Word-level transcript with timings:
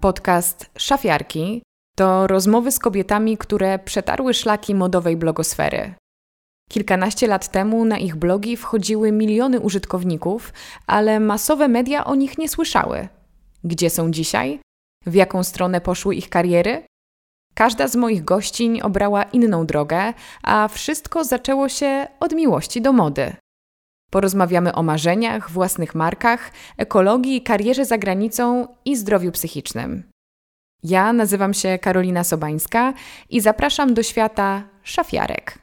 Podcast 0.00 0.70
Szafiarki 0.76 1.62
to 1.96 2.26
rozmowy 2.26 2.72
z 2.72 2.78
kobietami, 2.78 3.38
które 3.38 3.78
przetarły 3.78 4.34
szlaki 4.34 4.74
modowej 4.74 5.16
blogosfery. 5.16 5.94
Kilkanaście 6.70 7.26
lat 7.26 7.48
temu 7.48 7.84
na 7.84 7.98
ich 7.98 8.16
blogi 8.16 8.56
wchodziły 8.56 9.12
miliony 9.12 9.60
użytkowników, 9.60 10.52
ale 10.86 11.20
masowe 11.20 11.68
media 11.68 12.04
o 12.04 12.14
nich 12.14 12.38
nie 12.38 12.48
słyszały. 12.48 13.08
Gdzie 13.64 13.90
są 13.90 14.10
dzisiaj? 14.10 14.60
W 15.06 15.14
jaką 15.14 15.44
stronę 15.44 15.80
poszły 15.80 16.14
ich 16.14 16.28
kariery? 16.28 16.84
Każda 17.54 17.88
z 17.88 17.96
moich 17.96 18.24
gościń 18.24 18.80
obrała 18.80 19.22
inną 19.22 19.66
drogę, 19.66 20.14
a 20.42 20.68
wszystko 20.68 21.24
zaczęło 21.24 21.68
się 21.68 22.06
od 22.20 22.32
miłości 22.32 22.82
do 22.82 22.92
mody. 22.92 23.36
Porozmawiamy 24.10 24.72
o 24.74 24.82
marzeniach, 24.82 25.50
własnych 25.50 25.94
markach, 25.94 26.52
ekologii, 26.76 27.42
karierze 27.42 27.84
za 27.84 27.98
granicą 27.98 28.68
i 28.84 28.96
zdrowiu 28.96 29.32
psychicznym. 29.32 30.02
Ja 30.82 31.12
nazywam 31.12 31.54
się 31.54 31.78
Karolina 31.78 32.24
Sobańska 32.24 32.94
i 33.30 33.40
zapraszam 33.40 33.94
do 33.94 34.02
świata 34.02 34.62
szafiarek. 34.82 35.58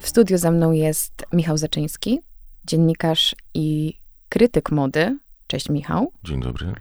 W 0.00 0.08
studiu 0.08 0.38
ze 0.38 0.50
mną 0.50 0.72
jest 0.72 1.26
Michał 1.32 1.56
Zaczyński, 1.56 2.20
dziennikarz 2.64 3.36
i 3.54 3.94
krytyk 4.28 4.70
mody. 4.70 5.18
Cześć 5.46 5.68
Michał. 5.68 6.12
Dzień 6.24 6.40
dobry. 6.40 6.74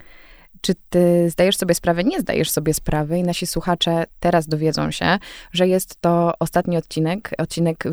Czy 0.65 0.75
ty 0.89 1.29
zdajesz 1.29 1.57
sobie 1.57 1.75
sprawę? 1.75 2.03
Nie 2.03 2.21
zdajesz 2.21 2.51
sobie 2.51 2.73
sprawy 2.73 3.17
i 3.17 3.23
nasi 3.23 3.47
słuchacze 3.47 4.05
teraz 4.19 4.47
dowiedzą 4.47 4.91
się, 4.91 5.19
że 5.51 5.67
jest 5.67 6.01
to 6.01 6.33
ostatni 6.39 6.77
odcinek, 6.77 7.31
odcinek 7.37 7.83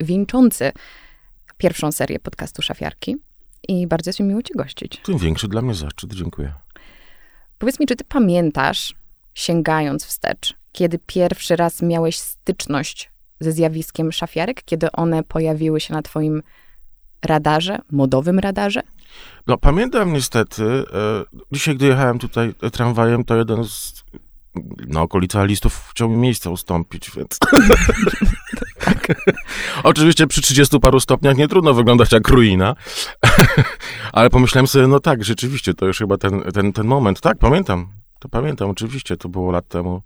wieńczący 0.00 0.72
pierwszą 1.58 1.92
serię 1.92 2.18
podcastu 2.18 2.62
Szafiarki 2.62 3.16
i 3.68 3.86
bardzo 3.86 4.08
jest 4.08 4.20
mi 4.20 4.26
miło 4.26 4.42
cię 4.42 4.54
gościć. 4.54 5.00
Tym 5.04 5.18
większy 5.18 5.48
dla 5.48 5.62
mnie 5.62 5.74
zaszczyt, 5.74 6.14
dziękuję. 6.14 6.52
Powiedz 7.58 7.80
mi, 7.80 7.86
czy 7.86 7.96
ty 7.96 8.04
pamiętasz, 8.04 8.94
sięgając 9.34 10.04
wstecz, 10.04 10.54
kiedy 10.72 10.98
pierwszy 11.06 11.56
raz 11.56 11.82
miałeś 11.82 12.18
styczność 12.18 13.10
ze 13.40 13.52
zjawiskiem 13.52 14.12
szafiarek, 14.12 14.62
kiedy 14.64 14.92
one 14.92 15.22
pojawiły 15.22 15.80
się 15.80 15.94
na 15.94 16.02
twoim 16.02 16.42
radarze, 17.22 17.78
modowym 17.90 18.38
radarze? 18.38 18.82
No, 19.46 19.58
pamiętam 19.58 20.12
niestety, 20.12 20.64
e, 20.64 20.84
dzisiaj 21.52 21.76
gdy 21.76 21.86
jechałem 21.86 22.18
tutaj 22.18 22.54
tramwajem, 22.72 23.24
to 23.24 23.36
jeden 23.36 23.64
z 23.64 24.04
na 24.86 25.02
okolica 25.02 25.44
listów 25.44 25.88
chciał 25.90 26.08
mi 26.08 26.16
miejsce 26.16 26.50
ustąpić, 26.50 27.10
więc... 27.16 27.38
tak. 28.84 29.24
Oczywiście 29.82 30.26
przy 30.26 30.42
30 30.42 30.80
paru 30.80 31.00
stopniach 31.00 31.36
nie 31.36 31.48
trudno 31.48 31.74
wyglądać 31.74 32.12
jak 32.12 32.28
ruina, 32.28 32.74
ale 34.12 34.30
pomyślałem 34.30 34.66
sobie, 34.66 34.86
no 34.86 35.00
tak, 35.00 35.24
rzeczywiście, 35.24 35.74
to 35.74 35.86
już 35.86 35.98
chyba 35.98 36.16
ten, 36.16 36.42
ten, 36.54 36.72
ten 36.72 36.86
moment. 36.86 37.20
Tak, 37.20 37.38
pamiętam, 37.38 37.88
to 38.18 38.28
pamiętam, 38.28 38.70
oczywiście, 38.70 39.16
to 39.16 39.28
było 39.28 39.52
lat 39.52 39.68
temu 39.68 40.02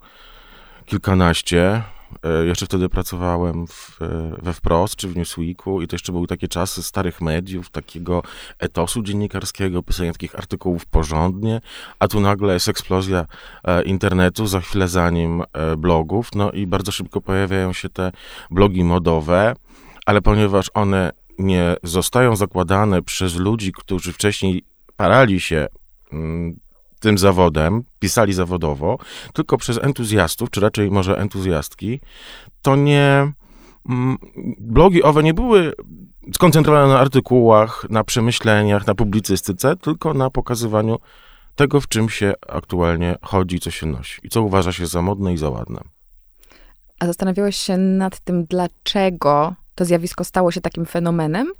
kilkanaście. 0.86 1.82
E, 2.22 2.46
jeszcze 2.46 2.66
wtedy 2.66 2.88
pracowałem 2.88 3.66
w, 3.66 4.02
e, 4.02 4.36
we 4.42 4.52
Wprost 4.52 4.96
czy 4.96 5.08
w 5.08 5.16
Newsweeku 5.16 5.82
i 5.82 5.86
to 5.86 5.94
jeszcze 5.94 6.12
były 6.12 6.26
takie 6.26 6.48
czasy 6.48 6.82
starych 6.82 7.20
mediów, 7.20 7.70
takiego 7.70 8.22
etosu 8.58 9.02
dziennikarskiego, 9.02 9.82
pisania 9.82 10.12
takich 10.12 10.34
artykułów 10.34 10.86
porządnie, 10.86 11.60
a 11.98 12.08
tu 12.08 12.20
nagle 12.20 12.54
jest 12.54 12.68
eksplozja 12.68 13.26
e, 13.64 13.82
internetu, 13.82 14.46
za 14.46 14.60
chwilę 14.60 14.88
za 14.88 15.10
nim 15.10 15.42
blogów, 15.78 16.34
no 16.34 16.50
i 16.50 16.66
bardzo 16.66 16.92
szybko 16.92 17.20
pojawiają 17.20 17.72
się 17.72 17.88
te 17.88 18.12
blogi 18.50 18.84
modowe, 18.84 19.54
ale 20.06 20.22
ponieważ 20.22 20.70
one 20.74 21.12
nie 21.38 21.76
zostają 21.82 22.36
zakładane 22.36 23.02
przez 23.02 23.36
ludzi, 23.36 23.72
którzy 23.72 24.12
wcześniej 24.12 24.64
parali 24.96 25.40
się 25.40 25.66
mm, 26.12 26.56
tym 27.00 27.18
zawodem, 27.18 27.84
pisali 27.98 28.32
zawodowo, 28.32 28.98
tylko 29.32 29.56
przez 29.56 29.78
entuzjastów, 29.82 30.50
czy 30.50 30.60
raczej 30.60 30.90
może 30.90 31.18
entuzjastki, 31.18 32.00
to 32.62 32.76
nie. 32.76 33.32
Mm, 33.88 34.18
blogi 34.58 35.02
owe 35.02 35.22
nie 35.22 35.34
były 35.34 35.72
skoncentrowane 36.34 36.92
na 36.92 36.98
artykułach, 36.98 37.86
na 37.90 38.04
przemyśleniach, 38.04 38.86
na 38.86 38.94
publicystyce, 38.94 39.76
tylko 39.76 40.14
na 40.14 40.30
pokazywaniu 40.30 40.98
tego, 41.56 41.80
w 41.80 41.88
czym 41.88 42.08
się 42.08 42.32
aktualnie 42.48 43.16
chodzi, 43.22 43.60
co 43.60 43.70
się 43.70 43.86
nosi 43.86 44.20
i 44.22 44.28
co 44.28 44.42
uważa 44.42 44.72
się 44.72 44.86
za 44.86 45.02
modne 45.02 45.34
i 45.34 45.36
za 45.36 45.50
ładne. 45.50 45.80
A 47.00 47.06
zastanawiałeś 47.06 47.56
się 47.56 47.76
nad 47.76 48.20
tym, 48.20 48.44
dlaczego 48.44 49.54
to 49.74 49.84
zjawisko 49.84 50.24
stało 50.24 50.50
się 50.50 50.60
takim 50.60 50.86
fenomenem? 50.86 51.52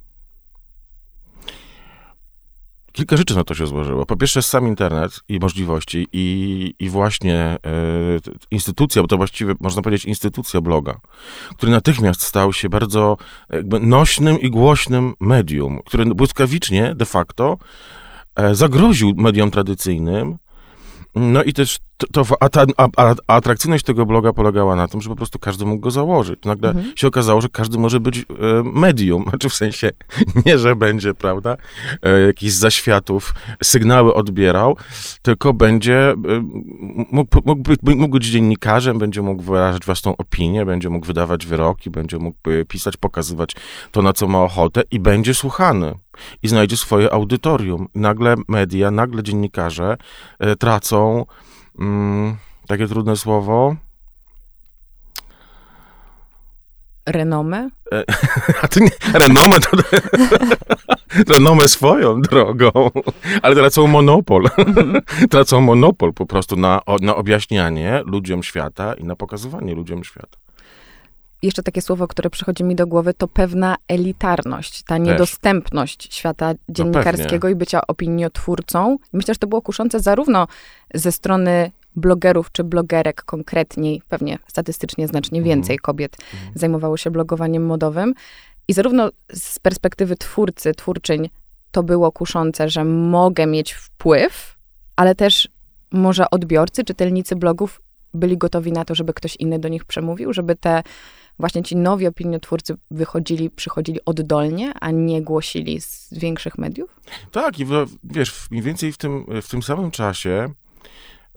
Kilka 2.97 3.17
rzeczy 3.17 3.35
na 3.35 3.43
to 3.43 3.53
się 3.53 3.67
złożyło. 3.67 4.05
Po 4.05 4.17
pierwsze, 4.17 4.41
sam 4.41 4.67
internet 4.67 5.19
i 5.29 5.39
możliwości, 5.39 6.07
i, 6.13 6.73
i 6.79 6.89
właśnie 6.89 7.57
y, 8.17 8.21
instytucja, 8.51 9.01
bo 9.01 9.07
to 9.07 9.17
właściwie 9.17 9.53
można 9.59 9.81
powiedzieć 9.81 10.05
instytucja 10.05 10.61
bloga, 10.61 10.99
który 11.57 11.71
natychmiast 11.71 12.21
stał 12.21 12.53
się 12.53 12.69
bardzo 12.69 13.17
jakby 13.49 13.79
nośnym 13.79 14.39
i 14.41 14.49
głośnym 14.49 15.13
medium, 15.19 15.79
który 15.85 16.05
błyskawicznie 16.05 16.95
de 16.95 17.05
facto 17.05 17.57
e, 18.35 18.55
zagroził 18.55 19.13
mediom 19.15 19.51
tradycyjnym 19.51 20.37
no 21.19 21.43
i 21.43 21.53
też 21.53 21.77
to, 21.97 22.07
to 22.07 22.35
a, 22.39 22.49
ta, 22.49 22.65
a, 22.77 22.87
a, 22.97 23.15
atrakcyjność 23.27 23.85
tego 23.85 24.05
bloga 24.05 24.33
polegała 24.33 24.75
na 24.75 24.87
tym, 24.87 25.01
że 25.01 25.09
po 25.09 25.15
prostu 25.15 25.39
każdy 25.39 25.65
mógł 25.65 25.81
go 25.81 25.91
założyć. 25.91 26.39
Nagle 26.45 26.69
mhm. 26.69 26.93
się 26.95 27.07
okazało, 27.07 27.41
że 27.41 27.49
każdy 27.49 27.77
może 27.77 27.99
być 27.99 28.17
e, 28.19 28.23
medium, 28.63 29.23
znaczy 29.29 29.49
w 29.49 29.53
sensie 29.53 29.91
nie, 30.45 30.57
że 30.57 30.75
będzie, 30.75 31.13
prawda, 31.13 31.57
e, 32.03 32.19
jakiś 32.19 32.53
zaświatów, 32.53 33.33
sygnały 33.63 34.13
odbierał, 34.13 34.77
tylko 35.21 35.53
będzie 35.53 36.11
e, 36.11 36.15
mógł, 37.11 37.41
mógł, 37.45 37.61
mógł 37.83 38.13
być 38.13 38.25
dziennikarzem, 38.25 38.99
będzie 38.99 39.21
mógł 39.21 39.43
wyrażać 39.43 39.85
własną 39.85 40.17
opinię, 40.17 40.65
będzie 40.65 40.89
mógł 40.89 41.05
wydawać 41.05 41.45
wyroki, 41.45 41.89
będzie 41.89 42.17
mógł 42.17 42.37
pisać, 42.67 42.97
pokazywać 42.97 43.55
to, 43.91 44.01
na 44.01 44.13
co 44.13 44.27
ma 44.27 44.43
ochotę 44.43 44.83
i 44.91 44.99
będzie 44.99 45.33
słuchany 45.33 45.93
i 46.43 46.47
znajdzie 46.47 46.77
swoje 46.77 47.13
audytorium. 47.13 47.87
Nagle 47.95 48.35
media, 48.47 48.91
nagle 48.91 49.23
dziennikarze 49.23 49.97
e, 50.39 50.55
tracą 50.55 51.25
mm, 51.79 52.37
takie 52.67 52.87
trudne 52.87 53.15
słowo. 53.15 53.75
Renomę? 57.05 57.69
E, 57.91 58.03
a 58.61 58.67
ty 58.67 58.81
nie, 58.81 58.89
renomę 59.13 59.59
to... 59.59 59.77
renomę 61.33 61.67
swoją 61.67 62.21
drogą, 62.21 62.71
ale 63.41 63.55
tracą 63.55 63.87
monopol. 63.87 64.49
Tracą 65.31 65.61
monopol 65.61 66.13
po 66.13 66.25
prostu 66.25 66.55
na, 66.55 66.81
na 67.01 67.15
objaśnianie 67.15 68.01
ludziom 68.05 68.43
świata 68.43 68.93
i 68.93 69.03
na 69.03 69.15
pokazywanie 69.15 69.75
ludziom 69.75 70.03
świata 70.03 70.46
jeszcze 71.41 71.63
takie 71.63 71.81
słowo, 71.81 72.07
które 72.07 72.29
przychodzi 72.29 72.63
mi 72.63 72.75
do 72.75 72.87
głowy, 72.87 73.13
to 73.13 73.27
pewna 73.27 73.75
elitarność, 73.87 74.83
ta 74.83 74.97
niedostępność 74.97 76.15
świata 76.15 76.51
no 76.51 76.57
dziennikarskiego 76.69 77.47
no 77.47 77.51
i 77.51 77.55
bycia 77.55 77.87
opiniotwórcą. 77.87 78.97
Myślę, 79.13 79.33
że 79.33 79.37
to 79.37 79.47
było 79.47 79.61
kuszące 79.61 79.99
zarówno 79.99 80.47
ze 80.93 81.11
strony 81.11 81.71
blogerów 81.95 82.51
czy 82.51 82.63
blogerek 82.63 83.23
konkretniej, 83.23 84.01
pewnie 84.09 84.39
statystycznie 84.47 85.07
znacznie 85.07 85.39
mhm. 85.39 85.55
więcej 85.55 85.79
kobiet 85.79 86.17
mhm. 86.33 86.51
zajmowało 86.55 86.97
się 86.97 87.11
blogowaniem 87.11 87.65
modowym. 87.65 88.13
I 88.67 88.73
zarówno 88.73 89.09
z 89.33 89.59
perspektywy 89.59 90.15
twórcy, 90.15 90.73
twórczyń, 90.73 91.29
to 91.71 91.83
było 91.83 92.11
kuszące, 92.11 92.69
że 92.69 92.85
mogę 92.85 93.45
mieć 93.45 93.73
wpływ, 93.73 94.57
ale 94.95 95.15
też 95.15 95.49
może 95.91 96.29
odbiorcy, 96.29 96.83
czytelnicy 96.83 97.35
blogów 97.35 97.81
byli 98.13 98.37
gotowi 98.37 98.71
na 98.71 98.85
to, 98.85 98.95
żeby 98.95 99.13
ktoś 99.13 99.35
inny 99.35 99.59
do 99.59 99.67
nich 99.67 99.85
przemówił, 99.85 100.33
żeby 100.33 100.55
te 100.55 100.83
właśnie 101.39 101.63
ci 101.63 101.75
nowi 101.75 102.07
opiniotwórcy 102.07 102.75
wychodzili, 102.91 103.49
przychodzili 103.49 103.99
oddolnie, 104.05 104.71
a 104.81 104.91
nie 104.91 105.21
głosili 105.21 105.81
z 105.81 106.09
większych 106.11 106.57
mediów? 106.57 106.99
Tak, 107.31 107.59
i 107.59 107.65
wiesz, 108.03 108.51
mniej 108.51 108.63
więcej 108.63 108.91
w 108.91 108.97
tym, 108.97 109.25
w 109.41 109.47
tym 109.47 109.63
samym 109.63 109.91
czasie 109.91 110.47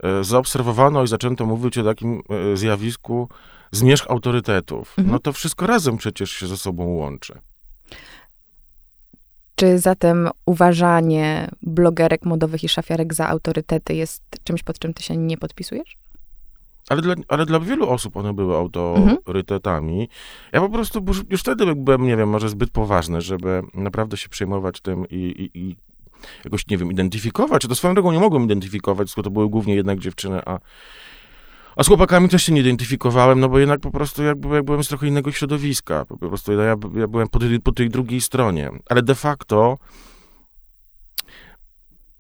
e, 0.02 0.25
zaobserwowano 0.25 1.02
i 1.02 1.08
zaczęto 1.08 1.47
mówić 1.47 1.79
o 1.79 1.85
takim 1.85 2.23
e, 2.52 2.56
zjawisku 2.56 3.29
zmierzch 3.73 4.11
autorytetów. 4.11 4.94
Mhm. 4.99 5.12
No 5.12 5.19
to 5.19 5.32
wszystko 5.32 5.67
razem 5.67 5.97
przecież 5.97 6.31
się 6.31 6.47
ze 6.47 6.56
sobą 6.56 6.85
łączy. 6.85 7.38
Czy 9.55 9.79
zatem 9.79 10.29
uważanie 10.47 11.50
blogerek 11.62 12.25
modowych 12.25 12.64
i 12.64 12.69
szafiarek 12.69 13.14
za 13.14 13.29
autorytety 13.29 13.94
jest 13.94 14.23
czymś, 14.44 14.62
pod 14.62 14.79
czym 14.79 14.94
ty 14.94 15.02
się 15.02 15.17
nie 15.17 15.37
podpisujesz? 15.37 15.97
Ale 16.90 17.02
dla, 17.02 17.14
ale 17.28 17.46
dla 17.46 17.60
wielu 17.60 17.88
osób 17.88 18.16
one 18.16 18.34
były 18.34 18.56
autorytetami. 18.56 19.92
Mhm. 19.92 20.08
Ja 20.52 20.60
po 20.60 20.69
prostu 20.69 21.04
już 21.31 21.40
wtedy 21.40 21.75
byłem, 21.75 22.06
nie 22.06 22.16
wiem, 22.16 22.28
może 22.28 22.48
zbyt 22.48 22.70
poważny, 22.70 23.20
żeby 23.20 23.62
naprawdę 23.75 24.16
się 24.16 24.28
przejmować 24.28 24.81
tym 24.81 25.08
i, 25.10 25.16
i, 25.16 25.58
i 25.58 25.76
jakoś, 26.44 26.66
nie 26.66 26.78
wiem, 26.78 26.92
identyfikować. 26.92 27.66
To 27.66 27.75
swoją 27.75 27.94
drogą 27.94 28.12
nie 28.12 28.19
mogłem 28.19 28.44
identyfikować, 28.44 29.10
skoro 29.10 29.25
to 29.25 29.31
były 29.31 29.48
głównie 29.48 29.75
jednak 29.75 29.98
dziewczyny, 29.98 30.42
a, 30.46 30.58
A 31.76 31.84
z 31.84 31.87
chłopakami 31.87 32.28
też 32.28 32.42
się 32.42 32.52
nie 32.52 32.60
identyfikowałem, 32.60 33.40
no 33.40 33.48
bo 33.48 33.58
jednak 33.58 33.81
po 33.81 33.90
prostu 33.90 34.22
jak, 34.22 34.37
jak 34.52 34.64
byłem 34.64 34.84
z 34.84 34.88
trochę 34.88 35.06
innego 35.06 35.32
środowiska. 35.32 36.04
Po 36.04 36.19
prostu 36.19 36.52
ja, 36.52 36.64
ja 36.94 37.06
byłem 37.08 37.28
po 37.28 37.38
tej, 37.38 37.60
po 37.60 37.72
tej 37.72 37.88
drugiej 37.88 38.20
stronie. 38.20 38.70
Ale 38.88 39.02
de 39.02 39.14
facto 39.14 39.78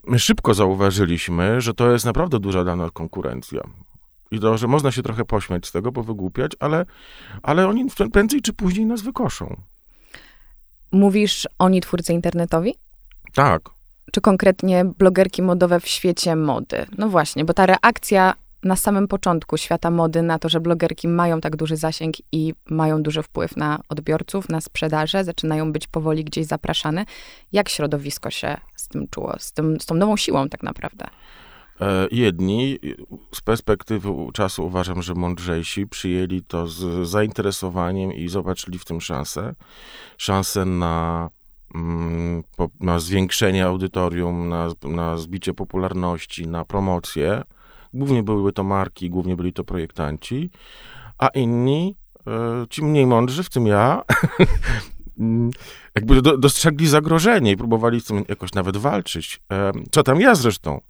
my 0.06 0.18
szybko 0.18 0.54
zauważyliśmy, 0.54 1.60
że 1.60 1.74
to 1.74 1.92
jest 1.92 2.04
naprawdę 2.04 2.38
duża 2.38 2.64
dla 2.64 2.76
nas 2.76 2.90
konkurencja. 2.90 3.60
I 4.30 4.40
to, 4.40 4.58
że 4.58 4.66
można 4.66 4.92
się 4.92 5.02
trochę 5.02 5.24
pośmiać 5.24 5.66
z 5.66 5.72
tego, 5.72 5.92
powygłupiać, 5.92 6.52
ale, 6.58 6.86
ale 7.42 7.68
oni 7.68 7.86
prędzej 8.12 8.42
czy 8.42 8.52
później 8.52 8.86
nas 8.86 9.02
wykoszą. 9.02 9.60
Mówisz 10.92 11.48
oni 11.58 11.80
twórcy 11.80 12.12
internetowi? 12.12 12.74
Tak. 13.34 13.62
Czy 14.12 14.20
konkretnie 14.20 14.84
blogerki 14.84 15.42
modowe 15.42 15.80
w 15.80 15.88
świecie 15.88 16.36
mody? 16.36 16.86
No 16.98 17.08
właśnie, 17.08 17.44
bo 17.44 17.54
ta 17.54 17.66
reakcja 17.66 18.34
na 18.62 18.76
samym 18.76 19.08
początku 19.08 19.56
świata 19.56 19.90
mody 19.90 20.22
na 20.22 20.38
to, 20.38 20.48
że 20.48 20.60
blogerki 20.60 21.08
mają 21.08 21.40
tak 21.40 21.56
duży 21.56 21.76
zasięg 21.76 22.14
i 22.32 22.54
mają 22.70 23.02
duży 23.02 23.22
wpływ 23.22 23.56
na 23.56 23.80
odbiorców, 23.88 24.48
na 24.48 24.60
sprzedaże, 24.60 25.24
zaczynają 25.24 25.72
być 25.72 25.86
powoli 25.86 26.24
gdzieś 26.24 26.46
zapraszane. 26.46 27.04
Jak 27.52 27.68
środowisko 27.68 28.30
się 28.30 28.56
z 28.76 28.88
tym 28.88 29.08
czuło, 29.08 29.34
z, 29.38 29.52
tym, 29.52 29.80
z 29.80 29.86
tą 29.86 29.94
nową 29.94 30.16
siłą 30.16 30.48
tak 30.48 30.62
naprawdę? 30.62 31.06
E, 31.80 32.08
jedni 32.10 32.78
z 33.34 33.40
perspektywy 33.40 34.10
czasu 34.34 34.66
uważam, 34.66 35.02
że 35.02 35.14
mądrzejsi 35.14 35.86
przyjęli 35.86 36.42
to 36.42 36.66
z 36.66 37.08
zainteresowaniem 37.08 38.12
i 38.12 38.28
zobaczyli 38.28 38.78
w 38.78 38.84
tym 38.84 39.00
szansę. 39.00 39.54
Szansę 40.18 40.64
na, 40.64 41.28
mm, 41.74 42.42
na 42.80 42.98
zwiększenie 42.98 43.66
audytorium, 43.66 44.48
na, 44.48 44.68
na 44.82 45.16
zbicie 45.16 45.54
popularności, 45.54 46.48
na 46.48 46.64
promocję. 46.64 47.42
Głównie 47.94 48.22
były 48.22 48.52
to 48.52 48.64
marki, 48.64 49.10
głównie 49.10 49.36
byli 49.36 49.52
to 49.52 49.64
projektanci, 49.64 50.50
a 51.18 51.28
inni, 51.28 51.96
e, 52.26 52.66
ci 52.70 52.84
mniej 52.84 53.06
mądrzy, 53.06 53.42
w 53.42 53.50
tym 53.50 53.66
ja, 53.66 54.02
jakby 55.94 56.22
dostrzegli 56.22 56.86
zagrożenie 56.86 57.52
i 57.52 57.56
próbowali 57.56 58.00
z 58.00 58.04
tym 58.04 58.24
jakoś 58.28 58.52
nawet 58.52 58.76
walczyć. 58.76 59.40
E, 59.52 59.72
co 59.90 60.02
tam 60.02 60.20
ja 60.20 60.34
zresztą. 60.34 60.80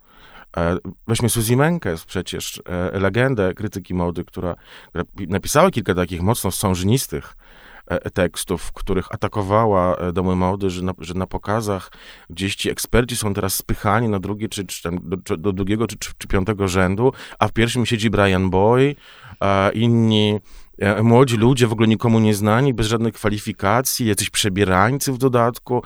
E, 0.57 0.77
weźmy 1.09 1.29
Suzy 1.29 1.57
Menkes, 1.57 2.05
przecież 2.05 2.63
legendę 2.93 3.55
krytyki 3.55 3.95
mody, 3.95 4.25
która, 4.25 4.55
która 4.89 5.05
napisała 5.29 5.71
kilka 5.71 5.95
takich 5.95 6.23
mocno 6.23 6.51
sążnistych 6.51 7.37
tekstów, 8.15 8.63
w 8.63 8.73
których 8.73 9.15
atakowała 9.15 9.97
domy 10.13 10.37
mody, 10.37 10.71
że 10.71 10.83
na, 10.83 10.93
że 10.99 11.15
na 11.15 11.27
pokazach 11.27 11.93
gdzieś 12.31 12.57
ci 12.57 12.71
eksperci 12.71 13.17
są 13.17 13.35
teraz 13.35 13.55
spychani 13.55 14.09
na 14.09 14.19
drugie, 14.19 14.49
czy, 14.49 14.65
czy 14.65 14.83
tam 14.83 14.99
do, 15.03 15.37
do, 15.37 15.53
drugiego, 15.53 15.87
czy, 15.87 15.97
czy, 16.19 16.29
piątego 16.29 16.69
rzędu, 16.69 17.13
a 17.39 17.49
w 17.49 17.53
pierwszym 17.53 17.87
siedzi 17.87 18.11
Brian 18.11 18.51
Boy, 18.51 18.97
inni 19.75 20.35
e, 20.35 20.41
młodzi 21.03 21.37
ludzie, 21.37 21.67
w 21.67 21.73
ogóle 21.73 21.89
nikomu 21.89 22.21
nieznani, 22.21 22.75
bez 22.75 22.87
żadnych 22.87 23.15
kwalifikacji, 23.15 24.07
jacyś 24.07 24.31
przebierańcy 24.31 25.13
w 25.13 25.19
dodatku. 25.19 25.83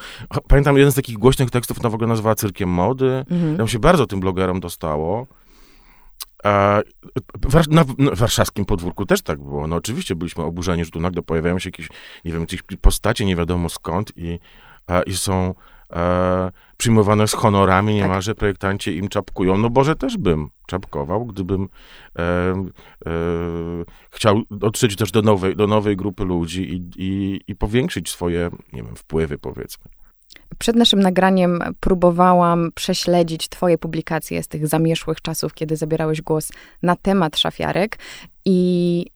Pamiętam 0.48 0.76
jeden 0.76 0.92
z 0.92 0.94
takich 0.94 1.18
głośnych 1.18 1.50
tekstów, 1.50 1.82
na 1.82 1.90
w 1.90 1.94
ogóle 1.94 2.08
nazwała 2.08 2.34
Cyrkiem 2.34 2.68
Mody. 2.68 3.24
Mhm. 3.30 3.56
Tam 3.56 3.68
się 3.68 3.78
bardzo 3.78 4.06
tym 4.06 4.20
blogerom 4.20 4.60
dostało. 4.60 5.26
Na, 7.70 7.84
warszawskim 8.12 8.64
podwórku 8.64 9.06
też 9.06 9.22
tak 9.22 9.38
było. 9.42 9.66
No 9.66 9.76
oczywiście 9.76 10.16
byliśmy 10.16 10.44
oburzeni, 10.44 10.84
że 10.84 10.90
tu 10.90 11.00
nagle 11.00 11.22
pojawiają 11.22 11.58
się 11.58 11.68
jakieś, 11.68 11.88
nie 12.24 12.32
wiem, 12.32 12.40
jakieś 12.40 12.62
postacie 12.80 13.24
nie 13.24 13.36
wiadomo 13.36 13.68
skąd 13.68 14.12
i, 14.16 14.38
i 15.06 15.16
są 15.16 15.54
e, 15.92 16.50
przyjmowane 16.76 17.28
z 17.28 17.32
honorami, 17.32 17.94
niemalże 17.94 18.30
tak. 18.30 18.38
projektanci 18.38 18.96
im 18.96 19.08
czapkują. 19.08 19.58
No 19.58 19.70
Boże, 19.70 19.96
też 19.96 20.16
bym 20.16 20.50
czapkował, 20.66 21.26
gdybym 21.26 21.68
e, 22.18 22.22
e, 22.22 23.10
chciał 24.10 24.42
dotrzeć 24.50 24.96
też 24.96 25.10
do 25.10 25.22
nowej, 25.22 25.56
do 25.56 25.66
nowej 25.66 25.96
grupy 25.96 26.24
ludzi 26.24 26.74
i, 26.74 26.90
i, 26.96 27.40
i 27.48 27.56
powiększyć 27.56 28.10
swoje, 28.10 28.50
nie 28.72 28.82
wiem, 28.82 28.96
wpływy, 28.96 29.38
powiedzmy. 29.38 29.84
Przed 30.58 30.76
naszym 30.76 31.00
nagraniem 31.00 31.58
próbowałam 31.80 32.70
prześledzić 32.74 33.48
Twoje 33.48 33.78
publikacje 33.78 34.42
z 34.42 34.48
tych 34.48 34.66
zamieszłych 34.66 35.20
czasów, 35.20 35.54
kiedy 35.54 35.76
zabierałeś 35.76 36.22
głos 36.22 36.52
na 36.82 36.96
temat 36.96 37.38
szafiarek 37.38 37.98
i 38.44 38.54
i 38.54 39.06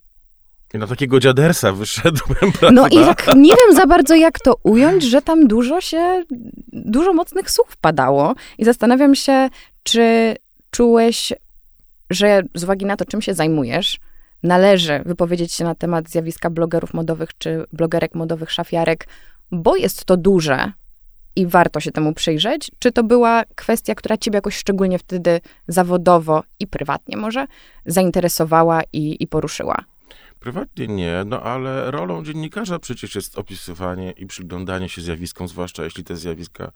na 0.75 0.87
takiego 0.87 1.21
dziadersa 1.21 1.73
wyszedłem, 1.73 2.53
prawda? 2.61 2.71
No 2.83 2.89
i 2.89 2.95
jak, 2.95 3.27
nie 3.37 3.55
wiem 3.57 3.77
za 3.77 3.87
bardzo, 3.87 4.15
jak 4.15 4.39
to 4.41 4.55
ująć, 4.63 5.03
że 5.03 5.23
tam 5.23 5.47
dużo 5.47 5.81
się, 5.81 6.25
dużo 6.73 7.13
mocnych 7.13 7.51
słów 7.51 7.77
padało. 7.81 8.35
I 8.59 8.65
zastanawiam 8.65 9.15
się, 9.15 9.49
czy 9.83 10.37
czułeś, 10.71 11.33
że 12.11 12.43
z 12.55 12.65
uwagi 12.65 12.87
na 12.87 12.97
to, 12.97 13.05
czym 13.05 13.23
się 13.23 13.35
zajmujesz, 13.35 13.99
należy 14.43 15.03
wypowiedzieć 15.07 15.53
się 15.53 15.65
na 15.65 15.75
temat 15.75 16.11
zjawiska 16.11 16.51
blogerów 16.51 16.95
modowych 16.95 17.31
czy 17.39 17.65
blogerek 17.73 18.15
modowych 18.15 18.51
szafiarek, 18.51 19.07
bo 19.51 19.77
jest 19.77 20.05
to 20.05 20.17
duże, 20.17 20.73
i 21.39 21.47
warto 21.47 21.81
się 21.81 21.93
temu 21.93 22.13
przyjrzeć? 22.15 22.71
Czy 22.79 22.93
to 22.93 23.05
była 23.05 23.45
kwestia, 23.55 23.95
która 23.95 24.17
ciebie 24.17 24.37
jakoś 24.37 24.57
szczególnie 24.57 24.99
wtedy 24.99 25.41
zawodowo 25.69 26.43
i 26.61 26.67
prywatnie 26.67 27.17
może 27.17 27.47
zainteresowała 27.87 28.83
i, 28.93 29.17
i 29.23 29.27
poruszyła? 29.27 29.85
Prywatnie 30.41 30.87
nie, 30.87 31.23
no 31.27 31.43
ale 31.43 31.91
rolą 31.91 32.25
dziennikarza 32.25 32.79
przecież 32.79 33.15
jest 33.15 33.39
opisywanie 33.39 34.11
i 34.11 34.27
przyglądanie 34.27 34.89
się 34.89 35.03
zjawiskom, 35.03 35.49
zwłaszcza 35.49 35.85
jeśli 35.85 36.05
te 36.05 36.17
zjawiska 36.17 36.73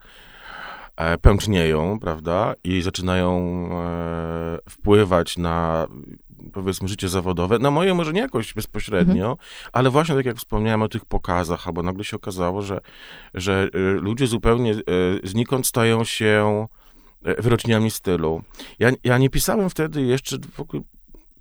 e, 0.95 1.17
pęcznieją, 1.17 1.99
prawda, 1.99 2.53
i 2.63 2.81
zaczynają 2.81 3.39
e, 3.71 4.57
wpływać 4.69 5.37
na 5.37 5.87
powiedzmy 6.53 6.87
życie 6.87 7.09
zawodowe, 7.09 7.59
na 7.59 7.71
moje 7.71 7.93
może 7.93 8.13
nie 8.13 8.21
jakoś 8.21 8.53
bezpośrednio, 8.53 9.31
mhm. 9.31 9.47
ale 9.73 9.89
właśnie 9.89 10.15
tak 10.15 10.25
jak 10.25 10.37
wspomniałem 10.37 10.81
o 10.81 10.87
tych 10.87 11.05
pokazach, 11.05 11.67
albo 11.67 11.83
nagle 11.83 12.03
się 12.03 12.17
okazało, 12.17 12.61
że, 12.61 12.79
że 13.33 13.69
y, 13.75 13.79
ludzie 13.79 14.27
zupełnie 14.27 14.73
y, 14.73 14.83
znikąd 15.23 15.67
stają 15.67 16.03
się 16.03 16.67
y, 17.27 17.41
wyroczniami 17.41 17.91
stylu. 17.91 18.43
Ja, 18.79 18.91
ja 19.03 19.17
nie 19.17 19.29
pisałem 19.29 19.69
wtedy 19.69 20.01
jeszcze 20.01 20.37
w 20.53 20.59
ogóle 20.59 20.83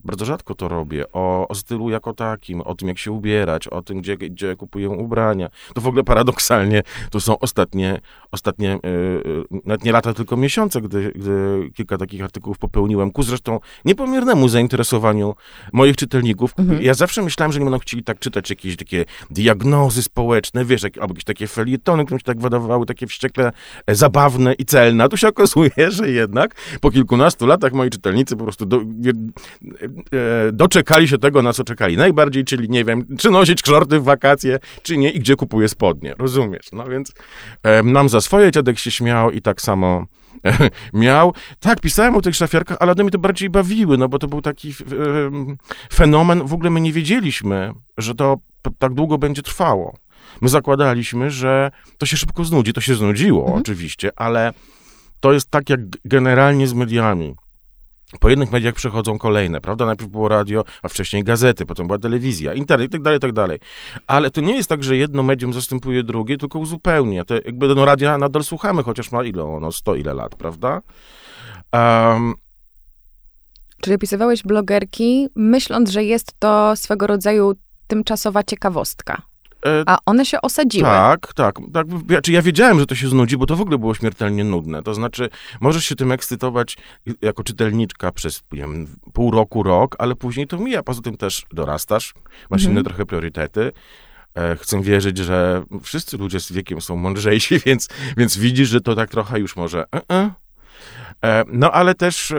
bardzo 0.05 0.25
rzadko 0.25 0.55
to 0.55 0.69
robię, 0.69 1.05
o, 1.13 1.49
o, 1.49 1.55
stylu 1.55 1.91
jako 1.91 2.15
takim, 2.15 2.61
o 2.61 2.75
tym, 2.75 2.89
jak 2.89 2.99
się 2.99 3.13
ubierać, 3.13 3.69
o 3.69 3.83
tym, 3.83 4.01
gdzie, 4.01 4.17
gdzie 4.17 4.57
kupuję 4.57 4.91
ubrania. 4.91 5.49
To 5.75 5.81
w 5.81 5.87
ogóle 5.87 6.05
paradoksalnie 6.05 6.83
to 7.11 7.21
są 7.21 7.39
ostatnie, 7.39 8.01
ostatnie 8.31 8.79
yy, 8.83 9.61
nawet 9.65 9.85
nie 9.85 9.93
lata, 9.93 10.15
tylko 10.15 10.37
miesiące, 10.37 10.81
gdy, 10.81 11.13
gdy 11.15 11.71
kilka 11.75 11.99
takich 11.99 12.23
artykułów 12.23 12.59
popełniłem, 12.59 13.11
ku 13.11 13.23
zresztą 13.23 13.61
niepomiernemu 13.85 14.49
zainteresowaniu 14.49 15.35
moich 15.73 15.97
czytelników. 15.97 16.55
Mhm. 16.59 16.83
Ja 16.83 16.95
zawsze 16.95 17.23
myślałem, 17.23 17.53
że 17.53 17.59
nie 17.59 17.65
będą 17.65 17.79
chcieli 17.79 18.05
tak 18.05 18.19
czytać 18.19 18.51
jakieś 18.51 18.77
takie 18.77 19.05
diagnozy 19.31 20.03
społeczne, 20.03 20.65
wiesz, 20.65 20.83
jak, 20.83 20.99
albo 20.99 21.13
jakieś 21.13 21.25
takie 21.25 21.47
felietony, 21.47 22.05
które 22.05 22.17
mi 22.17 22.21
się 22.21 22.25
tak 22.25 22.41
wydawały 22.41 22.87
takie 22.87 23.07
wściekle 23.07 23.53
e, 23.87 23.95
zabawne 23.95 24.55
i 24.55 24.65
celne, 24.65 25.05
a 25.05 25.09
tu 25.09 25.17
się 25.17 25.29
okazuje, 25.29 25.71
że 25.91 26.11
jednak 26.11 26.55
po 26.81 26.91
kilkunastu 26.91 27.47
latach 27.47 27.73
moi 27.73 27.91
czytelnicy 27.91 28.37
po 28.37 28.45
prostu 28.45 28.67
do, 28.67 28.81
doczekali 30.53 31.09
się 31.09 31.19
tego, 31.19 31.43
na 31.43 31.53
co 31.53 31.65
czekali 31.65 31.97
najbardziej, 31.97 32.45
czyli 32.45 32.69
nie 32.69 32.85
wiem, 32.85 33.17
czy 33.19 33.31
nosić 33.31 33.63
kszorty 33.63 34.01
w 34.01 34.05
wakacje, 34.05 34.59
czy 34.83 34.97
nie 34.97 35.11
i 35.11 35.21
gdzie 35.21 35.37
kupuję 35.37 35.69
spodnie, 35.69 36.15
rozumiesz? 36.19 36.67
No 36.73 36.85
więc 36.85 37.13
e, 37.63 37.83
nam 37.83 38.09
za 38.09 38.21
swoje 38.21 38.51
dziadek 38.51 38.79
się 38.79 38.91
śmiał 38.91 39.31
i 39.31 39.43
tak 39.43 39.63
samo 39.63 40.07
e, 40.47 40.71
miał. 40.93 41.35
Tak, 41.61 41.81
pisałem 41.81 42.17
o 42.17 42.21
tych 42.21 42.37
szafiarkach, 42.37 42.77
ale 42.81 42.93
one 42.93 43.03
mnie 43.03 43.11
to 43.11 43.19
bardziej 43.19 43.51
bawiły, 43.51 43.99
no 43.99 44.09
bo 44.09 44.19
to 44.19 44.29
był 44.29 44.43
taki 44.43 44.75
fenomen, 45.93 46.47
w 46.47 46.55
ogóle 46.55 46.71
my 46.71 46.81
nie 46.81 46.93
wiedzieliśmy, 46.93 47.73
że 47.99 48.15
to 48.15 48.37
tak 48.79 48.95
długo 48.95 49.19
będzie 49.19 49.43
trwało. 49.43 49.97
My 50.41 50.49
zakładaliśmy, 50.49 51.31
że 51.31 51.71
to 51.99 52.07
się 52.07 52.17
szybko 52.17 52.45
znudzi, 52.45 52.73
to 52.73 52.81
się 52.81 52.95
znudziło 52.95 53.43
mhm. 53.43 53.61
oczywiście, 53.61 54.11
ale 54.17 54.53
to 55.21 55.33
jest 55.33 55.51
tak 55.51 55.71
jak 55.71 55.81
generalnie 56.05 56.67
z 56.67 56.75
mediami. 56.75 57.35
Po 58.21 58.29
jednych 58.29 58.53
mediach 58.53 58.75
przechodzą 58.75 59.19
kolejne, 59.19 59.61
prawda? 59.61 59.87
Najpierw 59.87 60.11
było 60.11 60.29
radio, 60.29 60.65
a 60.83 60.89
wcześniej 60.89 61.25
gazety, 61.25 61.67
potem 61.67 61.87
była 61.87 61.99
telewizja, 61.99 62.55
internet 62.55 62.89
i 62.89 62.93
tak 62.93 63.03
dalej, 63.03 63.21
tak 63.21 63.33
dalej. 63.33 63.59
Ale 64.07 64.31
to 64.31 64.41
nie 64.41 64.57
jest 64.57 64.69
tak, 64.69 64.85
że 64.85 64.97
jedno 64.97 65.23
medium 65.23 65.53
zastępuje 65.53 66.03
drugie, 66.03 66.37
tylko 66.37 66.59
uzupełnia. 66.59 67.25
Te, 67.25 67.35
jakby 67.35 67.75
no 67.75 67.85
radia 67.85 68.19
nadal 68.19 68.45
słuchamy, 68.45 68.83
chociaż 68.83 69.13
ma 69.13 69.25
ile 69.25 69.45
ono, 69.45 69.73
sto 69.73 69.95
ile 69.95 70.15
lat, 70.15 70.35
prawda? 70.35 70.81
Um, 71.73 72.35
Czyli 73.81 73.97
opisywałeś 73.97 74.43
blogerki, 74.43 75.29
myśląc, 75.37 75.91
że 75.91 76.05
jest 76.05 76.33
to 76.39 76.77
swego 76.77 77.07
rodzaju 77.07 77.55
tymczasowa 77.87 78.43
ciekawostka. 78.43 79.23
E, 79.67 79.83
A 79.87 79.99
one 80.07 80.27
się 80.27 80.41
osadziły. 80.41 80.85
Tak, 80.85 81.35
tak. 81.35 81.59
tak. 81.73 81.87
Znaczy 82.09 82.33
ja 82.33 82.43
wiedziałem, 82.43 82.79
że 82.79 82.87
to 82.87 82.95
się 82.95 83.09
znudzi, 83.09 83.37
bo 83.37 83.47
to 83.47 83.57
w 83.57 83.61
ogóle 83.61 83.79
było 83.79 83.95
śmiertelnie 83.95 84.45
nudne. 84.45 84.83
To 84.83 84.95
znaczy, 84.95 85.29
możesz 85.61 85.85
się 85.85 85.97
tym 85.97 86.13
ekscytować 86.13 86.77
jako 87.23 87.45
czytelniczka 87.45 88.13
przez 88.13 88.43
wiem, 88.53 88.87
pół 89.13 89.31
roku, 89.31 89.63
rok, 89.63 89.97
ale 89.99 90.15
później 90.15 90.47
to 90.47 90.59
mija. 90.59 90.83
Poza 90.83 91.03
tym 91.03 91.17
też 91.17 91.47
dorastasz, 91.53 92.15
masz 92.51 92.61
mhm. 92.61 92.73
inne 92.73 92.85
trochę 92.85 93.07
priorytety. 93.07 93.73
E, 94.35 94.57
chcę 94.57 94.83
wierzyć, 94.83 95.19
że 95.19 95.63
wszyscy 95.83 96.17
ludzie 96.19 96.41
z 96.41 96.53
wiekiem 96.53 96.81
są 96.81 96.97
mądrzejsi, 96.97 97.59
więc, 97.67 97.89
więc 98.17 98.39
widzisz, 98.39 98.69
że 98.69 98.81
to 98.81 98.95
tak 98.95 99.11
trochę 99.11 99.41
już 99.41 99.57
może. 99.57 99.85
E, 100.13 101.45
no 101.47 101.71
ale 101.71 101.95
też 101.95 102.35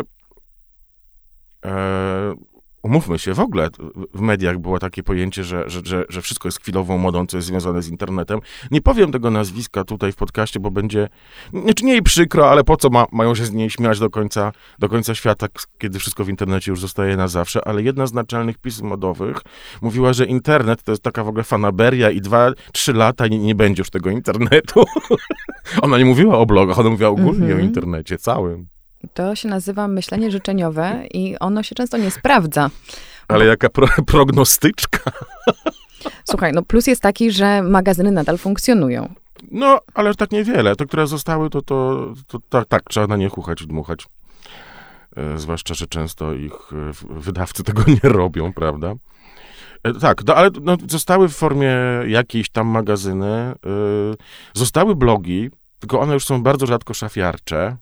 umówmy 2.84 3.20
się, 3.20 3.34
w 3.34 3.40
ogóle 3.40 3.70
w 4.14 4.22
mediach 4.22 4.58
było 4.58 4.80
takie 4.80 5.04
pojęcie, 5.04 5.44
że, 5.44 5.70
że, 5.70 5.82
że, 5.84 6.06
że 6.10 6.22
wszystko 6.22 6.48
jest 6.48 6.62
chwilową 6.62 6.98
modą, 6.98 7.26
co 7.26 7.38
jest 7.38 7.48
związane 7.48 7.82
z 7.82 7.88
internetem. 7.88 8.40
Nie 8.72 8.82
powiem 8.82 9.12
tego 9.12 9.32
nazwiska 9.32 9.84
tutaj 9.84 10.12
w 10.12 10.16
podcaście, 10.16 10.60
bo 10.60 10.72
będzie, 10.72 11.10
znaczy 11.54 11.86
nie 11.86 11.92
jej 11.92 12.02
przykro, 12.02 12.52
ale 12.52 12.64
po 12.64 12.78
co 12.78 12.90
ma, 12.90 13.06
mają 13.12 13.36
się 13.36 13.46
z 13.46 13.52
niej 13.52 13.70
śmiać 13.70 14.00
do 14.00 14.10
końca, 14.10 14.52
do 14.80 14.90
końca 14.90 15.16
świata, 15.16 15.48
kiedy 15.78 16.00
wszystko 16.00 16.24
w 16.24 16.30
internecie 16.30 16.72
już 16.72 16.80
zostaje 16.80 17.18
na 17.18 17.28
zawsze, 17.28 17.68
ale 17.68 17.84
jedna 17.84 18.08
z 18.08 18.14
naczelnych 18.14 18.58
pism 18.58 18.88
modowych 18.88 19.42
mówiła, 19.82 20.14
że 20.14 20.26
internet 20.26 20.84
to 20.84 20.92
jest 20.92 21.04
taka 21.04 21.24
w 21.24 21.28
ogóle 21.28 21.44
fanaberia 21.44 22.12
i 22.12 22.22
dwa, 22.22 22.52
trzy 22.72 22.94
lata 22.94 23.28
nie, 23.28 23.40
nie 23.40 23.56
będzie 23.56 23.82
już 23.82 23.90
tego 23.90 24.10
internetu. 24.10 24.84
ona 25.82 25.98
nie 25.98 26.06
mówiła 26.06 26.38
o 26.38 26.46
blogach, 26.46 26.80
ona 26.80 26.90
mówiła 26.90 27.10
ogólnie 27.10 27.30
mm 27.30 27.40
-hmm. 27.40 27.52
o 27.52 27.52
mhm. 27.52 27.68
internecie 27.68 28.18
całym. 28.18 28.73
To 29.14 29.36
się 29.36 29.50
nazywa 29.50 29.88
myślenie 29.88 30.32
życzeniowe 30.32 31.04
i 31.14 31.40
ono 31.40 31.64
się 31.64 31.76
często 31.76 31.98
nie 31.98 32.12
sprawdza. 32.12 32.70
Ale 33.28 33.46
jaka 33.46 33.70
pro, 33.70 33.88
prognostyczka. 34.12 35.12
Słuchaj, 36.24 36.54
no 36.54 36.62
plus 36.62 36.88
jest 36.88 37.02
taki, 37.02 37.32
że 37.32 37.62
magazyny 37.62 38.12
nadal 38.12 38.38
funkcjonują. 38.38 39.14
No, 39.52 39.80
ale 39.94 40.16
tak 40.16 40.32
niewiele. 40.32 40.76
Te, 40.76 40.86
które 40.86 41.08
zostały, 41.08 41.50
to, 41.50 41.62
to, 41.62 42.08
to 42.28 42.40
tak, 42.50 42.68
tak, 42.68 42.84
trzeba 42.90 43.08
na 43.08 43.18
nie 43.18 43.30
chuchać 43.30 43.62
i 43.62 43.68
dmuchać. 43.68 44.06
E, 45.16 45.40
zwłaszcza, 45.40 45.74
że 45.74 45.88
często 45.88 46.34
ich 46.34 46.54
e, 46.54 46.92
wydawcy 47.10 47.64
tego 47.74 47.84
nie 47.88 48.10
robią, 48.10 48.54
prawda? 48.54 48.94
E, 49.84 49.94
tak, 49.94 50.24
no, 50.28 50.36
ale 50.36 50.50
no, 50.62 50.78
zostały 50.88 51.30
w 51.30 51.36
formie 51.36 51.76
jakiejś 52.08 52.50
tam 52.50 52.68
magazyny, 52.68 53.28
e, 53.28 53.56
zostały 54.54 54.96
blogi, 54.96 55.50
tylko 55.80 56.00
one 56.00 56.14
już 56.14 56.26
są 56.26 56.44
bardzo 56.44 56.66
rzadko 56.66 56.94
szafiarcze. 56.94 57.78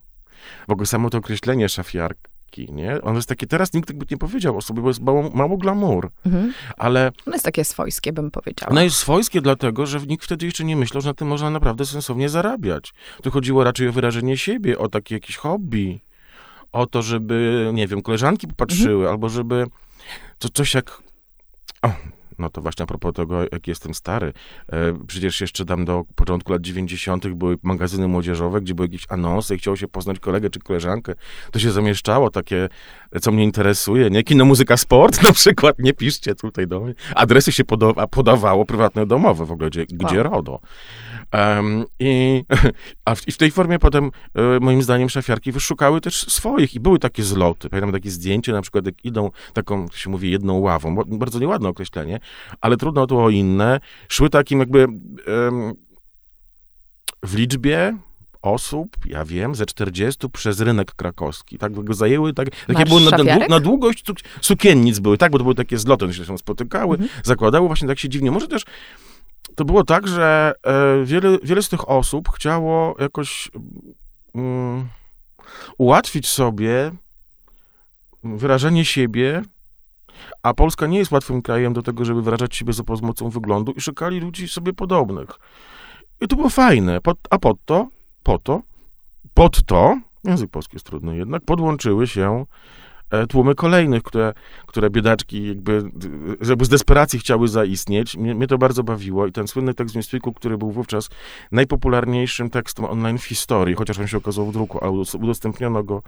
W 0.68 0.72
ogóle 0.72 0.86
samo 0.86 1.10
to 1.10 1.18
określenie 1.18 1.68
szafiarki, 1.68 2.72
nie? 2.72 3.02
Ono 3.02 3.16
jest 3.16 3.28
takie, 3.28 3.46
teraz 3.46 3.72
nikt 3.72 3.92
by 3.92 4.06
nie 4.10 4.18
powiedział 4.18 4.56
o 4.56 4.62
sobie, 4.62 4.82
bo 4.82 4.88
jest 4.88 5.00
mało, 5.00 5.30
mało 5.34 5.56
glamour, 5.56 6.10
mhm. 6.26 6.52
ale... 6.76 7.12
Ono 7.26 7.34
jest 7.34 7.44
takie 7.44 7.64
swojskie, 7.64 8.12
bym 8.12 8.30
powiedziała. 8.30 8.70
Ono 8.70 8.82
jest 8.82 8.96
swojskie 8.96 9.40
dlatego, 9.40 9.86
że 9.86 10.00
nikt 10.00 10.24
wtedy 10.24 10.46
jeszcze 10.46 10.64
nie 10.64 10.76
myślał, 10.76 11.00
że 11.00 11.08
na 11.08 11.14
tym 11.14 11.28
można 11.28 11.50
naprawdę 11.50 11.86
sensownie 11.86 12.28
zarabiać. 12.28 12.92
Tu 13.22 13.30
chodziło 13.30 13.64
raczej 13.64 13.88
o 13.88 13.92
wyrażenie 13.92 14.36
siebie, 14.36 14.78
o 14.78 14.88
takie 14.88 15.14
jakieś 15.14 15.36
hobby, 15.36 16.00
o 16.72 16.86
to, 16.86 17.02
żeby, 17.02 17.70
nie 17.74 17.86
wiem, 17.86 18.02
koleżanki 18.02 18.48
popatrzyły, 18.48 18.94
mhm. 18.94 19.10
albo 19.10 19.28
żeby 19.28 19.66
to 20.38 20.48
coś 20.48 20.74
jak... 20.74 21.02
O, 21.82 21.92
no 22.38 22.50
to 22.50 22.62
właśnie 22.62 22.82
a 22.82 22.86
propos 22.86 23.14
tego, 23.14 23.42
jak 23.52 23.66
jestem 23.66 23.94
stary. 23.94 24.32
E, 24.72 25.06
przecież 25.06 25.40
jeszcze 25.40 25.64
tam 25.64 25.84
do 25.84 26.04
początku 26.14 26.52
lat 26.52 26.62
90. 26.62 27.28
były 27.28 27.58
magazyny 27.62 28.08
młodzieżowe, 28.08 28.60
gdzie 28.60 28.74
były 28.74 28.88
jakieś 28.88 29.06
anonsy 29.08 29.54
i 29.54 29.58
chciało 29.58 29.76
się 29.76 29.88
poznać 29.88 30.18
kolegę 30.18 30.50
czy 30.50 30.60
koleżankę. 30.60 31.14
To 31.50 31.58
się 31.58 31.72
zamieszczało 31.72 32.30
takie, 32.30 32.68
co 33.20 33.32
mnie 33.32 33.44
interesuje, 33.44 34.10
nie? 34.10 34.22
Kino, 34.22 34.44
muzyka, 34.44 34.76
sport 34.76 35.22
na 35.28 35.32
przykład, 35.32 35.78
nie 35.78 35.92
piszcie 35.92 36.34
tutaj 36.34 36.66
do 36.66 36.80
mnie. 36.80 36.94
Adresy 37.14 37.52
się 37.52 37.64
poda 37.64 38.06
podawało 38.06 38.64
prywatne 38.64 39.06
domowe 39.06 39.46
w 39.46 39.52
ogóle, 39.52 39.70
gdzie, 39.70 39.80
wow. 39.80 40.10
gdzie 40.10 40.22
RODO. 40.22 40.60
Um, 41.32 41.84
i, 42.00 42.44
a 43.04 43.14
w, 43.14 43.28
I 43.28 43.32
w 43.32 43.38
tej 43.38 43.50
formie 43.50 43.78
potem, 43.78 44.10
e, 44.34 44.60
moim 44.60 44.82
zdaniem, 44.82 45.08
szafiarki 45.08 45.52
wyszukały 45.52 46.00
też 46.00 46.20
swoich 46.20 46.74
i 46.74 46.80
były 46.80 46.98
takie 46.98 47.22
zloty. 47.22 47.70
Pamiętam 47.70 47.92
takie 47.92 48.10
zdjęcie, 48.10 48.52
na 48.52 48.62
przykład 48.62 48.86
jak 48.86 49.04
idą 49.04 49.30
taką, 49.52 49.86
się 49.94 50.10
mówi, 50.10 50.30
jedną 50.30 50.58
ławą, 50.58 50.94
bardzo 50.94 51.38
nieładne 51.38 51.68
określenie, 51.68 52.20
ale 52.60 52.76
trudno 52.76 53.06
tu 53.06 53.18
o 53.18 53.30
inne. 53.30 53.80
Szły 54.08 54.30
takim 54.30 54.58
jakby 54.58 54.86
w 57.22 57.34
liczbie 57.34 57.96
osób, 58.42 58.96
ja 59.06 59.24
wiem, 59.24 59.54
ze 59.54 59.66
40 59.66 60.28
przez 60.32 60.60
rynek 60.60 60.94
krakowski. 60.94 61.58
Tak 61.58 61.72
go 61.72 61.94
zajęły, 61.94 62.34
tak, 62.34 62.48
takie 62.66 62.84
były 62.84 63.00
na, 63.00 63.10
na, 63.10 63.46
na, 63.48 63.60
długość 63.60 64.04
sukiennic 64.40 64.98
były, 64.98 65.18
tak, 65.18 65.32
bo 65.32 65.38
to 65.38 65.44
były 65.44 65.54
takie 65.54 65.78
zloty, 65.78 66.04
one 66.04 66.14
się 66.14 66.38
spotykały, 66.38 66.96
mhm. 66.96 67.10
zakładały 67.24 67.66
właśnie 67.66 67.88
tak 67.88 67.98
się 67.98 68.08
dziwnie. 68.08 68.30
Może 68.30 68.48
też 68.48 68.64
to 69.54 69.64
było 69.64 69.84
tak, 69.84 70.08
że 70.08 70.52
e, 70.66 71.04
wiele, 71.04 71.38
wiele 71.42 71.62
z 71.62 71.68
tych 71.68 71.88
osób 71.88 72.28
chciało 72.34 72.96
jakoś 72.98 73.50
um, 74.34 74.88
ułatwić 75.78 76.28
sobie 76.28 76.90
wyrażenie 78.24 78.84
siebie, 78.84 79.42
a 80.42 80.54
Polska 80.54 80.86
nie 80.86 80.98
jest 80.98 81.12
łatwym 81.12 81.42
krajem 81.42 81.72
do 81.72 81.82
tego, 81.82 82.04
żeby 82.04 82.22
wyrażać 82.22 82.56
siebie 82.56 82.72
za 82.72 82.84
pomocą 82.84 83.30
wyglądu 83.30 83.72
i 83.72 83.80
szukali 83.80 84.20
ludzi 84.20 84.48
sobie 84.48 84.72
podobnych. 84.72 85.28
I 86.20 86.28
to 86.28 86.36
było 86.36 86.48
fajne, 86.48 87.00
pod, 87.00 87.18
a 87.30 87.38
pod 87.38 87.56
to, 87.64 87.88
po 88.22 88.38
to, 88.38 88.62
pod 89.34 89.62
to, 89.66 90.00
język 90.24 90.50
polski 90.50 90.76
jest 90.76 90.86
trudny 90.86 91.16
jednak, 91.16 91.44
podłączyły 91.44 92.06
się 92.06 92.46
tłumy 93.28 93.54
kolejnych, 93.54 94.02
które, 94.02 94.32
które 94.66 94.90
biedaczki 94.90 95.48
jakby, 95.48 95.82
żeby 96.40 96.64
z 96.64 96.68
desperacji 96.68 97.18
chciały 97.18 97.48
zaistnieć. 97.48 98.16
Mnie, 98.16 98.34
mnie 98.34 98.46
to 98.46 98.58
bardzo 98.58 98.82
bawiło 98.82 99.26
i 99.26 99.32
ten 99.32 99.48
słynny 99.48 99.74
tekst 99.74 99.94
w 99.94 99.96
Newsweeku, 99.96 100.32
który 100.32 100.58
był 100.58 100.70
wówczas 100.70 101.08
najpopularniejszym 101.52 102.50
tekstem 102.50 102.84
online 102.84 103.18
w 103.18 103.24
historii, 103.24 103.74
chociaż 103.74 103.98
on 103.98 104.06
się 104.06 104.16
okazał 104.16 104.46
w 104.46 104.52
druku, 104.52 104.84
a 104.84 104.90
udostępniono 105.16 105.82
go 105.82 106.02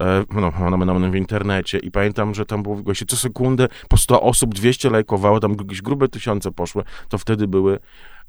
e, 0.00 0.24
no, 0.30 0.52
no, 0.86 1.10
w 1.10 1.14
internecie. 1.14 1.78
I 1.78 1.90
pamiętam, 1.90 2.34
że 2.34 2.46
tam 2.46 2.62
było 2.62 2.76
właśnie 2.76 3.06
co 3.06 3.16
sekundę 3.16 3.68
po 3.88 3.96
100 3.96 4.22
osób, 4.22 4.54
200 4.54 4.90
lajkowało, 4.90 5.40
tam 5.40 5.56
jakieś 5.58 5.82
grube 5.82 6.08
tysiące 6.08 6.50
poszły, 6.50 6.82
to 7.08 7.18
wtedy 7.18 7.48
były 7.48 7.78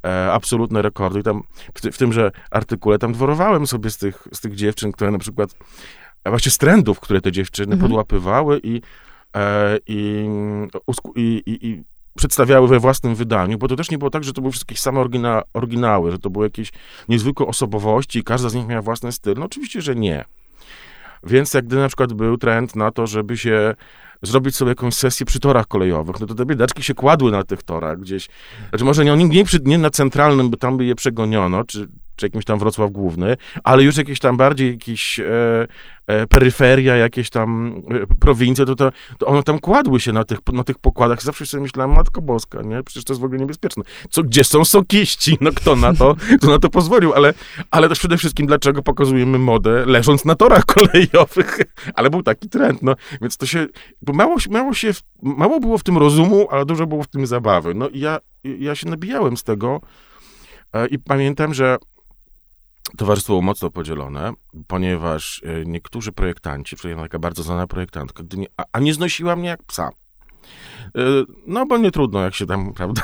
e, 0.06 0.32
absolutne 0.34 0.82
rekordy. 0.82 1.20
I 1.20 1.24
tam 1.24 1.44
w, 1.74 1.82
w 1.82 1.98
tymże 1.98 2.32
artykule 2.52 3.00
tam 3.00 3.14
dworowałem 3.14 3.68
sobie 3.68 3.90
z 3.90 3.98
tych, 3.98 4.28
z 4.34 4.42
tych 4.42 4.56
dziewczyn, 4.56 4.92
które 4.92 5.12
na 5.12 5.20
przykład 5.20 5.56
a 6.24 6.30
właśnie 6.30 6.52
z 6.52 6.58
trendów, 6.58 7.00
które 7.00 7.22
te 7.22 7.32
dziewczyny 7.32 7.74
mhm. 7.74 7.82
podłapywały 7.82 8.60
i, 8.64 8.82
e, 9.36 9.78
i, 9.88 10.28
i, 11.16 11.44
i, 11.46 11.84
przedstawiały 12.18 12.68
we 12.68 12.80
własnym 12.80 13.16
wydaniu, 13.16 13.58
bo 13.58 13.68
to 13.68 13.76
też 13.76 13.92
nie 13.92 13.98
było 13.98 14.10
tak, 14.10 14.24
że 14.24 14.34
to 14.34 14.42
były 14.42 14.52
wszystkie 14.52 14.76
same 14.76 15.00
orygina, 15.00 15.42
oryginały, 15.54 16.12
że 16.12 16.20
to 16.20 16.30
były 16.30 16.46
jakieś 16.46 16.72
niezwykłe 17.10 17.48
osobowości 17.48 18.20
i 18.20 18.24
każda 18.24 18.50
z 18.50 18.54
nich 18.54 18.68
miała 18.68 18.82
własny 18.82 19.12
styl. 19.12 19.36
No 19.38 19.46
oczywiście, 19.46 19.82
że 19.82 19.96
nie. 19.96 20.26
Więc 21.24 21.54
jak 21.54 21.66
gdy 21.66 21.76
na 21.76 21.88
przykład 21.88 22.14
był 22.14 22.38
trend 22.38 22.76
na 22.76 22.92
to, 22.92 23.08
żeby 23.08 23.38
się 23.38 23.76
zrobić 24.22 24.56
sobie 24.56 24.70
jakąś 24.70 24.94
sesję 24.94 25.26
przy 25.26 25.40
torach 25.40 25.68
kolejowych, 25.68 26.20
no 26.20 26.28
to 26.28 26.36
te 26.36 26.46
biedaczki 26.46 26.84
się 26.84 26.94
kładły 26.94 27.32
na 27.32 27.44
tych 27.44 27.64
torach 27.64 28.00
gdzieś. 28.00 28.28
Znaczy 28.70 28.86
może 28.86 29.06
nie, 29.06 29.18
nie, 29.18 29.44
nie 29.66 29.78
na 29.78 29.90
centralnym, 29.90 30.50
bo 30.50 30.58
tam 30.58 30.78
by 30.78 30.86
je 30.86 30.96
przegoniono, 30.96 31.64
czy, 31.64 31.88
czy 32.20 32.26
jakimś 32.26 32.46
tam 32.46 32.60
Wrocław 32.60 32.92
Główny, 32.92 33.38
ale 33.64 33.84
już 33.84 33.98
jakieś 33.98 34.20
tam 34.20 34.38
bardziej 34.38 34.72
jakieś 34.72 35.20
e, 35.20 35.68
e, 36.08 36.28
peryferia, 36.28 36.96
jakieś 36.96 37.30
tam 37.30 37.82
e, 37.92 38.16
prowincje, 38.20 38.66
to, 38.66 38.76
to, 38.76 38.92
to 39.18 39.26
one 39.26 39.44
tam 39.44 39.60
kładły 39.60 40.00
się 40.00 40.14
na 40.14 40.24
tych, 40.24 40.40
na 40.54 40.64
tych 40.64 40.78
pokładach. 40.78 41.24
Zawsze 41.24 41.46
sobie 41.46 41.64
myślałem, 41.64 41.96
Matko 41.96 42.22
Boska, 42.22 42.62
nie? 42.62 42.84
Przecież 42.84 43.04
to 43.04 43.14
jest 43.14 43.22
w 43.22 43.24
ogóle 43.24 43.40
niebezpieczne. 43.40 43.84
Co, 44.10 44.24
gdzie 44.24 44.44
są 44.44 44.66
sokiści? 44.66 45.38
No 45.42 45.52
kto 45.52 45.76
na 45.76 45.94
to, 45.94 46.16
kto 46.38 46.50
na 46.50 46.60
to 46.60 46.70
pozwolił? 46.70 47.14
Ale, 47.14 47.34
ale 47.72 47.90
też 47.90 48.00
przede 48.00 48.18
wszystkim, 48.18 48.48
dlaczego 48.48 48.84
pokazujemy 48.84 49.40
modę 49.40 49.86
leżąc 49.86 50.26
na 50.26 50.36
torach 50.36 50.66
kolejowych? 50.76 51.60
Ale 51.94 52.10
był 52.10 52.24
taki 52.24 52.50
trend, 52.50 52.82
no. 52.82 52.96
Więc 53.22 53.38
to 53.38 53.46
się, 53.46 53.68
bo 54.02 54.14
mało, 54.14 54.36
mało 54.50 54.74
się, 54.74 54.92
mało 55.22 55.60
było 55.60 55.78
w 55.78 55.84
tym 55.84 55.98
rozumu, 55.98 56.48
ale 56.52 56.66
dużo 56.66 56.88
było 56.88 57.04
w 57.04 57.08
tym 57.08 57.28
zabawy. 57.28 57.74
No 57.74 57.90
i 57.90 58.00
ja, 58.00 58.20
ja 58.44 58.76
się 58.76 58.90
nabijałem 58.90 59.38
z 59.38 59.44
tego 59.44 59.82
e, 60.74 60.88
i 60.88 61.00
pamiętam, 61.00 61.54
że 61.54 61.78
Towarzystwo 62.98 63.34
było 63.34 63.42
mocno 63.42 63.70
podzielone, 63.70 64.34
ponieważ 64.68 65.42
e, 65.44 65.66
niektórzy 65.66 66.12
projektanci, 66.12 66.76
przynajmniej 66.76 67.06
taka 67.06 67.20
bardzo 67.20 67.44
znana 67.44 67.68
projektantka, 67.68 68.24
nie, 68.38 68.48
a, 68.58 68.64
a, 68.72 68.80
nie 68.80 68.94
znosiła 68.94 69.36
mnie 69.36 69.50
jak 69.50 69.64
psa. 69.64 69.90
E, 70.96 71.02
no, 71.48 71.66
bo 71.66 71.78
nie 71.78 71.92
trudno, 71.92 72.22
jak 72.22 72.36
się 72.36 72.46
tam, 72.46 72.74
prawda, 72.78 73.02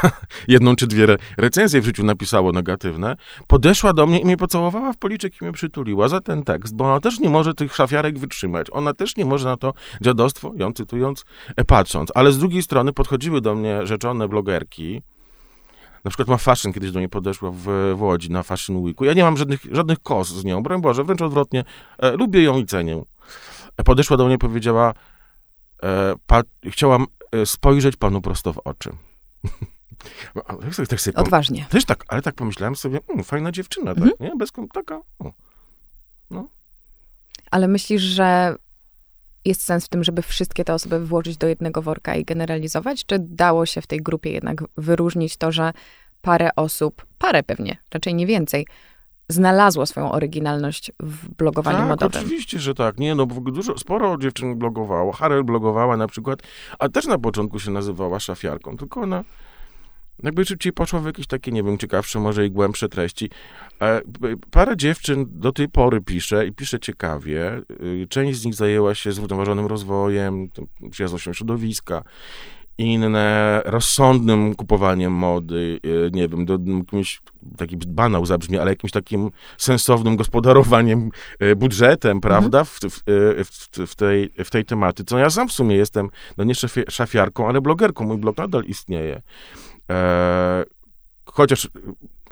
jedną 0.47 0.75
czy 0.75 0.87
dwie 0.87 1.17
recenzje 1.37 1.81
w 1.81 1.85
życiu 1.85 2.03
napisało 2.03 2.51
negatywne, 2.51 3.15
podeszła 3.47 3.93
do 3.93 4.07
mnie 4.07 4.19
i 4.19 4.25
mnie 4.25 4.37
pocałowała 4.37 4.93
w 4.93 4.97
policzek 4.97 5.41
i 5.41 5.43
mnie 5.43 5.53
przytuliła 5.53 6.07
za 6.07 6.21
ten 6.21 6.43
tekst, 6.43 6.75
bo 6.75 6.85
ona 6.85 6.99
też 6.99 7.19
nie 7.19 7.29
może 7.29 7.53
tych 7.53 7.75
szafiarek 7.75 8.19
wytrzymać. 8.19 8.67
Ona 8.71 8.93
też 8.93 9.17
nie 9.17 9.25
może 9.25 9.49
na 9.49 9.57
to 9.57 9.73
dziadostwo, 10.01 10.53
ją 10.55 10.73
cytując, 10.73 11.25
e, 11.55 11.63
patrząc. 11.63 12.11
Ale 12.15 12.31
z 12.31 12.37
drugiej 12.37 12.63
strony 12.63 12.93
podchodziły 12.93 13.41
do 13.41 13.55
mnie 13.55 13.87
rzeczone 13.87 14.27
blogerki, 14.27 15.01
na 16.05 16.09
przykład 16.09 16.27
ma 16.27 16.37
Fashion 16.37 16.73
kiedyś 16.73 16.91
do 16.91 16.99
mnie 16.99 17.09
podeszła 17.09 17.51
w, 17.51 17.93
w 17.95 18.01
Łodzi 18.01 18.31
na 18.31 18.43
Fashion 18.43 18.83
Weeku. 18.83 19.05
Ja 19.05 19.13
nie 19.13 19.23
mam 19.23 19.37
żadnych, 19.37 19.65
żadnych 19.71 19.99
kos 19.99 20.27
z 20.27 20.43
nią, 20.43 20.63
broń 20.63 20.81
Boże, 20.81 21.03
wręcz 21.03 21.21
odwrotnie. 21.21 21.63
E, 21.97 22.11
lubię 22.11 22.43
ją 22.43 22.57
i 22.57 22.65
cenię. 22.65 23.03
E, 23.77 23.83
podeszła 23.83 24.17
do 24.17 24.25
mnie 24.25 24.35
i 24.35 24.37
powiedziała, 24.37 24.93
e, 25.83 26.13
pa, 26.27 26.41
chciałam 26.63 27.05
e, 27.31 27.45
spojrzeć 27.45 27.95
panu 27.95 28.21
prosto 28.21 28.53
w 28.53 28.57
oczy. 28.57 28.89
tak, 30.33 30.87
tak 30.89 31.01
sobie 31.01 31.17
Odważnie. 31.17 31.65
Też 31.69 31.85
tak, 31.85 32.05
ale 32.07 32.21
tak 32.21 32.35
pomyślałem 32.35 32.75
sobie, 32.75 32.99
mm, 33.09 33.23
fajna 33.23 33.51
dziewczyna, 33.51 33.95
tak, 33.95 34.03
mhm. 34.03 34.13
nie? 34.19 34.35
Bez, 34.35 34.51
taka, 34.73 35.01
o. 35.19 35.31
no. 36.31 36.47
Ale 37.51 37.67
myślisz, 37.67 38.01
że 38.01 38.55
jest 39.45 39.61
sens 39.61 39.85
w 39.85 39.89
tym, 39.89 40.03
żeby 40.03 40.21
wszystkie 40.21 40.63
te 40.65 40.73
osoby 40.73 41.05
włożyć 41.05 41.37
do 41.37 41.47
jednego 41.47 41.81
worka 41.81 42.15
i 42.15 42.25
generalizować? 42.25 43.05
Czy 43.05 43.15
dało 43.19 43.65
się 43.65 43.81
w 43.81 43.87
tej 43.87 43.99
grupie 43.99 44.31
jednak 44.31 44.63
wyróżnić 44.77 45.37
to, 45.37 45.51
że 45.51 45.73
parę 46.21 46.49
osób, 46.55 47.05
parę 47.17 47.43
pewnie, 47.43 47.77
raczej 47.93 48.15
nie 48.15 48.25
więcej, 48.25 48.67
znalazło 49.29 49.85
swoją 49.85 50.11
oryginalność 50.11 50.91
w 50.99 51.29
blogowaniu 51.29 51.77
tak, 51.77 51.87
modowym. 51.87 52.21
oczywiście, 52.21 52.59
że 52.59 52.73
tak. 52.73 52.97
Nie, 52.97 53.15
no 53.15 53.25
bo 53.25 53.51
dużo, 53.51 53.77
sporo 53.77 54.17
dziewczyn 54.17 54.55
blogowało. 54.55 55.11
Harel 55.11 55.43
blogowała 55.43 55.97
na 55.97 56.07
przykład, 56.07 56.39
a 56.79 56.89
też 56.89 57.05
na 57.05 57.17
początku 57.17 57.59
się 57.59 57.71
nazywała 57.71 58.19
szafiarką, 58.19 58.77
tylko 58.77 59.01
ona 59.01 59.23
jakby 60.23 60.45
szybciej 60.45 60.73
poszła 60.73 60.99
w 60.99 61.05
jakieś 61.05 61.27
takie, 61.27 61.51
nie 61.51 61.63
wiem, 61.63 61.77
ciekawsze, 61.77 62.19
może 62.19 62.45
i 62.45 62.51
głębsze 62.51 62.89
treści. 62.89 63.29
E, 63.81 64.01
parę 64.51 64.77
dziewczyn 64.77 65.25
do 65.29 65.51
tej 65.51 65.69
pory 65.69 66.01
pisze 66.01 66.47
i 66.47 66.51
pisze 66.51 66.79
ciekawie. 66.79 67.61
Y, 67.83 68.07
część 68.09 68.39
z 68.39 68.45
nich 68.45 68.55
zajęła 68.55 68.95
się 68.95 69.11
zrównoważonym 69.11 69.65
rozwojem, 69.65 70.49
przyjaznością 70.91 71.33
środowiska 71.33 72.03
inne 72.77 73.61
rozsądnym 73.65 74.55
kupowaniem 74.55 75.13
mody, 75.13 75.79
y, 75.85 76.09
nie 76.13 76.27
wiem, 76.27 76.45
do, 76.45 76.59
jakimś, 76.77 77.21
taki 77.57 77.77
banał 77.77 78.25
zabrzmi, 78.25 78.57
ale 78.57 78.71
jakimś 78.71 78.91
takim 78.91 79.31
sensownym 79.57 80.15
gospodarowaniem 80.15 81.09
y, 81.41 81.55
budżetem, 81.55 82.21
prawda, 82.21 82.63
w, 82.63 82.79
w, 82.79 83.01
w, 83.45 83.87
w, 83.87 83.95
tej, 83.95 84.29
w 84.45 84.49
tej 84.49 84.65
tematyce. 84.65 85.15
No 85.15 85.21
ja 85.21 85.29
sam 85.29 85.47
w 85.47 85.51
sumie 85.51 85.75
jestem, 85.75 86.09
no 86.37 86.43
nie 86.43 86.53
szafiarką, 86.89 87.47
ale 87.47 87.61
blogerką, 87.61 88.05
mój 88.05 88.17
blog 88.17 88.37
nadal 88.37 88.63
istnieje. 88.63 89.21
E, 89.89 90.63
chociaż 91.25 91.69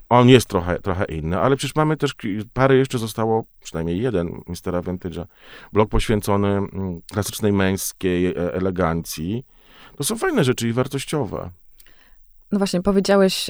on 0.10 0.30
jest 0.30 0.48
trochę, 0.48 0.80
trochę 0.80 1.06
inny, 1.06 1.40
ale 1.40 1.56
przecież 1.56 1.76
mamy 1.76 1.98
też, 1.98 2.16
parę 2.54 2.76
jeszcze 2.76 2.98
zostało, 2.98 3.44
przynajmniej 3.64 4.02
jeden, 4.02 4.42
Mistera 4.48 4.82
Vintage'a, 4.82 5.26
blog 5.74 5.90
poświęcony 5.90 6.48
mm, 6.48 7.02
klasycznej 7.12 7.54
męskiej 7.54 8.28
e, 8.28 8.54
elegancji. 8.54 9.46
To 9.98 10.04
są 10.04 10.18
fajne 10.18 10.44
rzeczy 10.44 10.68
i 10.68 10.74
wartościowe. 10.74 11.50
No 12.52 12.58
właśnie, 12.58 12.82
powiedziałeś 12.82 13.50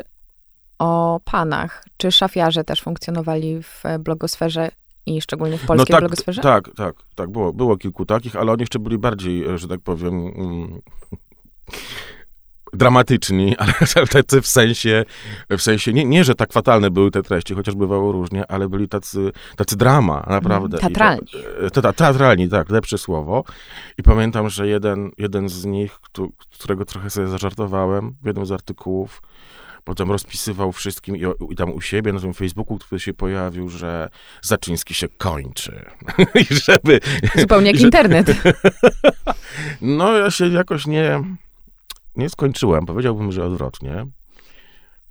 o 0.79 1.19
panach. 1.25 1.85
Czy 1.97 2.11
szafiarze 2.11 2.63
też 2.63 2.81
funkcjonowali 2.81 3.63
w 3.63 3.83
blogosferze 3.99 4.71
i 5.05 5.21
szczególnie 5.21 5.57
w 5.57 5.61
no 5.61 5.67
polskiej 5.67 5.93
no 5.93 5.95
tak, 5.95 6.01
blogosferze? 6.01 6.41
Tak, 6.41 6.69
tak, 6.75 6.95
tak. 7.15 7.29
Było, 7.29 7.53
było 7.53 7.77
kilku 7.77 8.05
takich, 8.05 8.35
ale 8.35 8.51
oni 8.51 8.61
jeszcze 8.61 8.79
byli 8.79 8.97
bardziej, 8.97 9.45
e, 9.45 9.57
że 9.57 9.67
tak 9.67 9.79
powiem, 9.79 10.27
mm, 10.27 10.81
dramatyczni, 12.73 13.55
ale 13.95 14.07
tacy 14.07 14.41
w 14.41 14.47
sensie, 14.47 15.05
w 15.49 15.61
sensie 15.61 15.93
nie, 15.93 16.05
nie, 16.05 16.23
że 16.23 16.35
tak 16.35 16.53
fatalne 16.53 16.91
były 16.91 17.11
te 17.11 17.23
treści, 17.23 17.53
chociaż 17.53 17.75
bywało 17.75 18.11
różnie, 18.11 18.51
ale 18.51 18.69
byli 18.69 18.87
tacy, 18.87 19.31
tacy 19.55 19.77
drama, 19.77 20.25
naprawdę. 20.29 20.77
Teatralni. 20.77 21.27
E, 21.61 21.93
teatralni, 21.93 22.49
tak, 22.49 22.69
lepsze 22.69 22.97
słowo. 22.97 23.43
I 23.97 24.03
pamiętam, 24.03 24.49
że 24.49 24.67
jeden, 24.67 25.11
jeden 25.17 25.49
z 25.49 25.65
nich, 25.65 25.99
którego 26.53 26.85
trochę 26.85 27.09
sobie 27.09 27.27
zażartowałem 27.27 28.15
w 28.23 28.25
jednym 28.25 28.45
z 28.45 28.51
artykułów, 28.51 29.21
potem 29.83 30.11
rozpisywał 30.11 30.71
wszystkim 30.71 31.17
i, 31.17 31.23
i, 31.49 31.55
tam 31.55 31.73
u 31.73 31.81
siebie 31.81 32.13
na 32.13 32.19
tym 32.19 32.33
Facebooku, 32.33 32.77
który 32.77 32.99
się 32.99 33.13
pojawił, 33.13 33.69
że 33.69 34.09
Zaczyński 34.41 34.93
się 34.93 35.07
kończy. 35.07 35.85
I 36.51 36.55
żeby... 36.55 36.99
Zupełnie 37.35 37.71
jak 37.71 37.81
internet. 37.81 38.27
no 39.81 40.17
ja 40.17 40.31
się 40.31 40.47
jakoś 40.47 40.87
nie 40.87 41.23
nie 42.15 42.29
skończyłem, 42.29 42.85
powiedziałbym, 42.85 43.31
że 43.31 43.45
odwrotnie. 43.45 44.05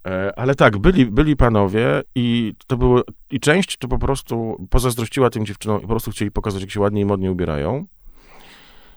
E, 0.06 0.38
ale 0.38 0.54
tak, 0.54 0.78
byli, 0.78 1.06
byli 1.06 1.37
panowie 1.37 2.02
i 2.14 2.54
to 2.66 2.76
było, 2.76 3.02
i 3.30 3.40
część 3.40 3.76
to 3.76 3.88
po 3.88 3.99
prostu 3.99 4.66
pozazdrościła 4.71 5.30
tym 5.30 5.47
dziewczynom 5.47 5.78
i 5.78 5.82
po 5.82 5.88
prostu 5.88 6.11
chcieli 6.11 6.30
pokazać, 6.30 6.61
jak 6.61 6.71
się 6.71 6.80
ładnie 6.80 7.00
i 7.00 7.04
modnie 7.04 7.32
ubierają. 7.32 7.87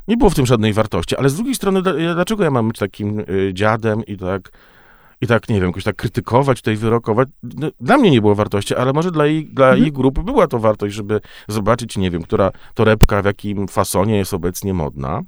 Nie 0.08 0.18
było 0.18 0.30
w 0.30 0.36
tym 0.36 0.46
żadnej 0.46 0.74
wartości, 0.74 1.18
ale 1.18 1.30
z 1.30 1.36
drugiej 1.36 1.56
strony, 1.56 1.82
dlaczego 1.82 2.44
ja 2.44 2.52
mam 2.52 2.68
być 2.68 2.80
takim 2.80 3.20
y, 3.20 3.52
dziadem 3.54 4.06
i 4.06 4.18
tak, 4.18 4.52
i 5.22 5.28
tak, 5.28 5.50
nie 5.50 5.56
wiem, 5.56 5.68
jakoś 5.68 5.84
tak 5.84 5.96
krytykować, 5.96 6.58
tutaj 6.58 6.76
wyrokować? 6.76 7.30
No, 7.44 7.68
dla 7.80 7.98
mnie 7.98 8.12
nie 8.12 8.22
było 8.22 8.36
wartości, 8.36 8.76
ale 8.76 8.94
może 8.94 9.12
dla 9.12 9.26
jej, 9.26 9.46
dla 9.46 9.66
mhm. 9.66 9.84
jej 9.84 9.92
grupy 9.92 10.24
była 10.24 10.48
to 10.48 10.60
wartość, 10.60 10.96
żeby 10.96 11.22
zobaczyć, 11.48 11.98
nie 11.98 12.12
wiem, 12.12 12.24
która 12.24 12.52
torebka 12.74 13.22
w 13.22 13.26
jakim 13.26 13.68
fasonie 13.68 14.18
jest 14.18 14.34
obecnie 14.34 14.74
modna 14.74 15.22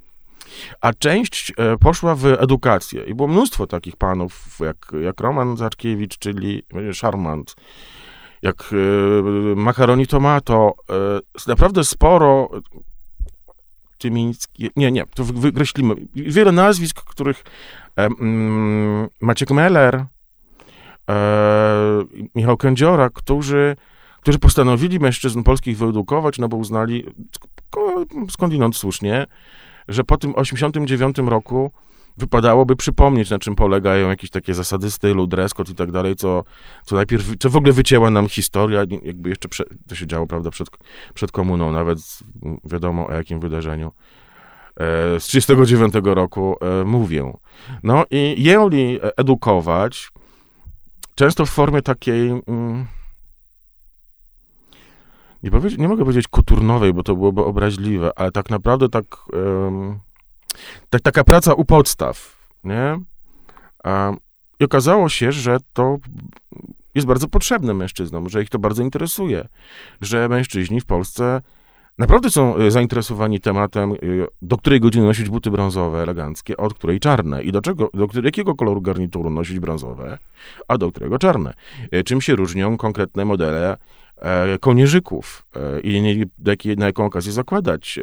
a 0.82 0.94
część 0.94 1.54
e, 1.58 1.77
poszła 1.77 2.16
w 2.16 2.25
edukację. 2.25 3.04
I 3.04 3.16
było 3.16 3.27
mnóstwo 3.27 3.68
takich 3.68 3.96
panów, 3.96 4.60
jak, 4.60 4.91
jak 5.02 5.19
Roman 5.19 5.58
Zaczkiewicz, 5.58 6.17
czyli 6.17 6.63
Charmant, 7.02 7.56
jak 8.41 8.69
e, 8.71 9.56
Macaroni 9.56 10.08
Tomato. 10.08 10.74
E, 10.89 11.19
naprawdę 11.48 11.84
sporo 11.84 12.50
Tymiński, 13.98 14.69
nie, 14.76 14.91
nie, 14.91 15.06
to 15.06 15.24
wykreślimy. 15.24 15.95
Wiele 16.15 16.52
nazwisk, 16.52 17.04
których 17.04 17.43
Maciek 19.21 19.52
Meller, 19.52 20.06
Michał 22.36 22.58
Kędziora, 22.58 23.10
którzy, 23.10 23.76
którzy 24.21 24.39
postanowili 24.39 25.00
mężczyzn 25.00 25.43
polskich 25.43 25.78
wyedukować, 25.78 26.39
no 26.39 26.48
bo 26.48 26.58
uznali, 26.58 27.06
skądinąd 28.30 28.76
słusznie, 28.76 29.26
że 29.88 30.04
po 30.04 30.17
tym 30.17 30.36
89 30.36 31.17
roku 31.17 31.71
wypadałoby 32.17 32.76
przypomnieć, 32.76 33.30
na 33.30 33.39
czym 33.39 33.56
polegają 33.56 34.10
jakieś 34.10 34.30
takie 34.30 34.54
zasady 34.54 34.91
stylu, 34.91 35.28
dress 35.28 35.54
code 35.54 35.71
i 35.71 35.76
tak 35.76 35.91
dalej, 35.91 36.15
co, 36.15 36.43
co 36.86 36.95
najpierw, 36.95 37.38
co 37.39 37.50
w 37.50 37.56
ogóle 37.56 37.73
wycięła 37.73 38.10
nam 38.10 38.30
historia, 38.30 38.84
jakby 39.04 39.30
jeszcze 39.30 39.50
prze, 39.50 39.63
to 39.88 39.95
się 39.95 40.08
działo, 40.08 40.28
prawda, 40.28 40.52
przed, 40.52 40.69
przed 41.13 41.32
komuną, 41.32 41.71
nawet 41.71 42.00
wiadomo 42.63 43.08
o 43.08 43.13
jakim 43.13 43.39
wydarzeniu. 43.39 43.91
E, 44.80 45.19
z 45.19 45.23
39 45.23 45.93
roku 46.04 46.56
e, 46.62 46.84
mówię. 46.84 47.34
No 47.84 48.04
i 48.12 48.43
jęli 48.43 49.00
edukować, 49.17 50.10
często 51.15 51.45
w 51.45 51.50
formie 51.50 51.82
takiej... 51.82 52.30
Mm, 52.30 52.86
nie, 55.77 55.88
mogę 55.88 56.03
powiedzieć 56.03 56.27
koturnowej, 56.27 56.93
bo 56.93 57.03
to 57.03 57.15
byłoby 57.15 57.43
obraźliwe, 57.43 58.12
ale 58.15 58.31
tak 58.31 58.49
naprawdę 58.49 58.89
tak, 58.89 59.05
um, 59.33 59.99
tak 60.89 61.01
taka 61.01 61.23
praca 61.23 61.53
u 61.53 61.65
podstaw, 61.65 62.38
nie? 62.63 62.99
I 64.60 64.63
okazało 64.63 65.10
się, 65.10 65.31
że 65.31 65.57
to 65.73 65.97
jest 66.95 67.07
bardzo 67.07 67.27
potrzebne 67.27 67.73
mężczyznom, 67.73 68.29
że 68.29 68.43
ich 68.43 68.49
to 68.49 68.60
bardzo 68.60 68.83
interesuje, 68.83 69.47
że 70.01 70.29
mężczyźni 70.29 70.81
w 70.81 70.86
Polsce 70.86 71.41
naprawdę 71.97 72.29
są 72.29 72.55
e, 72.55 72.71
zainteresowani 72.71 73.39
tematem, 73.39 73.91
e, 73.91 73.95
do 74.41 74.57
której 74.57 74.79
godziny 74.79 75.05
nosić 75.05 75.29
buty 75.29 75.51
brązowe, 75.51 76.01
eleganckie, 76.01 76.57
od 76.57 76.73
której 76.73 76.99
czarne 76.99 77.43
i 77.43 77.51
do, 77.51 77.62
czego, 77.62 77.89
do 77.93 78.07
jakiego 78.23 78.55
koloru 78.55 78.81
garnituru 78.81 79.29
nosić 79.29 79.60
brązowe, 79.60 80.17
a 80.67 80.77
do 80.77 80.91
którego 80.91 81.19
czarne. 81.19 81.53
E, 81.91 82.03
czym 82.03 82.21
się 82.21 82.36
różnią 82.36 82.77
konkretne 82.77 83.25
modele 83.25 83.77
kołnierzyków 84.60 85.45
e, 85.56 85.80
i 85.80 86.25
na 86.77 86.86
jaką 86.86 87.06
okazję 87.06 87.32
zakładać. 87.32 87.99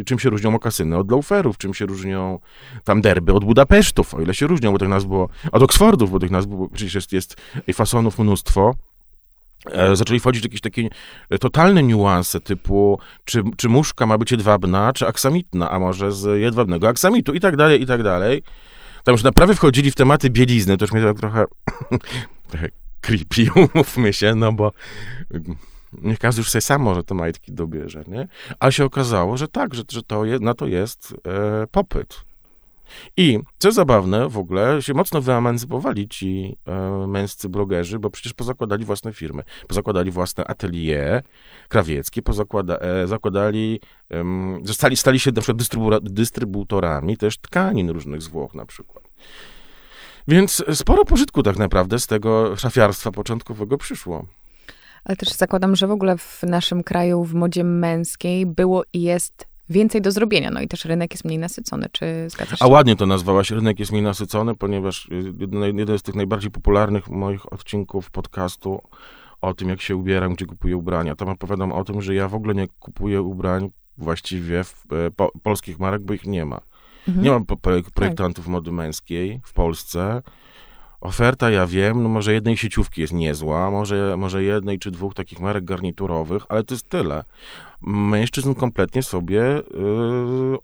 E, 0.00 0.04
czym 0.04 0.18
się 0.18 0.30
różnią 0.30 0.50
mokasyny 0.50 0.96
od 0.96 1.10
loaferów, 1.10 1.58
czym 1.58 1.74
się 1.74 1.86
różnią 1.86 2.38
tam 2.84 3.00
derby 3.00 3.32
od 3.32 3.44
Budapesztów, 3.44 4.14
o 4.14 4.20
ile 4.20 4.34
się 4.34 4.46
różnią, 4.46 4.72
bo 4.72 4.78
tych 4.78 4.88
nazw 4.88 5.06
było, 5.06 5.28
od 5.52 5.62
Oksfordów, 5.62 6.10
bo 6.10 6.18
tych 6.18 6.30
nazw 6.30 6.48
było, 6.48 6.68
przecież 6.68 6.94
jest, 6.94 7.12
jest 7.12 7.36
fasonów 7.74 8.18
mnóstwo. 8.18 8.74
Zaczęli 9.94 10.20
wchodzić 10.20 10.44
jakieś 10.44 10.60
takie 10.60 10.88
totalne 11.40 11.82
niuanse 11.82 12.40
typu, 12.40 12.98
czy, 13.24 13.42
czy 13.56 13.68
muszka 13.68 14.06
ma 14.06 14.18
być 14.18 14.30
jedwabna, 14.30 14.92
czy 14.92 15.06
aksamitna, 15.06 15.70
a 15.70 15.78
może 15.78 16.12
z 16.12 16.40
jedwabnego 16.40 16.88
aksamitu 16.88 17.34
i 17.34 17.40
tak 17.40 17.56
dalej, 17.56 17.82
i 17.82 17.86
tak 17.86 18.02
dalej. 18.02 18.42
Tam 19.04 19.12
już 19.12 19.22
naprawdę 19.22 19.54
wchodzili 19.54 19.90
w 19.90 19.94
tematy 19.94 20.30
bielizny, 20.30 20.76
to 20.76 20.84
już 20.84 20.92
mnie 20.92 21.02
tak 21.02 21.18
trochę 21.18 21.44
creepy, 23.06 23.50
umówmy 23.74 24.12
się, 24.12 24.34
no 24.34 24.52
bo 24.52 24.72
niech 26.02 26.18
każdy 26.18 26.40
już 26.40 26.50
sobie 26.50 26.62
sam 26.62 26.82
może 26.82 27.04
te 27.04 27.14
majtki 27.14 27.52
dobierze, 27.52 28.04
nie? 28.08 28.28
A 28.60 28.70
się 28.70 28.84
okazało, 28.84 29.36
że 29.36 29.48
tak, 29.48 29.74
że, 29.74 29.82
że 29.90 30.02
to 30.02 30.24
je, 30.24 30.38
na 30.38 30.54
to 30.54 30.66
jest 30.66 31.14
e, 31.26 31.66
popyt. 31.66 32.26
I 33.16 33.38
co 33.58 33.72
zabawne, 33.72 34.28
w 34.28 34.38
ogóle 34.38 34.82
się 34.82 34.94
mocno 34.94 35.22
wyemancypowali 35.22 36.08
ci 36.08 36.56
e, 36.66 37.06
męscy 37.06 37.48
blogerzy, 37.48 37.98
bo 37.98 38.10
przecież 38.10 38.32
pozakładali 38.32 38.84
własne 38.84 39.12
firmy, 39.12 39.42
pozakładali 39.68 40.10
własne 40.10 40.44
atelier 40.44 41.22
krawieckie, 41.68 42.22
pozakłada, 42.22 42.78
e, 42.78 43.06
zakładali, 43.06 43.80
e, 44.10 44.24
zostali, 44.64 44.96
stali 44.96 45.20
się 45.20 45.30
na 45.32 45.40
przykład 45.40 45.58
dystrybu, 45.58 45.90
dystrybutorami 46.00 47.16
też 47.16 47.38
tkanin 47.38 47.90
różnych 47.90 48.22
z 48.22 48.28
Włoch 48.28 48.54
na 48.54 48.66
przykład. 48.66 49.04
Więc 50.28 50.64
sporo 50.72 51.04
pożytku 51.04 51.42
tak 51.42 51.58
naprawdę 51.58 51.98
z 51.98 52.06
tego 52.06 52.56
szafiarstwa 52.56 53.10
początkowego 53.10 53.78
przyszło. 53.78 54.26
Ale 55.04 55.16
też 55.16 55.28
zakładam, 55.28 55.76
że 55.76 55.86
w 55.86 55.90
ogóle 55.90 56.18
w 56.18 56.42
naszym 56.42 56.82
kraju 56.82 57.24
w 57.24 57.34
modzie 57.34 57.64
męskiej 57.64 58.46
było 58.46 58.84
i 58.92 59.02
jest 59.02 59.46
więcej 59.68 60.02
do 60.02 60.10
zrobienia, 60.12 60.50
no 60.50 60.60
i 60.60 60.68
też 60.68 60.84
rynek 60.84 61.10
jest 61.10 61.24
mniej 61.24 61.38
nasycony, 61.38 61.86
czy 61.92 62.30
zgadzasz 62.30 62.58
się? 62.58 62.64
A 62.64 62.68
ładnie 62.68 62.96
to 62.96 63.06
nazwałaś, 63.06 63.50
rynek 63.50 63.78
jest 63.78 63.92
mniej 63.92 64.04
nasycony, 64.04 64.54
ponieważ 64.54 65.08
jeden 65.74 65.98
z 65.98 66.02
tych 66.02 66.14
najbardziej 66.14 66.50
popularnych 66.50 67.08
moich 67.08 67.52
odcinków 67.52 68.10
podcastu 68.10 68.82
o 69.40 69.54
tym, 69.54 69.68
jak 69.68 69.80
się 69.80 69.96
ubieram, 69.96 70.34
gdzie 70.34 70.46
kupuję 70.46 70.76
ubrania. 70.76 71.16
Tam 71.16 71.28
opowiadam 71.28 71.72
o 71.72 71.84
tym, 71.84 72.02
że 72.02 72.14
ja 72.14 72.28
w 72.28 72.34
ogóle 72.34 72.54
nie 72.54 72.68
kupuję 72.80 73.22
ubrań 73.22 73.70
właściwie 73.98 74.64
w, 74.64 74.84
e, 74.92 75.10
po, 75.10 75.32
polskich 75.42 75.78
marek, 75.78 76.02
bo 76.02 76.14
ich 76.14 76.26
nie 76.26 76.44
ma. 76.44 76.60
Mhm. 77.08 77.24
Nie 77.24 77.30
mam 77.30 77.46
projektantów 77.94 78.44
tak. 78.44 78.52
mody 78.52 78.72
męskiej 78.72 79.40
w 79.44 79.52
Polsce. 79.52 80.22
oferta, 81.00 81.50
ja 81.50 81.66
wiem, 81.66 82.02
no 82.02 82.08
może 82.08 82.32
jednej 82.32 82.56
sieciówki 82.56 83.00
jest 83.00 83.12
niezła, 83.12 83.70
może, 83.70 84.16
może 84.16 84.42
jednej 84.42 84.78
czy 84.78 84.90
dwóch 84.90 85.14
takich 85.14 85.40
marek 85.40 85.64
garniturowych, 85.64 86.42
ale 86.48 86.64
to 86.64 86.74
jest 86.74 86.88
tyle. 86.88 87.24
Mężczyzn 87.82 88.54
kompletnie 88.54 89.02
sobie 89.02 89.38
yy, 89.38 89.62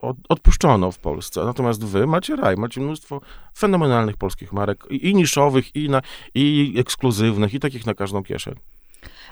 od, 0.00 0.16
odpuszczono 0.28 0.92
w 0.92 0.98
Polsce. 0.98 1.44
Natomiast 1.44 1.84
wy 1.84 2.06
macie 2.06 2.36
raj, 2.36 2.56
macie 2.56 2.80
mnóstwo 2.80 3.20
fenomenalnych 3.58 4.16
polskich 4.16 4.52
marek 4.52 4.84
i, 4.90 5.10
i 5.10 5.14
niszowych, 5.14 5.76
i, 5.76 5.88
na, 5.88 6.02
i 6.34 6.74
ekskluzywnych, 6.78 7.54
i 7.54 7.60
takich 7.60 7.86
na 7.86 7.94
każdą 7.94 8.22
kieszeń. 8.22 8.54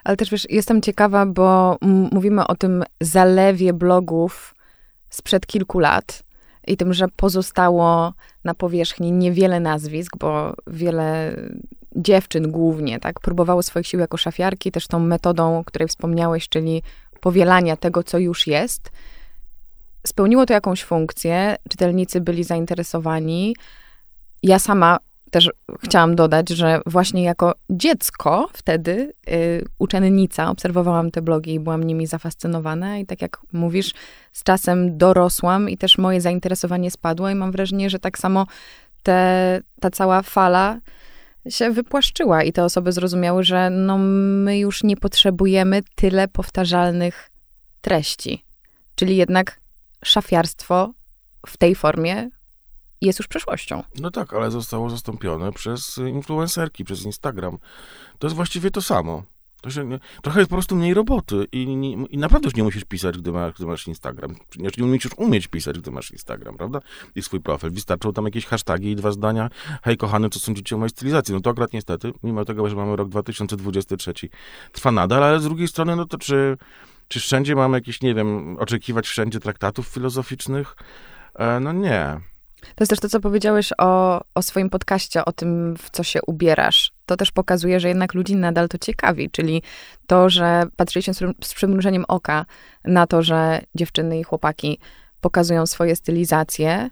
Ale 0.04 0.16
też 0.16 0.30
wiesz, 0.30 0.46
jestem 0.50 0.82
ciekawa, 0.82 1.26
bo 1.26 1.78
mówimy 2.12 2.46
o 2.46 2.54
tym 2.54 2.84
zalewie 3.00 3.72
blogów 3.72 4.54
sprzed 5.10 5.46
kilku 5.46 5.78
lat 5.78 6.22
i 6.66 6.76
tym, 6.76 6.94
że 6.94 7.08
pozostało 7.08 8.12
na 8.44 8.54
powierzchni 8.54 9.12
niewiele 9.12 9.60
nazwisk, 9.60 10.16
bo 10.18 10.54
wiele 10.66 11.36
dziewczyn 11.96 12.50
głównie, 12.50 13.00
tak, 13.00 13.20
próbowało 13.20 13.62
swoich 13.62 13.86
sił 13.86 14.00
jako 14.00 14.16
szafiarki, 14.16 14.72
też 14.72 14.86
tą 14.86 14.98
metodą, 14.98 15.58
o 15.58 15.64
której 15.64 15.88
wspomniałeś, 15.88 16.48
czyli 16.48 16.82
powielania 17.20 17.76
tego, 17.76 18.02
co 18.02 18.18
już 18.18 18.46
jest. 18.46 18.90
Spełniło 20.06 20.46
to 20.46 20.52
jakąś 20.52 20.84
funkcję, 20.84 21.56
czytelnicy 21.70 22.20
byli 22.20 22.44
zainteresowani. 22.44 23.56
Ja 24.42 24.58
sama 24.58 24.98
też 25.30 25.50
chciałam 25.84 26.16
dodać, 26.16 26.48
że 26.48 26.80
właśnie 26.86 27.22
jako 27.22 27.54
dziecko 27.70 28.48
wtedy 28.52 29.12
y, 29.28 29.64
uczennica 29.78 30.50
obserwowałam 30.50 31.10
te 31.10 31.22
blogi 31.22 31.54
i 31.54 31.60
byłam 31.60 31.84
nimi 31.84 32.06
zafascynowana 32.06 32.98
i 32.98 33.06
tak 33.06 33.22
jak 33.22 33.38
mówisz, 33.52 33.92
z 34.32 34.42
czasem 34.42 34.98
dorosłam 34.98 35.70
i 35.70 35.78
też 35.78 35.98
moje 35.98 36.20
zainteresowanie 36.20 36.90
spadło 36.90 37.30
i 37.30 37.34
mam 37.34 37.52
wrażenie, 37.52 37.90
że 37.90 37.98
tak 37.98 38.18
samo 38.18 38.46
te, 39.02 39.60
ta 39.80 39.90
cała 39.90 40.22
fala 40.22 40.78
się 41.48 41.70
wypłaszczyła 41.70 42.42
i 42.42 42.52
te 42.52 42.64
osoby 42.64 42.92
zrozumiały, 42.92 43.44
że 43.44 43.70
no 43.70 43.98
my 43.98 44.58
już 44.58 44.82
nie 44.82 44.96
potrzebujemy 44.96 45.80
tyle 45.94 46.28
powtarzalnych 46.28 47.30
treści. 47.80 48.44
Czyli 48.94 49.16
jednak 49.16 49.60
szafiarstwo 50.04 50.92
w 51.46 51.56
tej 51.56 51.74
formie 51.74 52.28
jest 53.00 53.18
już 53.18 53.28
przeszłością. 53.28 53.82
No 54.00 54.10
tak, 54.10 54.34
ale 54.34 54.50
zostało 54.50 54.90
zastąpione 54.90 55.52
przez 55.52 55.98
influencerki, 55.98 56.84
przez 56.84 57.04
Instagram. 57.04 57.58
To 58.18 58.26
jest 58.26 58.36
właściwie 58.36 58.70
to 58.70 58.82
samo. 58.82 59.22
To 59.60 59.70
się, 59.70 59.98
trochę 60.22 60.40
jest 60.40 60.50
po 60.50 60.56
prostu 60.56 60.76
mniej 60.76 60.94
roboty 60.94 61.46
i, 61.52 61.62
i, 62.10 62.18
naprawdę 62.18 62.46
już 62.46 62.54
nie 62.54 62.62
musisz 62.62 62.84
pisać, 62.84 63.18
gdy, 63.18 63.32
ma, 63.32 63.50
gdy 63.50 63.66
masz 63.66 63.86
Instagram. 63.86 64.34
Znaczy 64.58 64.80
nie 64.80 64.86
musisz 64.86 65.12
umieć 65.16 65.46
pisać, 65.46 65.78
gdy 65.78 65.90
masz 65.90 66.10
Instagram, 66.10 66.56
prawda? 66.56 66.80
I 67.14 67.22
swój 67.22 67.40
profil. 67.40 67.70
Wystarczą 67.70 68.12
tam 68.12 68.24
jakieś 68.24 68.46
hasztagi 68.46 68.90
i 68.90 68.96
dwa 68.96 69.12
zdania. 69.12 69.50
Hej, 69.82 69.96
kochany, 69.96 70.30
co 70.30 70.40
sądzicie 70.40 70.76
o 70.76 70.78
mojej 70.78 70.90
stylizacji? 70.90 71.34
No 71.34 71.40
to 71.40 71.50
akurat 71.50 71.72
niestety, 71.72 72.12
mimo 72.22 72.44
tego, 72.44 72.68
że 72.68 72.76
mamy 72.76 72.96
rok 72.96 73.08
2023, 73.08 74.12
trwa 74.72 74.92
nadal, 74.92 75.24
ale 75.24 75.40
z 75.40 75.44
drugiej 75.44 75.68
strony, 75.68 75.96
no 75.96 76.06
to 76.06 76.18
czy, 76.18 76.56
czy 77.08 77.20
wszędzie 77.20 77.54
mamy 77.54 77.76
jakieś, 77.76 78.02
nie 78.02 78.14
wiem, 78.14 78.56
oczekiwać 78.58 79.08
wszędzie 79.08 79.40
traktatów 79.40 79.86
filozoficznych? 79.86 80.76
E, 81.34 81.60
no 81.60 81.72
nie. 81.72 82.29
To 82.60 82.82
jest 82.82 82.90
też 82.90 83.00
to, 83.00 83.08
co 83.08 83.20
powiedziałeś 83.20 83.72
o, 83.78 84.20
o 84.34 84.42
swoim 84.42 84.70
podcaście, 84.70 85.24
o 85.24 85.32
tym, 85.32 85.76
w 85.76 85.90
co 85.90 86.02
się 86.02 86.20
ubierasz. 86.26 86.92
To 87.06 87.16
też 87.16 87.30
pokazuje, 87.30 87.80
że 87.80 87.88
jednak 87.88 88.14
ludzi 88.14 88.36
nadal 88.36 88.68
to 88.68 88.78
ciekawi, 88.78 89.30
czyli 89.30 89.62
to, 90.06 90.30
że 90.30 90.62
patrzyliśmy 90.76 91.14
z 91.44 91.54
przymrużeniem 91.54 92.04
oka 92.08 92.46
na 92.84 93.06
to, 93.06 93.22
że 93.22 93.60
dziewczyny 93.74 94.20
i 94.20 94.22
chłopaki 94.22 94.78
pokazują 95.20 95.66
swoje 95.66 95.96
stylizacje, 95.96 96.90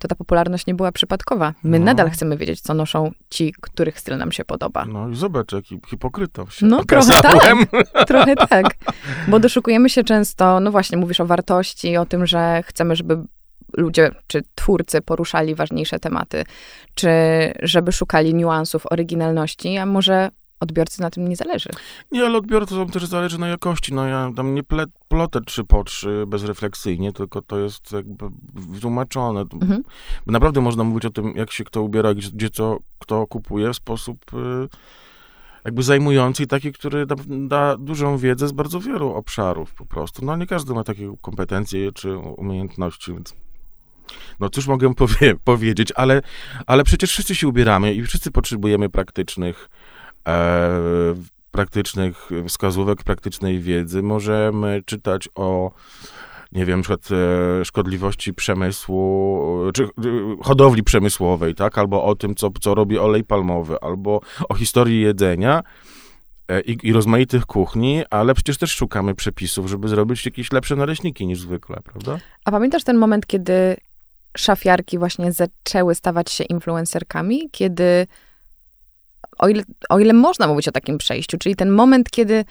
to 0.00 0.08
ta 0.08 0.14
popularność 0.14 0.66
nie 0.66 0.74
była 0.74 0.92
przypadkowa. 0.92 1.54
My 1.62 1.78
no. 1.78 1.84
nadal 1.84 2.10
chcemy 2.10 2.36
wiedzieć, 2.36 2.60
co 2.60 2.74
noszą 2.74 3.12
ci, 3.30 3.54
których 3.60 4.00
styl 4.00 4.18
nam 4.18 4.32
się 4.32 4.44
podoba. 4.44 4.84
No 4.84 5.08
i 5.08 5.14
zobacz, 5.14 5.52
jaki 5.52 5.80
hipokrytą 5.90 6.46
się 6.46 6.66
No 6.66 6.84
trochę 6.84 7.22
tak, 7.22 7.56
trochę 8.08 8.36
tak. 8.36 8.66
Bo 9.28 9.40
doszukujemy 9.40 9.90
się 9.90 10.04
często, 10.04 10.60
no 10.60 10.70
właśnie, 10.70 10.98
mówisz 10.98 11.20
o 11.20 11.26
wartości, 11.26 11.96
o 11.96 12.06
tym, 12.06 12.26
że 12.26 12.62
chcemy, 12.66 12.96
żeby 12.96 13.18
ludzie 13.76 14.10
czy 14.26 14.42
twórcy 14.54 15.00
poruszali 15.00 15.54
ważniejsze 15.54 15.98
tematy, 15.98 16.44
czy 16.94 17.10
żeby 17.62 17.92
szukali 17.92 18.34
niuansów, 18.34 18.86
oryginalności, 18.90 19.76
a 19.76 19.86
może 19.86 20.30
odbiorcy 20.60 21.00
na 21.00 21.10
tym 21.10 21.28
nie 21.28 21.36
zależy. 21.36 21.68
Nie, 22.12 22.26
ale 22.26 22.38
odbiorcom 22.38 22.90
też 22.90 23.06
zależy 23.06 23.38
na 23.38 23.48
jakości. 23.48 23.94
No 23.94 24.06
ja 24.06 24.30
tam 24.36 24.54
nie 24.54 24.62
ple, 24.62 24.84
plotę 25.08 25.40
trzy 25.40 25.64
po 25.64 25.84
trzy 25.84 26.24
bezrefleksyjnie, 26.26 27.12
tylko 27.12 27.42
to 27.42 27.58
jest 27.58 27.92
jakby 27.92 28.24
wytłumaczone. 28.54 29.40
Mhm. 29.40 29.82
Naprawdę 30.26 30.60
można 30.60 30.84
mówić 30.84 31.04
o 31.04 31.10
tym, 31.10 31.36
jak 31.36 31.50
się 31.52 31.64
kto 31.64 31.82
ubiera, 31.82 32.14
gdzie, 32.14 32.50
co 32.50 32.78
kto 32.98 33.26
kupuje 33.26 33.72
w 33.72 33.76
sposób 33.76 34.18
y, 34.34 34.68
jakby 35.64 35.82
zajmujący 35.82 36.42
i 36.42 36.46
taki, 36.46 36.72
który 36.72 37.06
da, 37.06 37.14
da, 37.28 37.76
dużą 37.76 38.18
wiedzę 38.18 38.48
z 38.48 38.52
bardzo 38.52 38.80
wielu 38.80 39.14
obszarów 39.14 39.74
po 39.74 39.86
prostu. 39.86 40.24
No 40.24 40.36
nie 40.36 40.46
każdy 40.46 40.74
ma 40.74 40.84
takie 40.84 41.14
kompetencje 41.20 41.92
czy 41.92 42.16
umiejętności, 42.16 43.12
więc 43.12 43.34
no 44.40 44.50
cóż 44.50 44.66
mogę 44.66 44.94
powie 45.04 45.34
powiedzieć, 45.44 45.92
ale, 45.96 46.22
ale 46.66 46.84
przecież 46.84 47.10
wszyscy 47.10 47.34
się 47.34 47.48
ubieramy 47.48 47.94
i 47.94 48.02
wszyscy 48.02 48.30
potrzebujemy 48.30 48.88
praktycznych, 48.88 49.70
e, 50.28 50.70
praktycznych 51.50 52.30
wskazówek, 52.48 53.02
praktycznej 53.02 53.60
wiedzy. 53.60 54.02
Możemy 54.02 54.82
czytać 54.86 55.28
o 55.34 55.70
nie 56.52 56.66
wiem, 56.66 56.82
przykład 56.82 57.08
e, 57.10 57.64
szkodliwości 57.64 58.34
przemysłu, 58.34 59.40
czy 59.74 59.84
e, 59.84 59.88
hodowli 60.42 60.82
przemysłowej, 60.82 61.54
tak, 61.54 61.78
albo 61.78 62.04
o 62.04 62.14
tym, 62.14 62.34
co, 62.34 62.50
co 62.60 62.74
robi 62.74 62.98
olej 62.98 63.24
palmowy, 63.24 63.80
albo 63.80 64.20
o 64.48 64.54
historii 64.54 65.00
jedzenia 65.00 65.62
e, 66.48 66.60
i, 66.60 66.88
i 66.88 66.92
rozmaitych 66.92 67.46
kuchni, 67.46 68.02
ale 68.10 68.34
przecież 68.34 68.58
też 68.58 68.70
szukamy 68.70 69.14
przepisów, 69.14 69.68
żeby 69.68 69.88
zrobić 69.88 70.24
jakieś 70.24 70.52
lepsze 70.52 70.76
naleśniki 70.76 71.26
niż 71.26 71.40
zwykle, 71.40 71.76
prawda? 71.84 72.18
A 72.44 72.50
pamiętasz 72.50 72.84
ten 72.84 72.98
moment, 72.98 73.26
kiedy 73.26 73.76
szafiarki 74.36 74.98
właśnie 74.98 75.32
zaczęły 75.32 75.94
stawać 75.94 76.30
się 76.30 76.44
influencerkami, 76.44 77.48
kiedy, 77.50 78.06
o 79.38 79.48
ile, 79.48 79.62
o 79.88 79.98
ile 79.98 80.12
można 80.12 80.46
mówić 80.46 80.68
o 80.68 80.72
takim 80.72 80.98
przejściu, 80.98 81.38
czyli 81.38 81.56
ten 81.56 81.70
moment, 81.70 82.10
kiedy 82.10 82.44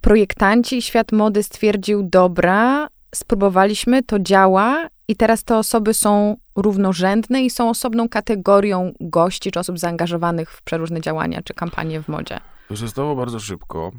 projektanci, 0.00 0.82
świat 0.82 1.12
mody 1.12 1.42
stwierdził, 1.42 2.02
dobra, 2.02 2.88
spróbowaliśmy, 3.14 4.02
to 4.02 4.18
działa 4.18 4.88
i 5.08 5.16
teraz 5.16 5.44
te 5.44 5.58
osoby 5.58 5.94
są 5.94 6.36
równorzędne 6.56 7.42
i 7.42 7.50
są 7.50 7.70
osobną 7.70 8.08
kategorią 8.08 8.92
gości 9.00 9.50
czy 9.50 9.60
osób 9.60 9.78
zaangażowanych 9.78 10.50
w 10.50 10.62
przeróżne 10.62 11.00
działania 11.00 11.42
czy 11.42 11.54
kampanie 11.54 12.02
w 12.02 12.08
modzie. 12.08 12.40
To 12.68 12.76
się 12.76 12.88
stało 12.88 13.16
bardzo 13.16 13.40
szybko, 13.40 13.92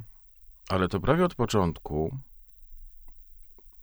ale 0.69 0.87
to 0.87 0.99
prawie 0.99 1.25
od 1.25 1.35
początku 1.35 2.11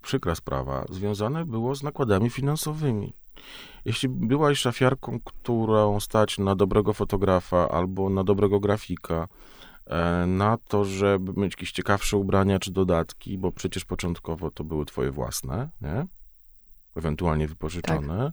przykra 0.02 0.34
sprawa, 0.34 0.84
związane 0.90 1.44
było 1.44 1.74
z 1.74 1.82
nakładami 1.82 2.30
finansowymi. 2.30 3.12
Jeśli 3.84 4.08
byłaś 4.08 4.58
szafiarką, 4.58 5.20
którą 5.24 6.00
stać 6.00 6.38
na 6.38 6.54
dobrego 6.54 6.92
fotografa 6.92 7.68
albo 7.68 8.10
na 8.10 8.24
dobrego 8.24 8.60
grafika, 8.60 9.28
e, 9.86 10.26
na 10.26 10.58
to, 10.68 10.84
żeby 10.84 11.40
mieć 11.40 11.52
jakieś 11.52 11.72
ciekawsze 11.72 12.16
ubrania 12.16 12.58
czy 12.58 12.70
dodatki, 12.70 13.38
bo 13.38 13.52
przecież 13.52 13.84
początkowo 13.84 14.50
to 14.50 14.64
były 14.64 14.86
twoje 14.86 15.10
własne, 15.10 15.68
nie? 15.80 16.06
ewentualnie 16.96 17.48
wypożyczone. 17.48 18.32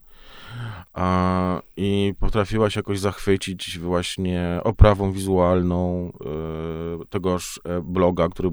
Tak. 0.53 0.85
A, 0.93 1.61
I 1.77 2.13
potrafiłaś 2.19 2.75
jakoś 2.75 2.99
zachwycić 2.99 3.79
właśnie 3.79 4.59
oprawą 4.63 5.11
wizualną 5.11 6.11
y, 7.03 7.05
tegoż 7.05 7.61
e, 7.63 7.81
bloga, 7.81 8.29
który, 8.29 8.49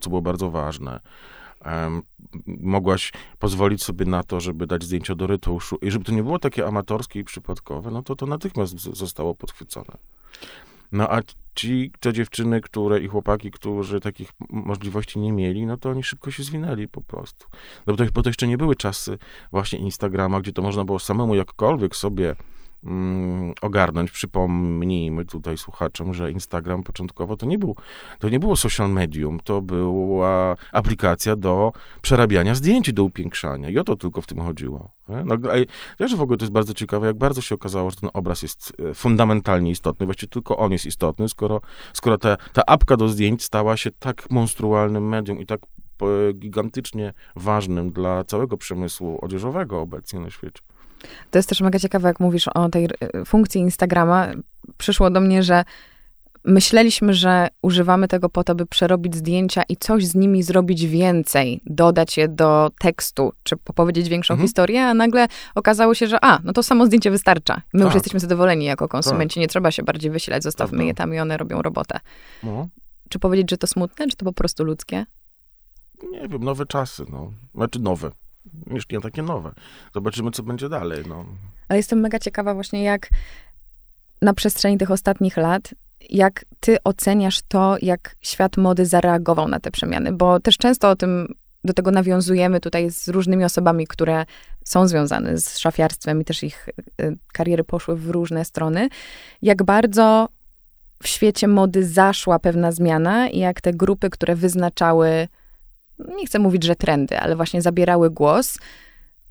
co 0.00 0.10
było 0.10 0.22
bardzo 0.22 0.50
ważne 0.50 1.00
mogłaś 2.46 3.12
pozwolić 3.38 3.82
sobie 3.82 4.06
na 4.06 4.22
to, 4.22 4.40
żeby 4.40 4.66
dać 4.66 4.84
zdjęcia 4.84 5.14
do 5.14 5.26
retuszu 5.26 5.76
i 5.82 5.90
żeby 5.90 6.04
to 6.04 6.12
nie 6.12 6.22
było 6.22 6.38
takie 6.38 6.66
amatorskie 6.66 7.20
i 7.20 7.24
przypadkowe, 7.24 7.90
no 7.90 8.02
to 8.02 8.16
to 8.16 8.26
natychmiast 8.26 8.80
zostało 8.80 9.34
podchwycone. 9.34 9.96
No 10.92 11.12
a 11.12 11.20
ci, 11.54 11.92
te 12.00 12.12
dziewczyny, 12.12 12.60
które 12.60 13.00
i 13.00 13.08
chłopaki, 13.08 13.50
którzy 13.50 14.00
takich 14.00 14.32
możliwości 14.50 15.18
nie 15.18 15.32
mieli, 15.32 15.66
no 15.66 15.76
to 15.76 15.90
oni 15.90 16.02
szybko 16.02 16.30
się 16.30 16.42
zwinęli 16.42 16.88
po 16.88 17.00
prostu. 17.00 17.46
No 17.86 17.94
bo 17.94 17.96
to, 17.96 18.12
bo 18.12 18.22
to 18.22 18.30
jeszcze 18.30 18.46
nie 18.46 18.58
były 18.58 18.76
czasy 18.76 19.18
właśnie 19.50 19.78
Instagrama, 19.78 20.40
gdzie 20.40 20.52
to 20.52 20.62
można 20.62 20.84
było 20.84 20.98
samemu 20.98 21.34
jakkolwiek 21.34 21.96
sobie 21.96 22.36
ogarnąć. 23.60 24.10
Przypomnijmy 24.10 25.24
tutaj 25.24 25.58
słuchaczom, 25.58 26.14
że 26.14 26.30
Instagram 26.30 26.82
początkowo 26.82 27.36
to 27.36 27.46
nie, 27.46 27.58
był, 27.58 27.76
to 28.18 28.28
nie 28.28 28.40
było 28.40 28.56
social 28.56 28.90
medium, 28.90 29.40
to 29.44 29.62
była 29.62 30.56
aplikacja 30.72 31.36
do 31.36 31.72
przerabiania 32.02 32.54
zdjęć 32.54 32.92
do 32.92 33.04
upiększania 33.04 33.70
i 33.70 33.78
o 33.78 33.84
to 33.84 33.96
tylko 33.96 34.20
w 34.20 34.26
tym 34.26 34.40
chodziło. 34.40 34.90
No, 35.24 35.36
też 35.98 36.16
w 36.16 36.20
ogóle 36.20 36.38
to 36.38 36.44
jest 36.44 36.52
bardzo 36.52 36.74
ciekawe, 36.74 37.06
jak 37.06 37.18
bardzo 37.18 37.40
się 37.40 37.54
okazało, 37.54 37.90
że 37.90 37.96
ten 37.96 38.10
obraz 38.12 38.42
jest 38.42 38.72
e, 38.90 38.94
fundamentalnie 38.94 39.70
istotny, 39.70 40.06
właściwie 40.06 40.30
tylko 40.30 40.56
on 40.56 40.72
jest 40.72 40.86
istotny, 40.86 41.28
skoro, 41.28 41.60
skoro 41.92 42.18
ta, 42.18 42.36
ta 42.52 42.62
apka 42.66 42.96
do 42.96 43.08
zdjęć 43.08 43.42
stała 43.42 43.76
się 43.76 43.90
tak 43.90 44.30
monstrualnym 44.30 45.08
medium 45.08 45.40
i 45.40 45.46
tak 45.46 45.60
gigantycznie 46.34 47.12
ważnym 47.36 47.92
dla 47.92 48.24
całego 48.24 48.56
przemysłu 48.56 49.18
odzieżowego 49.22 49.80
obecnie 49.80 50.20
na 50.20 50.30
świecie. 50.30 50.60
To 51.30 51.38
jest 51.38 51.48
też 51.48 51.60
mega 51.60 51.78
ciekawe, 51.78 52.08
jak 52.08 52.20
mówisz 52.20 52.48
o 52.48 52.68
tej 52.68 52.84
e, 52.84 53.24
funkcji 53.24 53.60
Instagrama. 53.60 54.28
Przyszło 54.78 55.10
do 55.10 55.20
mnie, 55.20 55.42
że 55.42 55.64
myśleliśmy, 56.44 57.14
że 57.14 57.48
używamy 57.62 58.08
tego 58.08 58.28
po 58.28 58.44
to, 58.44 58.54
by 58.54 58.66
przerobić 58.66 59.16
zdjęcia 59.16 59.62
i 59.68 59.76
coś 59.76 60.06
z 60.06 60.14
nimi 60.14 60.42
zrobić 60.42 60.86
więcej, 60.86 61.60
dodać 61.66 62.16
je 62.16 62.28
do 62.28 62.70
tekstu, 62.78 63.32
czy 63.42 63.56
powiedzieć 63.56 64.08
większą 64.08 64.34
mhm. 64.34 64.48
historię, 64.48 64.86
a 64.86 64.94
nagle 64.94 65.28
okazało 65.54 65.94
się, 65.94 66.06
że 66.06 66.24
a, 66.24 66.40
no 66.44 66.52
to 66.52 66.62
samo 66.62 66.86
zdjęcie 66.86 67.10
wystarcza. 67.10 67.62
My 67.72 67.80
tak. 67.80 67.84
już 67.84 67.94
jesteśmy 67.94 68.20
zadowoleni 68.20 68.64
jako 68.64 68.88
konsumenci, 68.88 69.34
tak. 69.34 69.40
nie 69.40 69.48
trzeba 69.48 69.70
się 69.70 69.82
bardziej 69.82 70.10
wysilać, 70.10 70.42
zostawmy 70.42 70.78
tak, 70.78 70.86
je 70.86 70.94
tam 70.94 71.14
i 71.14 71.20
one 71.20 71.36
robią 71.36 71.62
robotę. 71.62 72.00
No. 72.42 72.68
Czy 73.08 73.18
powiedzieć, 73.18 73.50
że 73.50 73.58
to 73.58 73.66
smutne, 73.66 74.08
czy 74.08 74.16
to 74.16 74.24
po 74.24 74.32
prostu 74.32 74.64
ludzkie? 74.64 75.06
Nie 76.10 76.28
wiem, 76.28 76.44
nowe 76.44 76.66
czasy, 76.66 77.04
no. 77.12 77.32
Znaczy 77.54 77.78
nowe. 77.80 78.10
Już 78.70 78.86
takie 79.02 79.22
nowe. 79.22 79.52
Zobaczymy, 79.94 80.30
co 80.30 80.42
będzie 80.42 80.68
dalej, 80.68 81.04
no. 81.08 81.24
Ale 81.68 81.76
jestem 81.76 82.00
mega 82.00 82.18
ciekawa 82.18 82.54
właśnie, 82.54 82.82
jak 82.82 83.08
na 84.22 84.34
przestrzeni 84.34 84.78
tych 84.78 84.90
ostatnich 84.90 85.36
lat 85.36 85.74
jak 86.10 86.44
ty 86.60 86.76
oceniasz 86.84 87.42
to, 87.48 87.76
jak 87.82 88.16
świat 88.20 88.56
mody 88.56 88.86
zareagował 88.86 89.48
na 89.48 89.60
te 89.60 89.70
przemiany? 89.70 90.12
Bo 90.12 90.40
też 90.40 90.56
często 90.56 90.90
o 90.90 90.96
tym, 90.96 91.34
do 91.64 91.72
tego 91.72 91.90
nawiązujemy 91.90 92.60
tutaj 92.60 92.90
z 92.90 93.08
różnymi 93.08 93.44
osobami, 93.44 93.86
które 93.86 94.24
są 94.64 94.88
związane 94.88 95.38
z 95.38 95.58
szafiarstwem 95.58 96.20
i 96.20 96.24
też 96.24 96.42
ich 96.42 96.68
y, 97.00 97.16
kariery 97.32 97.64
poszły 97.64 97.96
w 97.96 98.10
różne 98.10 98.44
strony. 98.44 98.88
Jak 99.42 99.62
bardzo 99.62 100.28
w 101.02 101.08
świecie 101.08 101.48
mody 101.48 101.86
zaszła 101.86 102.38
pewna 102.38 102.72
zmiana 102.72 103.28
i 103.28 103.38
jak 103.38 103.60
te 103.60 103.72
grupy, 103.72 104.10
które 104.10 104.36
wyznaczały, 104.36 105.28
nie 105.98 106.26
chcę 106.26 106.38
mówić, 106.38 106.64
że 106.64 106.76
trendy, 106.76 107.18
ale 107.18 107.36
właśnie 107.36 107.62
zabierały 107.62 108.10
głos, 108.10 108.58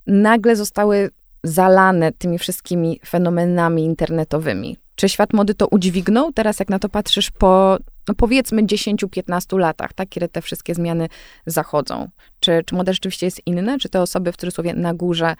nagle 0.07 0.55
zostały 0.55 1.09
zalane 1.43 2.11
tymi 2.11 2.37
wszystkimi 2.37 2.99
fenomenami 3.05 3.83
internetowymi. 3.83 4.77
Czy 4.95 5.09
świat 5.09 5.33
mody 5.33 5.55
to 5.55 5.67
udźwignął? 5.67 6.33
Teraz 6.33 6.59
jak 6.59 6.69
na 6.69 6.79
to 6.79 6.89
patrzysz 6.89 7.31
po, 7.31 7.77
no 8.07 8.15
powiedzmy 8.15 8.63
10-15 8.63 9.57
latach, 9.57 9.93
tak, 9.93 10.09
kiedy 10.09 10.27
te 10.27 10.41
wszystkie 10.41 10.75
zmiany 10.75 11.09
zachodzą. 11.45 12.09
Czy, 12.39 12.63
czy 12.65 12.75
moda 12.75 12.93
rzeczywiście 12.93 13.25
jest 13.25 13.41
inna? 13.45 13.77
Czy 13.79 13.89
te 13.89 14.01
osoby 14.01 14.31
w 14.31 14.37
cudzysłowie 14.37 14.73
na 14.73 14.93
górze 14.93 15.35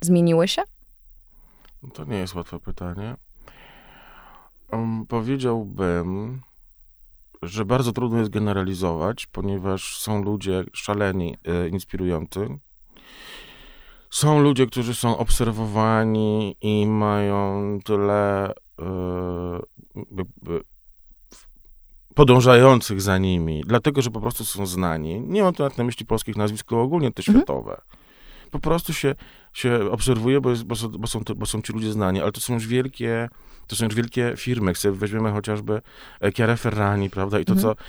zmieniły 0.00 0.48
się? 0.48 0.62
To 1.94 2.04
nie 2.04 2.18
jest 2.18 2.34
łatwe 2.34 2.60
pytanie. 2.60 3.16
Um, 4.72 5.06
powiedziałbym, 5.08 6.40
że 7.42 7.64
bardzo 7.64 7.92
trudno 7.92 8.18
jest 8.18 8.30
generalizować, 8.30 9.26
ponieważ 9.26 9.98
są 9.98 10.22
ludzie 10.22 10.64
szaleni, 10.72 11.36
e, 11.44 11.68
inspirujący, 11.68 12.48
są 14.10 14.40
ludzie, 14.40 14.66
którzy 14.66 14.94
są 14.94 15.18
obserwowani 15.18 16.56
i 16.60 16.86
mają 16.86 17.78
tyle 17.84 18.52
e, 18.80 19.60
podążających 22.14 23.00
za 23.00 23.18
nimi, 23.18 23.62
dlatego, 23.66 24.02
że 24.02 24.10
po 24.10 24.20
prostu 24.20 24.44
są 24.44 24.66
znani. 24.66 25.20
Nie 25.20 25.42
mam 25.42 25.54
tu 25.54 25.62
na 25.78 25.84
myśli 25.84 26.06
polskich 26.06 26.36
nazwisk, 26.36 26.66
tylko 26.66 26.82
ogólnie 26.82 27.12
te 27.12 27.20
mhm. 27.20 27.38
światowe. 27.38 27.80
Po 28.50 28.58
prostu 28.58 28.92
się, 28.92 29.14
się 29.52 29.90
obserwuje, 29.90 30.40
bo, 30.40 30.50
jest, 30.50 30.64
bo, 30.64 30.76
są, 30.76 30.88
bo, 30.88 31.06
są, 31.06 31.20
bo 31.36 31.46
są 31.46 31.62
ci 31.62 31.72
ludzie 31.72 31.92
znani, 31.92 32.20
ale 32.20 32.32
to 32.32 32.40
są 32.40 32.54
już 32.54 32.66
wielkie, 32.66 33.28
to 33.68 33.76
są 33.76 33.84
już 33.84 33.94
wielkie 33.94 34.34
firmy. 34.36 34.74
Sobie 34.74 34.98
weźmiemy 34.98 35.32
chociażby 35.32 35.82
Chiara 36.36 36.56
Ferrani, 36.56 37.10
prawda, 37.10 37.40
i 37.40 37.44
to, 37.44 37.52
mhm. 37.52 37.74
co 37.74 37.82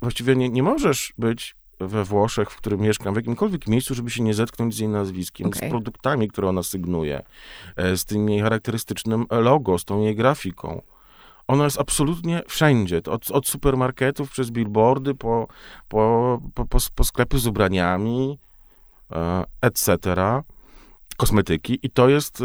właściwie 0.00 0.36
nie, 0.36 0.48
nie 0.48 0.62
możesz 0.62 1.12
być 1.18 1.56
we 1.80 2.04
Włoszech, 2.04 2.50
w 2.50 2.56
którym 2.56 2.80
mieszkam, 2.80 3.14
w 3.14 3.16
jakimkolwiek 3.16 3.66
miejscu, 3.66 3.94
żeby 3.94 4.10
się 4.10 4.22
nie 4.22 4.34
zetknąć 4.34 4.74
z 4.74 4.78
jej 4.78 4.88
nazwiskiem, 4.88 5.46
okay. 5.46 5.68
z 5.68 5.70
produktami, 5.70 6.28
które 6.28 6.48
ona 6.48 6.62
sygnuje, 6.62 7.22
e, 7.76 7.96
z 7.96 8.04
tym 8.04 8.28
jej 8.28 8.40
charakterystycznym 8.40 9.26
logo, 9.30 9.78
z 9.78 9.84
tą 9.84 10.00
jej 10.00 10.16
grafiką. 10.16 10.82
Ona 11.48 11.64
jest 11.64 11.80
absolutnie 11.80 12.42
wszędzie, 12.48 13.00
od, 13.10 13.30
od 13.30 13.46
supermarketów 13.48 14.30
przez 14.30 14.50
billboardy 14.50 15.14
po, 15.14 15.48
po, 15.88 16.40
po, 16.54 16.64
po, 16.94 17.04
sklepy 17.04 17.38
z 17.38 17.46
ubraniami, 17.46 18.38
e, 19.12 19.44
etc., 19.60 19.98
kosmetyki 21.16 21.78
i 21.82 21.90
to 21.90 22.08
jest, 22.08 22.40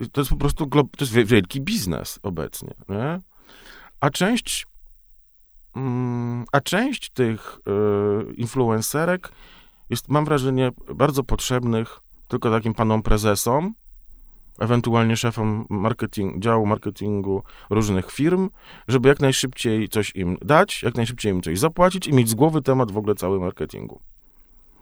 e, 0.00 0.08
to 0.12 0.20
jest 0.20 0.30
po 0.30 0.36
prostu, 0.36 0.66
to 0.66 0.84
jest 1.00 1.12
wielki 1.12 1.60
biznes 1.60 2.18
obecnie, 2.22 2.74
nie? 2.88 3.20
A 4.00 4.10
część 4.10 4.66
Mm, 5.76 6.44
a 6.52 6.60
część 6.60 7.10
tych 7.10 7.58
y, 8.30 8.34
influencerek 8.34 9.32
jest, 9.90 10.08
mam 10.08 10.24
wrażenie, 10.24 10.70
bardzo 10.94 11.24
potrzebnych 11.24 12.00
tylko 12.28 12.50
takim 12.50 12.74
panom 12.74 13.02
prezesom, 13.02 13.74
ewentualnie 14.58 15.16
szefom 15.16 15.66
marketing, 15.70 16.42
działu 16.42 16.66
marketingu 16.66 17.42
różnych 17.70 18.12
firm, 18.12 18.50
żeby 18.88 19.08
jak 19.08 19.20
najszybciej 19.20 19.88
coś 19.88 20.16
im 20.16 20.36
dać, 20.42 20.82
jak 20.82 20.94
najszybciej 20.94 21.32
im 21.32 21.42
coś 21.42 21.58
zapłacić 21.58 22.06
i 22.06 22.12
mieć 22.12 22.28
z 22.28 22.34
głowy 22.34 22.62
temat 22.62 22.92
w 22.92 22.96
ogóle 22.96 23.14
cały 23.14 23.40
marketingu. 23.40 24.00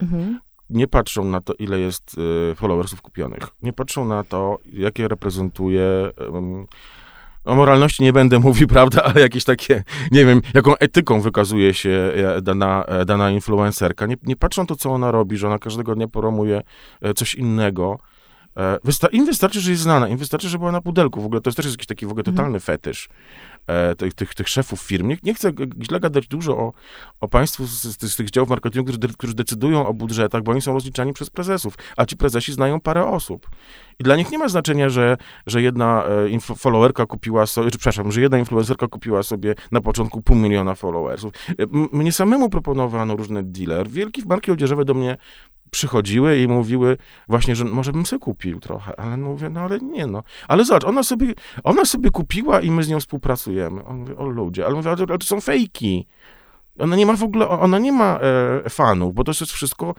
Mhm. 0.03 0.41
Nie 0.71 0.89
patrzą 0.89 1.25
na 1.25 1.41
to, 1.41 1.55
ile 1.55 1.79
jest 1.79 2.17
y, 2.53 2.55
followersów 2.55 3.03
kupionych. 3.03 3.43
Nie 3.63 3.73
patrzą 3.73 4.05
na 4.05 4.25
to, 4.25 4.59
jakie 4.73 5.09
reprezentuje 5.09 6.11
o 7.45 7.55
moralności 7.55 8.03
nie 8.03 8.13
będę 8.13 8.39
mówił, 8.49 8.69
prawda, 8.69 9.03
ale 9.03 9.21
jakieś 9.21 9.45
takie, 9.45 9.85
nie 10.11 10.25
wiem, 10.25 10.43
jaką 10.55 10.77
etyką 10.77 11.21
wykazuje 11.21 11.75
się 11.75 12.13
e, 12.37 12.43
dana, 12.43 12.85
e, 12.85 13.05
dana 13.05 13.31
influencerka. 13.31 14.07
Nie, 14.07 14.17
nie 14.23 14.37
patrzą 14.37 14.67
to, 14.67 14.77
co 14.77 14.91
ona 14.91 15.11
robi, 15.11 15.37
że 15.37 15.47
ona 15.47 15.59
każdego 15.59 15.95
dnia 15.95 16.09
promuje 16.09 16.63
e, 17.03 17.15
coś 17.15 17.35
innego. 17.35 17.99
Wysta- 18.85 19.09
im 19.13 19.27
wystarczy, 19.27 19.61
że 19.61 19.71
jest 19.71 19.83
znana, 19.83 20.09
im 20.09 20.19
wystarczy, 20.19 20.49
że 20.49 20.59
była 20.59 20.73
na 20.73 20.81
pudelku. 20.81 21.21
W 21.21 21.25
ogóle 21.25 21.41
to 21.41 21.53
też 21.53 21.65
jest 21.65 21.75
jakiś 21.75 21.87
taki 21.87 22.07
w 22.07 22.11
ogóle 22.11 22.21
mhm. 22.21 22.37
totalny 22.37 22.61
fetysz 22.61 23.09
tych, 23.99 24.15
tych, 24.15 24.35
tych 24.35 24.49
szefów 24.49 24.81
firm. 24.81 25.09
Nie, 25.09 25.17
nie 25.23 25.35
chcę 25.35 25.53
źle 25.83 26.01
gadać 26.01 26.29
dużo 26.29 26.59
o, 26.59 26.73
o 27.21 27.29
państwu 27.29 27.67
z, 27.67 27.83
z, 27.83 28.13
z 28.13 28.17
tych 28.17 28.31
działów 28.31 28.51
marketingu, 28.51 28.93
którzy, 28.93 29.15
którzy 29.15 29.35
decydują 29.35 29.87
o 29.87 29.95
budżetach, 29.95 30.43
bo 30.43 30.53
oni 30.53 30.63
są 30.63 30.73
rozliczani 30.73 31.13
przez 31.13 31.31
prezesów, 31.31 31.75
a 31.97 32.07
ci 32.07 32.17
prezesi 32.17 32.53
znają 32.53 32.81
parę 32.81 33.07
osób. 33.07 33.51
I 33.99 34.05
dla 34.05 34.17
nich 34.17 34.31
nie 34.31 34.39
ma 34.39 34.49
znaczenia, 34.49 34.89
że, 34.89 35.17
że 35.47 35.63
jedna 35.63 36.05
e, 36.37 36.41
followerka 36.57 37.07
kupiła 37.07 37.47
sobie, 37.47 37.71
czy 37.71 37.79
przepraszam, 37.79 38.13
że 38.13 38.21
jedna 38.21 38.39
influencerka 38.39 38.89
kupiła 38.89 39.23
sobie 39.23 39.55
na 39.73 39.81
początku 39.81 40.23
pół 40.23 40.37
miliona 40.37 40.75
followersów. 40.75 41.33
E, 41.49 41.55
mnie 41.93 42.13
samemu 42.13 42.51
proponowano 42.51 43.17
różne 43.17 43.43
dealer. 43.43 43.89
Wielkie 43.89 44.23
marki 44.27 44.51
odzieżowe 44.51 44.85
do 44.85 44.95
mnie 44.95 45.17
przychodziły 45.71 46.39
i 46.39 46.49
mówiły 46.49 46.97
właśnie, 47.29 47.57
że 47.57 47.65
może 47.65 47.93
bym 47.93 48.07
sobie 48.07 48.21
kupił 48.21 48.61
trochę, 48.61 49.01
ale 49.01 49.17
mówię, 49.17 49.51
no 49.51 49.61
ale 49.61 49.79
nie 49.79 50.07
no. 50.07 50.23
Ale 50.49 50.65
zobacz, 50.65 50.85
ona 50.85 51.03
sobie, 51.03 51.35
ona 51.65 51.85
sobie 51.85 52.11
kupiła 52.11 52.61
i 52.61 52.71
my 52.71 52.83
z 52.83 52.89
nią 52.89 53.01
współpracujemy. 53.01 53.85
On 53.85 53.97
mówi, 53.97 54.17
o 54.17 54.27
ludzie, 54.27 54.67
ale 54.67 54.75
mówię, 54.75 54.91
ale 54.91 55.19
to 55.19 55.27
są 55.27 55.41
fejki. 55.41 56.07
Ona 56.79 56.97
nie 56.97 57.07
ma 57.07 57.17
w 57.17 57.23
ogóle, 57.23 57.49
ona 57.49 57.79
nie 57.79 57.93
ma 57.93 58.19
e, 58.21 58.71
fanów, 58.71 59.15
bo 59.15 59.25
to 59.25 59.31
jest 59.31 59.53
wszystko 59.53 59.95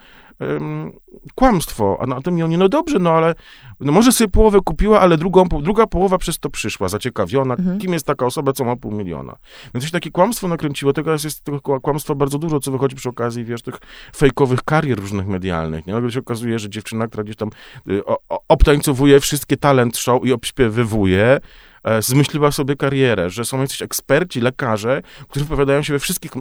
kłamstwo. 1.36 1.98
A 2.02 2.06
na 2.06 2.22
tym 2.22 2.36
nie, 2.36 2.58
no 2.58 2.70
dobrze, 2.70 3.00
no 3.00 3.12
ale 3.12 3.36
no 3.80 3.92
może 3.92 4.12
sobie 4.12 4.28
połowę 4.28 4.60
kupiła, 4.66 5.00
ale 5.00 5.18
drugą, 5.18 5.46
druga 5.62 5.88
połowa 5.88 6.18
przez 6.18 6.40
to 6.40 6.50
przyszła, 6.50 6.90
zaciekawiona, 6.90 7.54
mhm. 7.54 7.80
kim 7.80 7.94
jest 7.94 8.06
taka 8.06 8.26
osoba, 8.26 8.54
co 8.54 8.64
ma 8.64 8.76
pół 8.76 8.92
miliona. 8.92 9.36
Więc 9.74 9.86
się 9.86 9.92
takie 9.92 10.12
kłamstwo 10.12 10.48
nakręciło, 10.48 10.94
teraz 10.94 11.24
jest 11.24 11.44
tego 11.44 11.60
kłamstwa 11.60 12.16
bardzo 12.16 12.38
dużo, 12.38 12.60
co 12.60 12.72
wychodzi 12.72 12.96
przy 12.96 13.10
okazji, 13.10 13.46
wiesz, 13.46 13.62
tych 13.62 13.76
fejkowych 14.16 14.64
karier 14.64 15.00
różnych 15.00 15.28
medialnych, 15.28 15.88
nie? 15.88 15.94
Nagle 15.94 16.12
się 16.12 16.20
okazuje, 16.20 16.60
że 16.60 16.70
dziewczyna, 16.70 17.08
która 17.08 17.24
gdzieś 17.24 17.36
tam 17.36 17.50
y, 17.90 18.06
o, 18.06 18.18
o, 18.30 18.40
obtańcowuje 18.48 19.20
wszystkie 19.20 19.58
talent 19.58 19.98
show 19.98 20.26
i 20.26 20.34
obśpiewywuje, 20.34 21.40
E, 21.84 22.02
zmyśliła 22.02 22.52
sobie 22.52 22.76
karierę, 22.76 23.30
że 23.30 23.46
są 23.46 23.62
jacyś 23.62 23.82
eksperci, 23.82 24.42
lekarze, 24.42 25.02
którzy 25.30 25.46
wypowiadają 25.46 25.84
się 25.84 25.94
we 25.94 26.00
wszystkich 26.00 26.32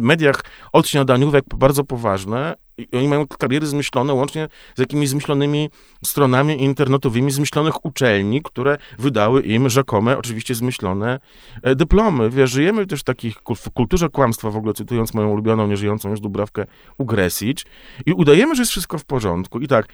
mediach 0.00 0.44
od 0.72 0.88
śniadaniówek 0.88 1.44
bardzo 1.56 1.84
poważne 1.84 2.54
i 2.78 2.96
oni 2.96 3.08
mają 3.08 3.26
kariery 3.26 3.66
zmyślone 3.66 4.14
łącznie 4.14 4.48
z 4.76 4.80
jakimiś 4.80 5.08
zmyślonymi 5.08 5.70
stronami 6.04 6.62
internetowymi 6.62 7.30
zmyślonych 7.30 7.84
uczelni, 7.84 8.42
które 8.42 8.78
wydały 8.98 9.42
im 9.42 9.68
rzekome, 9.68 10.18
oczywiście 10.18 10.54
zmyślone 10.54 11.20
e, 11.62 11.74
dyplomy. 11.74 12.30
Wiesz, 12.30 12.50
żyjemy 12.50 12.86
też 12.86 13.00
w 13.00 13.04
takiej 13.04 13.34
kulturze 13.74 14.08
kłamstwa, 14.08 14.50
w 14.50 14.56
ogóle 14.56 14.74
cytując 14.74 15.14
moją 15.14 15.28
ulubioną, 15.28 15.66
nieżyjącą 15.66 16.10
już 16.10 16.20
Dubrawkę 16.20 16.64
Ugresić 16.98 17.66
i 18.06 18.12
udajemy, 18.12 18.54
że 18.54 18.62
jest 18.62 18.70
wszystko 18.70 18.98
w 18.98 19.04
porządku. 19.04 19.60
I 19.60 19.68
tak, 19.68 19.88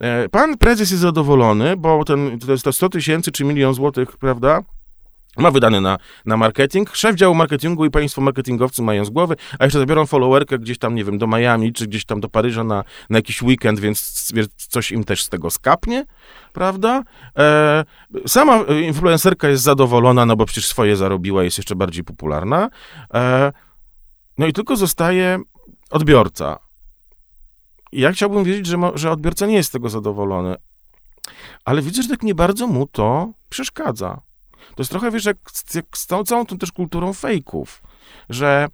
E, 0.00 0.28
pan 0.28 0.58
prezes 0.58 0.90
jest 0.90 1.02
zadowolony, 1.02 1.76
bo 1.76 2.04
ten, 2.04 2.38
to 2.38 2.52
jest 2.52 2.64
to 2.64 2.72
100 2.72 2.88
tysięcy 2.88 3.32
czy 3.32 3.44
milion 3.44 3.74
złotych, 3.74 4.16
prawda? 4.16 4.62
Ma 5.36 5.50
wydane 5.50 5.80
na, 5.80 5.98
na 6.24 6.36
marketing. 6.36 6.90
Szef 6.96 7.16
działu 7.16 7.34
marketingu 7.34 7.84
i 7.84 7.90
państwo 7.90 8.20
marketingowcy 8.20 8.82
mają 8.82 9.04
z 9.04 9.10
głowy, 9.10 9.36
a 9.58 9.64
jeszcze 9.64 9.78
zabiorą 9.78 10.06
followerkę 10.06 10.58
gdzieś 10.58 10.78
tam, 10.78 10.94
nie 10.94 11.04
wiem, 11.04 11.18
do 11.18 11.26
Miami, 11.26 11.72
czy 11.72 11.86
gdzieś 11.86 12.04
tam 12.04 12.20
do 12.20 12.28
Paryża 12.28 12.64
na, 12.64 12.84
na 13.10 13.18
jakiś 13.18 13.42
weekend, 13.42 13.80
więc 13.80 14.32
coś 14.56 14.92
im 14.92 15.04
też 15.04 15.24
z 15.24 15.28
tego 15.28 15.50
skapnie, 15.50 16.04
prawda? 16.52 17.02
E, 17.38 17.84
sama 18.26 18.58
influencerka 18.82 19.48
jest 19.48 19.62
zadowolona, 19.62 20.26
no 20.26 20.36
bo 20.36 20.46
przecież 20.46 20.66
swoje 20.66 20.96
zarobiła, 20.96 21.44
jest 21.44 21.58
jeszcze 21.58 21.76
bardziej 21.76 22.04
popularna. 22.04 22.68
E, 23.14 23.52
no 24.38 24.46
i 24.46 24.52
tylko 24.52 24.76
zostaje 24.76 25.38
odbiorca 25.90 26.66
ja 27.92 28.12
chciałbym 28.12 28.44
wiedzieć, 28.44 28.66
że, 28.66 28.76
że 28.94 29.10
odbiorca 29.10 29.46
nie 29.46 29.54
jest 29.54 29.68
z 29.68 29.72
tego 29.72 29.88
zadowolony. 29.88 30.56
ale 31.64 31.82
widzę, 31.82 32.02
że 32.02 32.08
tak 32.08 32.22
nie 32.22 32.34
bardzo 32.34 32.66
mu 32.66 32.86
to 32.86 33.32
przeszkadza. 33.48 34.20
To 34.74 34.82
jest 34.82 34.90
trochę, 34.90 35.10
wiesz, 35.10 35.24
jak, 35.24 35.36
jak 35.74 35.84
z 35.94 36.06
całą 36.06 36.24
tą 36.24 36.58
też 36.58 36.72
kulturą 36.72 37.12
fejków, 37.12 37.82
że 38.30 38.68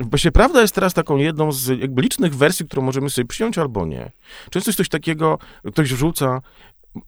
Właśnie 0.00 0.32
prawda 0.32 0.60
jest 0.60 0.74
teraz 0.74 0.94
taką 0.94 1.16
jedną 1.16 1.52
z 1.52 1.80
jakby 1.80 2.02
licznych 2.02 2.34
wersji, 2.34 2.66
którą 2.66 2.82
możemy 2.82 3.10
sobie 3.10 3.28
przyjąć 3.28 3.58
albo 3.58 3.86
nie. 3.86 4.10
Często 4.50 4.70
jest 4.70 4.76
coś 4.76 4.88
takiego, 4.88 5.38
ktoś 5.72 5.94
wrzuca, 5.94 6.40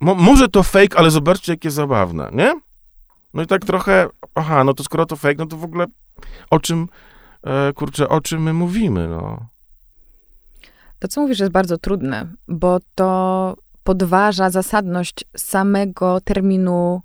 mo, 0.01 0.15
może 0.15 0.49
to 0.49 0.63
fake, 0.63 0.99
ale 0.99 1.11
zobaczcie, 1.11 1.53
jakie 1.53 1.71
zabawne, 1.71 2.31
nie? 2.33 2.61
No 3.35 3.43
i 3.43 3.47
tak 3.47 3.65
trochę, 3.65 4.09
aha, 4.35 4.65
no 4.65 4.75
to 4.75 4.85
skoro 4.85 5.07
to 5.07 5.17
fake, 5.17 5.35
no 5.39 5.47
to 5.47 5.57
w 5.57 5.65
ogóle 5.65 5.87
o 6.51 6.59
czym, 6.59 6.89
e, 7.45 7.73
kurczę, 7.73 8.09
o 8.09 8.21
czym 8.21 8.43
my 8.43 8.53
mówimy, 8.53 9.09
no. 9.09 9.47
To, 10.99 11.09
co 11.09 11.21
mówisz, 11.21 11.39
jest 11.39 11.53
bardzo 11.53 11.79
trudne, 11.79 12.27
bo 12.49 12.79
to 12.95 13.57
podważa 13.85 14.51
zasadność 14.51 15.25
samego 15.37 16.21
terminu 16.21 17.03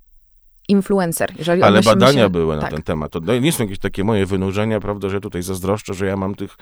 influencer. 0.68 1.32
Jeżeli 1.38 1.62
Ale 1.62 1.82
badania 1.82 2.22
się... 2.22 2.30
były 2.30 2.56
na 2.56 2.62
tak. 2.62 2.70
ten 2.70 2.82
temat. 2.82 3.12
To 3.12 3.20
nie 3.20 3.52
są 3.52 3.64
jakieś 3.64 3.78
takie 3.78 4.04
moje 4.04 4.26
wynurzenia, 4.26 4.80
prawda, 4.80 5.08
że 5.08 5.20
tutaj 5.20 5.42
zazdroszczę, 5.42 5.94
że 5.94 6.06
ja 6.06 6.16
mam 6.16 6.34
tych 6.34 6.56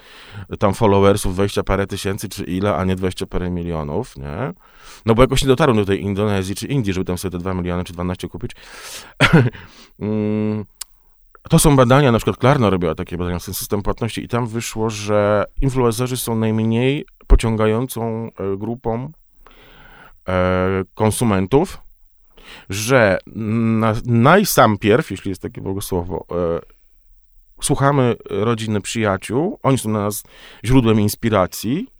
tam 0.58 0.74
followersów 0.74 1.34
20 1.34 1.62
parę 1.62 1.86
tysięcy 1.86 2.28
czy 2.28 2.44
ile, 2.44 2.76
a 2.76 2.84
nie 2.84 2.96
20 2.96 3.26
parę 3.26 3.50
milionów, 3.50 4.16
nie? 4.16 4.52
No 5.06 5.14
bo 5.14 5.22
jakoś 5.22 5.42
nie 5.42 5.48
dotarłem 5.48 5.76
do 5.76 5.84
tej 5.84 6.02
Indonezji 6.02 6.54
czy 6.54 6.66
Indii, 6.66 6.92
żeby 6.92 7.04
tam 7.04 7.18
sobie 7.18 7.32
te 7.32 7.38
2 7.38 7.54
miliony 7.54 7.84
czy 7.84 7.92
12 7.92 8.28
kupić. 8.28 8.50
Mm, 10.00 10.64
to 11.50 11.58
są 11.58 11.76
badania, 11.76 12.12
na 12.12 12.18
przykład 12.18 12.36
Klarna 12.36 12.70
robiła 12.70 12.94
takie 12.94 13.16
badania, 13.16 13.38
ten 13.40 13.54
system 13.54 13.82
płatności 13.82 14.24
i 14.24 14.28
tam 14.28 14.46
wyszło, 14.46 14.90
że 14.90 15.44
influencerzy 15.60 16.16
są 16.16 16.36
najmniej 16.36 17.06
pociągającą 17.26 18.30
e, 18.38 18.56
grupą 18.56 19.12
e, 20.28 20.82
konsumentów, 20.94 21.78
że 22.70 23.18
na, 23.26 23.94
najsampierw, 24.06 25.10
jeśli 25.10 25.28
jest 25.28 25.42
takie 25.42 25.60
w 25.60 25.66
ogóle 25.66 25.82
słowo, 25.82 26.26
e, 26.30 26.60
słuchamy 27.62 28.16
rodziny 28.30 28.80
przyjaciół, 28.80 29.58
oni 29.62 29.78
są 29.78 29.90
dla 29.90 30.00
nas 30.00 30.22
źródłem 30.64 31.00
inspiracji, 31.00 31.93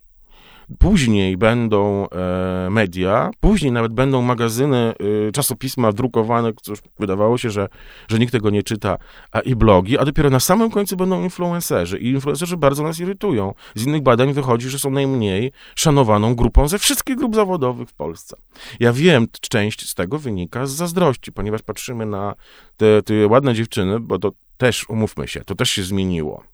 Później 0.79 1.37
będą 1.37 2.09
e, 2.09 2.68
media, 2.70 3.31
później 3.40 3.72
nawet 3.72 3.92
będą 3.92 4.22
magazyny, 4.22 4.94
e, 5.29 5.33
czasopisma 5.33 5.92
drukowane, 5.92 6.53
cóż 6.62 6.79
wydawało 6.98 7.38
się, 7.38 7.50
że, 7.50 7.68
że 8.09 8.18
nikt 8.18 8.33
tego 8.33 8.50
nie 8.50 8.62
czyta, 8.62 8.98
a 9.33 9.40
i 9.40 9.57
blogi, 9.57 9.98
a 9.98 10.05
dopiero 10.05 10.31
na 10.31 10.40
samym 10.40 10.70
końcu 10.70 10.96
będą 10.96 11.22
influencerzy. 11.22 11.98
I 11.98 12.11
influencerzy 12.11 12.57
bardzo 12.57 12.83
nas 12.83 13.00
irytują. 13.00 13.55
Z 13.74 13.87
innych 13.87 14.03
badań 14.03 14.33
wychodzi, 14.33 14.68
że 14.68 14.79
są 14.79 14.90
najmniej 14.90 15.53
szanowaną 15.74 16.35
grupą 16.35 16.68
ze 16.68 16.79
wszystkich 16.79 17.16
grup 17.16 17.35
zawodowych 17.35 17.88
w 17.88 17.94
Polsce. 17.94 18.37
Ja 18.81 18.92
wiem, 18.92 19.27
część 19.40 19.88
z 19.88 19.94
tego 19.94 20.18
wynika 20.18 20.66
z 20.66 20.70
zazdrości, 20.70 21.33
ponieważ 21.33 21.62
patrzymy 21.62 22.07
na 22.07 22.35
te, 22.77 23.03
te 23.03 23.27
ładne 23.27 23.55
dziewczyny, 23.55 24.00
bo 24.00 24.18
to 24.18 24.33
też, 24.57 24.88
umówmy 24.88 25.29
się, 25.29 25.40
to 25.40 25.55
też 25.55 25.70
się 25.70 25.83
zmieniło. 25.83 26.44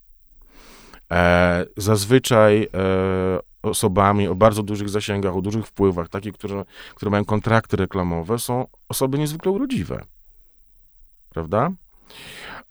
E, 1.10 1.66
zazwyczaj 1.76 2.62
e, 2.62 3.49
osobami 3.62 4.28
o 4.28 4.34
bardzo 4.34 4.62
dużych 4.62 4.88
zasięgach, 4.88 5.36
o 5.36 5.42
dużych 5.42 5.66
wpływach, 5.66 6.08
takie, 6.08 6.32
które, 6.32 6.64
które 6.94 7.10
mają 7.10 7.24
kontrakty 7.24 7.76
reklamowe, 7.76 8.38
są 8.38 8.66
osoby 8.88 9.18
niezwykle 9.18 9.52
urodziwe. 9.52 10.04
Prawda? 11.30 11.70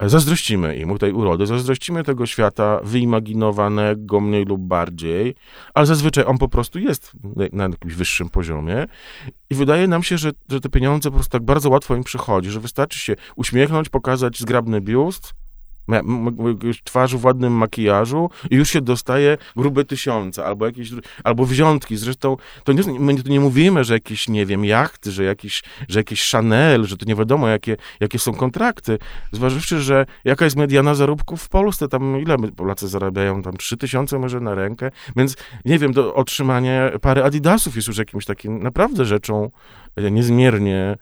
Zazdrościmy 0.01 0.75
im 0.75 0.97
tej 0.97 1.13
urody, 1.13 1.45
zazdrościmy 1.45 2.03
tego 2.03 2.25
świata 2.25 2.79
wyimaginowanego 2.83 4.19
mniej 4.19 4.45
lub 4.45 4.61
bardziej, 4.61 5.35
ale 5.73 5.85
zazwyczaj 5.85 6.25
on 6.25 6.37
po 6.37 6.49
prostu 6.49 6.79
jest 6.79 7.11
na 7.51 7.63
jakimś 7.63 7.93
wyższym 7.93 8.29
poziomie 8.29 8.85
i 9.49 9.55
wydaje 9.55 9.87
nam 9.87 10.03
się, 10.03 10.17
że, 10.17 10.31
że 10.49 10.61
te 10.61 10.69
pieniądze 10.69 11.09
po 11.09 11.15
prostu 11.15 11.31
tak 11.31 11.43
bardzo 11.43 11.69
łatwo 11.69 11.95
im 11.95 12.03
przychodzi, 12.03 12.49
że 12.49 12.59
wystarczy 12.59 12.99
się 12.99 13.15
uśmiechnąć, 13.35 13.89
pokazać 13.89 14.39
zgrabny 14.39 14.81
biust, 14.81 15.33
twarzy 16.83 17.17
w 17.17 17.25
ładnym 17.25 17.53
makijażu 17.53 18.29
i 18.51 18.55
już 18.55 18.69
się 18.69 18.81
dostaje 18.81 19.37
grube 19.55 19.85
tysiące, 19.85 20.45
albo 20.45 20.65
jakieś, 20.65 20.91
albo 21.23 21.45
wziątki. 21.45 21.97
Zresztą 21.97 22.37
to 22.63 22.73
nie, 22.73 22.99
my 22.99 23.23
tu 23.23 23.31
nie 23.31 23.39
mówimy, 23.39 23.83
że 23.83 23.93
jakieś, 23.93 24.27
nie 24.27 24.45
wiem, 24.45 24.65
jachty, 24.65 25.11
że 25.11 25.23
jakieś, 25.23 25.63
że 25.89 25.99
jakieś 25.99 26.31
Chanel, 26.31 26.85
że 26.85 26.97
to 26.97 27.05
nie 27.05 27.15
wiadomo, 27.15 27.47
jakie, 27.47 27.77
jakie 27.99 28.19
są 28.19 28.33
kontrakty. 28.33 28.97
Zważywszy, 29.31 29.81
że 29.81 30.05
jaka 30.25 30.45
jest 30.45 30.57
mediana 30.57 30.95
zarobków 30.95 31.43
w 31.43 31.49
Polsce, 31.49 31.87
tam 31.87 32.21
ile 32.21 32.37
Polacy 32.37 32.87
zarabiają, 32.87 33.41
tam 33.41 33.57
3 33.57 33.77
tysiące 33.77 34.19
może 34.19 34.39
na 34.39 34.55
rękę, 34.55 34.91
więc 35.15 35.35
nie 35.65 35.79
wiem, 35.79 35.93
to 35.93 36.15
otrzymanie 36.15 36.91
pary 37.01 37.23
Adidasów 37.23 37.75
jest 37.75 37.87
już 37.87 37.97
jakimś 37.97 38.25
takim 38.25 38.63
naprawdę 38.63 39.05
rzeczą 39.05 39.51
e, 39.95 40.11
niezmiernie 40.11 40.97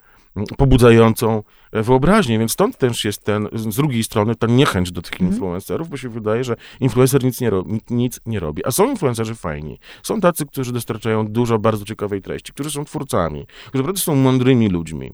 pobudzającą 0.57 1.43
wyobraźnię, 1.71 2.39
więc 2.39 2.51
stąd 2.51 2.77
też 2.77 3.05
jest 3.05 3.23
ten, 3.23 3.47
z 3.53 3.75
drugiej 3.75 4.03
strony, 4.03 4.35
ta 4.35 4.47
niechęć 4.47 4.91
do 4.91 5.01
tych 5.01 5.13
mhm. 5.13 5.31
influencerów, 5.31 5.89
bo 5.89 5.97
się 5.97 6.09
wydaje, 6.09 6.43
że 6.43 6.55
influencer 6.79 7.23
nic 7.23 7.41
nie, 7.41 7.49
robi, 7.49 7.81
nic 7.89 8.19
nie 8.25 8.39
robi. 8.39 8.65
A 8.65 8.71
są 8.71 8.89
influencerzy 8.91 9.35
fajni. 9.35 9.79
Są 10.03 10.21
tacy, 10.21 10.45
którzy 10.45 10.73
dostarczają 10.73 11.27
dużo 11.27 11.59
bardzo 11.59 11.85
ciekawej 11.85 12.21
treści, 12.21 12.53
którzy 12.53 12.71
są 12.71 12.85
twórcami, 12.85 13.45
którzy 13.67 13.83
naprawdę 13.83 13.99
są 13.99 14.15
mądrymi 14.15 14.69
ludźmi. 14.69 15.11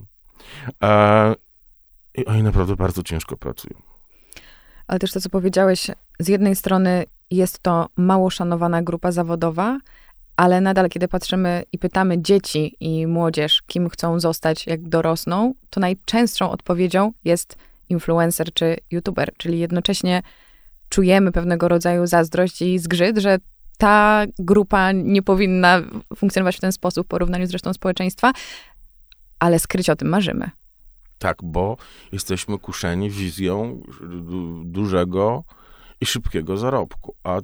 A, 0.79 1.35
I 2.17 2.25
oni 2.25 2.43
naprawdę 2.43 2.75
bardzo 2.75 3.03
ciężko 3.03 3.37
pracują. 3.37 3.81
Ale 4.87 4.99
też 4.99 5.11
to, 5.11 5.21
co 5.21 5.29
powiedziałeś, 5.29 5.87
z 6.19 6.27
jednej 6.27 6.55
strony 6.55 7.05
jest 7.31 7.59
to 7.59 7.89
mało 7.97 8.29
szanowana 8.29 8.81
grupa 8.81 9.11
zawodowa, 9.11 9.79
ale 10.35 10.61
nadal, 10.61 10.89
kiedy 10.89 11.07
patrzymy 11.07 11.63
i 11.71 11.79
pytamy 11.79 12.21
dzieci 12.21 12.75
i 12.79 13.07
młodzież, 13.07 13.61
kim 13.67 13.89
chcą 13.89 14.19
zostać, 14.19 14.67
jak 14.67 14.89
dorosną, 14.89 15.53
to 15.69 15.79
najczęstszą 15.79 16.51
odpowiedzią 16.51 17.11
jest 17.23 17.57
influencer 17.89 18.53
czy 18.53 18.77
youtuber, 18.91 19.31
czyli 19.37 19.59
jednocześnie 19.59 20.21
czujemy 20.89 21.31
pewnego 21.31 21.67
rodzaju 21.67 22.07
zazdrość 22.07 22.61
i 22.61 22.79
zgrzyt, 22.79 23.17
że 23.17 23.37
ta 23.77 24.25
grupa 24.39 24.91
nie 24.91 25.21
powinna 25.21 25.81
funkcjonować 26.15 26.57
w 26.57 26.61
ten 26.61 26.71
sposób 26.71 27.07
w 27.07 27.09
porównaniu 27.09 27.47
z 27.47 27.51
resztą 27.51 27.73
społeczeństwa, 27.73 28.31
ale 29.39 29.59
skryć 29.59 29.89
o 29.89 29.95
tym 29.95 30.09
marzymy. 30.09 30.49
Tak, 31.19 31.37
bo 31.43 31.77
jesteśmy 32.11 32.59
kuszeni 32.59 33.09
wizją 33.09 33.81
dużego 34.63 35.43
i 36.01 36.05
szybkiego 36.05 36.57
zarobku, 36.57 37.15
a 37.23 37.39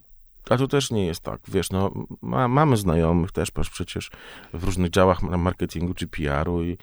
a 0.49 0.57
to 0.57 0.67
też 0.67 0.91
nie 0.91 1.05
jest 1.05 1.21
tak, 1.21 1.41
wiesz, 1.47 1.71
no, 1.71 1.91
ma, 2.21 2.47
mamy 2.47 2.77
znajomych 2.77 3.31
też 3.31 3.51
przecież 3.51 4.12
w 4.53 4.63
różnych 4.63 4.89
działach 4.89 5.21
marketingu 5.21 5.93
czy 5.93 6.07
PR-u 6.07 6.63
i, 6.63 6.77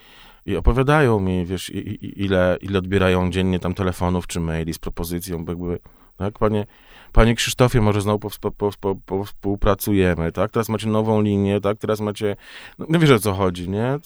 i 0.47 0.57
opowiadają 0.57 1.21
mi, 1.21 1.47
wiesz, 1.47 1.71
i, 1.71 1.79
i, 1.79 2.23
ile, 2.25 2.59
ile 2.61 2.79
odbierają 2.79 3.31
dziennie 3.31 3.59
tam 3.59 3.75
telefonów 3.75 4.27
czy 4.27 4.41
maili 4.41 4.75
z 4.75 4.79
propozycją, 4.79 5.45
jakby, 5.49 5.79
tak, 6.17 6.39
panie, 6.39 6.67
panie 7.13 7.35
Krzysztofie, 7.35 7.81
może 7.81 8.01
znowu 8.01 8.31
współpracujemy, 9.25 10.33
tak, 10.33 10.51
teraz 10.51 10.69
macie 10.69 10.89
nową 10.89 11.23
linię, 11.23 11.61
tak, 11.61 11.79
teraz 11.79 12.01
macie, 12.01 12.37
no, 12.79 12.87
no 12.89 12.99
wiesz 12.99 13.11
o 13.11 13.19
co 13.19 13.35
chodzi, 13.35 13.69
nie, 13.69 13.99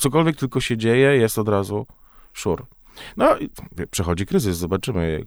cokolwiek 0.00 0.36
tylko 0.36 0.60
się 0.60 0.76
dzieje, 0.76 1.16
jest 1.16 1.38
od 1.38 1.48
razu 1.48 1.86
szur. 2.32 2.66
No, 3.16 3.36
przechodzi 3.90 4.26
kryzys, 4.26 4.56
zobaczymy, 4.56 5.24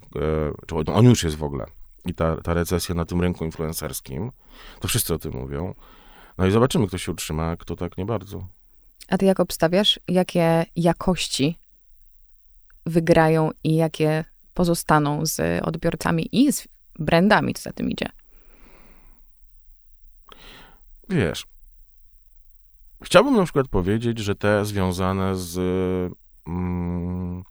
e, 0.75 0.93
on 0.93 1.05
już 1.05 1.23
jest 1.23 1.35
w 1.35 1.43
ogóle, 1.43 1.65
i 2.05 2.13
ta, 2.13 2.37
ta 2.41 2.53
recesja 2.53 2.95
na 2.95 3.05
tym 3.05 3.21
rynku 3.21 3.45
influencerskim, 3.45 4.31
to 4.79 4.87
wszyscy 4.87 5.13
o 5.13 5.19
tym 5.19 5.33
mówią. 5.33 5.75
No 6.37 6.45
i 6.45 6.51
zobaczymy, 6.51 6.87
kto 6.87 6.97
się 6.97 7.11
utrzyma, 7.11 7.49
a 7.49 7.57
kto 7.57 7.75
tak 7.75 7.97
nie 7.97 8.05
bardzo. 8.05 8.47
A 9.07 9.17
ty 9.17 9.25
jak 9.25 9.39
obstawiasz, 9.39 9.99
jakie 10.07 10.65
jakości 10.75 11.57
wygrają 12.85 13.51
i 13.63 13.75
jakie 13.75 14.25
pozostaną 14.53 15.25
z 15.25 15.63
odbiorcami 15.65 16.29
i 16.31 16.53
z 16.53 16.67
brandami, 16.99 17.53
co 17.53 17.61
za 17.61 17.73
tym 17.73 17.89
idzie? 17.89 18.09
Wiesz, 21.09 21.45
chciałbym 23.03 23.35
na 23.35 23.43
przykład 23.43 23.67
powiedzieć, 23.67 24.19
że 24.19 24.35
te 24.35 24.65
związane 24.65 25.35
z 25.35 25.57
mm, 26.47 27.43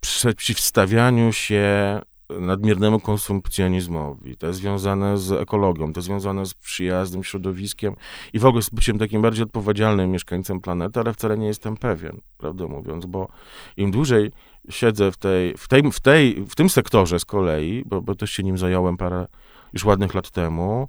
przeciwstawianiu 0.00 1.32
się 1.32 2.00
nadmiernemu 2.40 3.00
konsumpcjonizmowi, 3.00 4.36
to 4.36 4.46
jest 4.46 4.58
związane 4.58 5.18
z 5.18 5.32
ekologią, 5.32 5.92
to 5.92 5.98
jest 5.98 6.06
związane 6.06 6.46
z 6.46 6.54
przyjaznym 6.54 7.24
środowiskiem 7.24 7.96
i 8.32 8.38
w 8.38 8.46
ogóle 8.46 8.62
z 8.62 8.70
byciem 8.70 8.98
takim 8.98 9.22
bardziej 9.22 9.44
odpowiedzialnym 9.44 10.10
mieszkańcem 10.10 10.60
planety, 10.60 11.00
ale 11.00 11.12
wcale 11.14 11.38
nie 11.38 11.46
jestem 11.46 11.76
pewien, 11.76 12.20
prawdę 12.38 12.66
mówiąc, 12.66 13.06
bo 13.06 13.28
im 13.76 13.90
dłużej 13.90 14.30
siedzę 14.70 15.12
w, 15.12 15.16
tej, 15.16 15.56
w, 15.56 15.68
tej, 15.68 15.82
w, 15.92 16.00
tej, 16.00 16.44
w 16.44 16.54
tym 16.54 16.70
sektorze 16.70 17.18
z 17.20 17.24
kolei, 17.24 17.82
bo, 17.86 18.02
bo 18.02 18.14
też 18.14 18.30
się 18.30 18.42
nim 18.42 18.58
zająłem 18.58 18.96
parę 18.96 19.26
już 19.72 19.84
ładnych 19.84 20.14
lat 20.14 20.30
temu, 20.30 20.88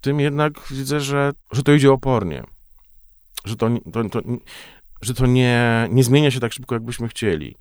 tym 0.00 0.20
jednak 0.20 0.52
widzę, 0.70 1.00
że, 1.00 1.32
że 1.52 1.62
to 1.62 1.72
idzie 1.72 1.92
opornie. 1.92 2.44
Że 3.44 3.56
to, 3.56 3.68
to, 3.92 4.08
to 4.08 4.20
że 5.02 5.14
to 5.14 5.26
nie, 5.26 5.88
nie 5.90 6.04
zmienia 6.04 6.30
się 6.30 6.40
tak 6.40 6.52
szybko, 6.52 6.74
jakbyśmy 6.74 7.08
chcieli. 7.08 7.56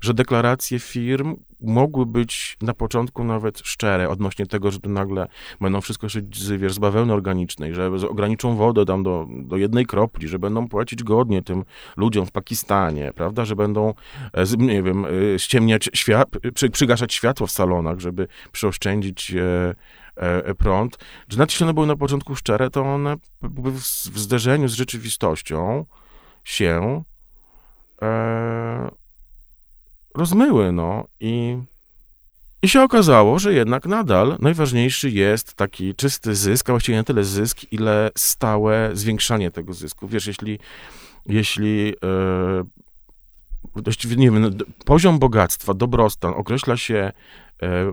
Że 0.00 0.14
deklaracje 0.14 0.78
firm 0.78 1.36
mogły 1.60 2.06
być 2.06 2.56
na 2.62 2.74
początku 2.74 3.24
nawet 3.24 3.58
szczere 3.58 4.08
odnośnie 4.08 4.46
tego, 4.46 4.70
że 4.70 4.80
to 4.80 4.88
nagle 4.88 5.26
będą 5.60 5.80
wszystko 5.80 6.08
szyć 6.08 6.38
z, 6.38 6.60
wiesz, 6.60 6.74
z 6.74 6.78
bawełny 6.78 7.12
organicznej, 7.12 7.74
że 7.74 7.86
ograniczą 8.08 8.56
wodę 8.56 8.84
tam 8.84 9.02
do, 9.02 9.26
do 9.30 9.56
jednej 9.56 9.86
kropli, 9.86 10.28
że 10.28 10.38
będą 10.38 10.68
płacić 10.68 11.02
godnie 11.02 11.42
tym 11.42 11.64
ludziom 11.96 12.26
w 12.26 12.30
Pakistanie, 12.30 13.12
prawda, 13.14 13.44
że 13.44 13.56
będą, 13.56 13.94
e, 14.32 14.44
nie 14.58 14.82
wiem, 14.82 15.04
e, 15.04 15.38
ściemniać 15.38 15.90
świat, 15.94 16.28
przy, 16.54 16.70
przygaszać 16.70 17.14
światło 17.14 17.46
w 17.46 17.50
salonach, 17.50 18.00
żeby 18.00 18.28
przyoszczędzić 18.52 19.34
e, 20.16 20.54
prąd. 20.54 20.98
Że 21.28 21.38
nawet 21.38 21.50
jeśli 21.50 21.64
one 21.64 21.74
były 21.74 21.86
na 21.86 21.96
początku 21.96 22.36
szczere, 22.36 22.70
to 22.70 22.82
one 22.82 23.16
w, 23.42 23.80
w 24.10 24.18
zderzeniu 24.18 24.68
z 24.68 24.74
rzeczywistością 24.74 25.84
się 26.44 27.04
e, 28.02 29.03
rozmyły, 30.14 30.72
no 30.72 31.04
i, 31.20 31.58
i 32.62 32.68
się 32.68 32.82
okazało, 32.82 33.38
że 33.38 33.52
jednak 33.54 33.86
nadal 33.86 34.36
najważniejszy 34.40 35.10
jest 35.10 35.54
taki 35.54 35.94
czysty 35.94 36.34
zysk, 36.34 36.70
a 36.70 36.72
właściwie 36.72 36.98
nie 36.98 37.04
tyle 37.04 37.24
zysk, 37.24 37.72
ile 37.72 38.10
stałe 38.18 38.90
zwiększanie 38.92 39.50
tego 39.50 39.74
zysku. 39.74 40.08
Wiesz, 40.08 40.26
jeśli, 40.26 40.58
jeśli 41.26 41.94
właściwie, 43.74 44.16
nie 44.16 44.30
wiem, 44.30 44.58
poziom 44.84 45.18
bogactwa, 45.18 45.74
dobrostan 45.74 46.34
określa 46.34 46.76
się 46.76 47.12
e, 47.62 47.92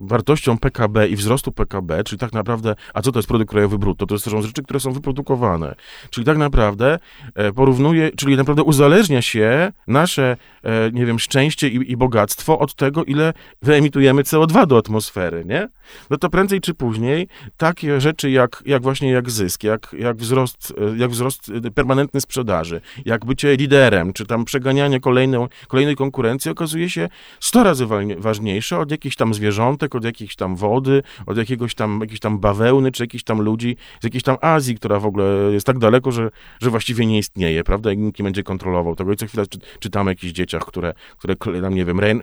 wartością 0.00 0.58
PKB 0.58 1.08
i 1.08 1.16
wzrostu 1.16 1.52
PKB, 1.52 2.04
czyli 2.04 2.18
tak 2.18 2.32
naprawdę, 2.32 2.74
a 2.94 3.02
co 3.02 3.12
to 3.12 3.18
jest 3.18 3.28
produkt 3.28 3.50
krajowy 3.50 3.78
brutto? 3.78 4.06
To 4.06 4.18
są 4.18 4.42
rzeczy, 4.42 4.62
które 4.62 4.80
są 4.80 4.92
wyprodukowane. 4.92 5.74
Czyli 6.10 6.24
tak 6.24 6.38
naprawdę 6.38 6.98
e, 7.34 7.52
porównuje, 7.52 8.10
czyli 8.10 8.36
naprawdę 8.36 8.62
uzależnia 8.62 9.22
się 9.22 9.72
nasze, 9.86 10.36
e, 10.62 10.90
nie 10.92 11.06
wiem, 11.06 11.18
szczęście 11.18 11.68
i, 11.68 11.92
i 11.92 11.96
bogactwo 11.96 12.58
od 12.58 12.74
tego, 12.74 13.04
ile 13.04 13.32
wyemitujemy 13.62 14.22
CO2 14.22 14.66
do 14.66 14.78
atmosfery, 14.78 15.44
nie? 15.44 15.68
No 16.10 16.16
to 16.16 16.30
prędzej 16.30 16.60
czy 16.60 16.74
później 16.74 17.28
takie 17.56 18.00
rzeczy 18.00 18.30
jak, 18.30 18.62
jak 18.66 18.82
właśnie 18.82 19.10
jak 19.10 19.30
zysk, 19.30 19.64
jak, 19.64 19.96
jak, 19.98 20.16
wzrost, 20.16 20.74
e, 20.78 20.96
jak 20.96 21.10
wzrost 21.10 21.52
permanentny 21.74 22.20
sprzedaży, 22.20 22.80
jak 23.04 23.24
bycie 23.24 23.56
liderem, 23.56 24.12
czy 24.12 24.26
tam 24.26 24.44
przeganianie 24.44 25.00
kolejną, 25.00 25.48
kolejnej 25.68 25.96
konkurencji 25.96 26.50
okazuje 26.50 26.90
się 26.90 27.08
100 27.40 27.64
razy 27.64 27.86
ważniejsze 28.18 28.78
od 28.78 28.90
jakichś 28.90 29.16
tam 29.16 29.34
zwierzątek, 29.34 29.85
od 29.94 30.04
jakiejś 30.04 30.36
tam 30.36 30.56
wody, 30.56 31.02
od 31.26 31.36
jakiegoś 31.36 31.74
tam, 31.74 31.98
jakiejś 32.00 32.20
tam 32.20 32.38
bawełny, 32.38 32.92
czy 32.92 33.02
jakichś 33.02 33.24
tam 33.24 33.40
ludzi 33.40 33.76
z 34.00 34.04
jakiejś 34.04 34.22
tam 34.22 34.36
Azji, 34.40 34.74
która 34.74 35.00
w 35.00 35.06
ogóle 35.06 35.24
jest 35.52 35.66
tak 35.66 35.78
daleko, 35.78 36.12
że, 36.12 36.30
że 36.60 36.70
właściwie 36.70 37.06
nie 37.06 37.18
istnieje, 37.18 37.64
prawda? 37.64 37.92
I 37.92 37.98
nikt 37.98 38.18
nie 38.18 38.24
będzie 38.24 38.42
kontrolował 38.42 38.96
tego. 38.96 39.12
I 39.12 39.16
co 39.16 39.26
chwilę 39.26 39.46
czy, 39.46 39.58
czytamy 39.78 40.08
o 40.08 40.12
jakichś 40.12 40.32
dzieciach, 40.32 40.64
które, 40.64 40.94
które 41.18 41.60
nam, 41.60 41.74
nie 41.74 41.84
wiem, 41.84 42.00
rę, 42.00 42.14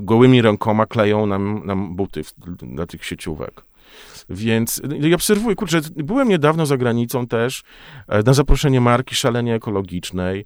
gołymi 0.00 0.42
rękoma 0.42 0.86
kleją 0.86 1.26
nam, 1.26 1.62
nam 1.64 1.96
buty 1.96 2.24
w, 2.24 2.34
dla 2.62 2.86
tych 2.86 3.04
sieciówek. 3.04 3.64
Więc 4.30 4.80
no 4.88 5.06
i 5.06 5.14
obserwuję, 5.14 5.56
kurczę, 5.56 5.80
byłem 5.96 6.28
niedawno 6.28 6.66
za 6.66 6.76
granicą 6.76 7.26
też 7.26 7.62
e, 8.08 8.22
na 8.22 8.32
zaproszenie 8.32 8.80
marki 8.80 9.14
szalenie 9.14 9.54
ekologicznej. 9.54 10.44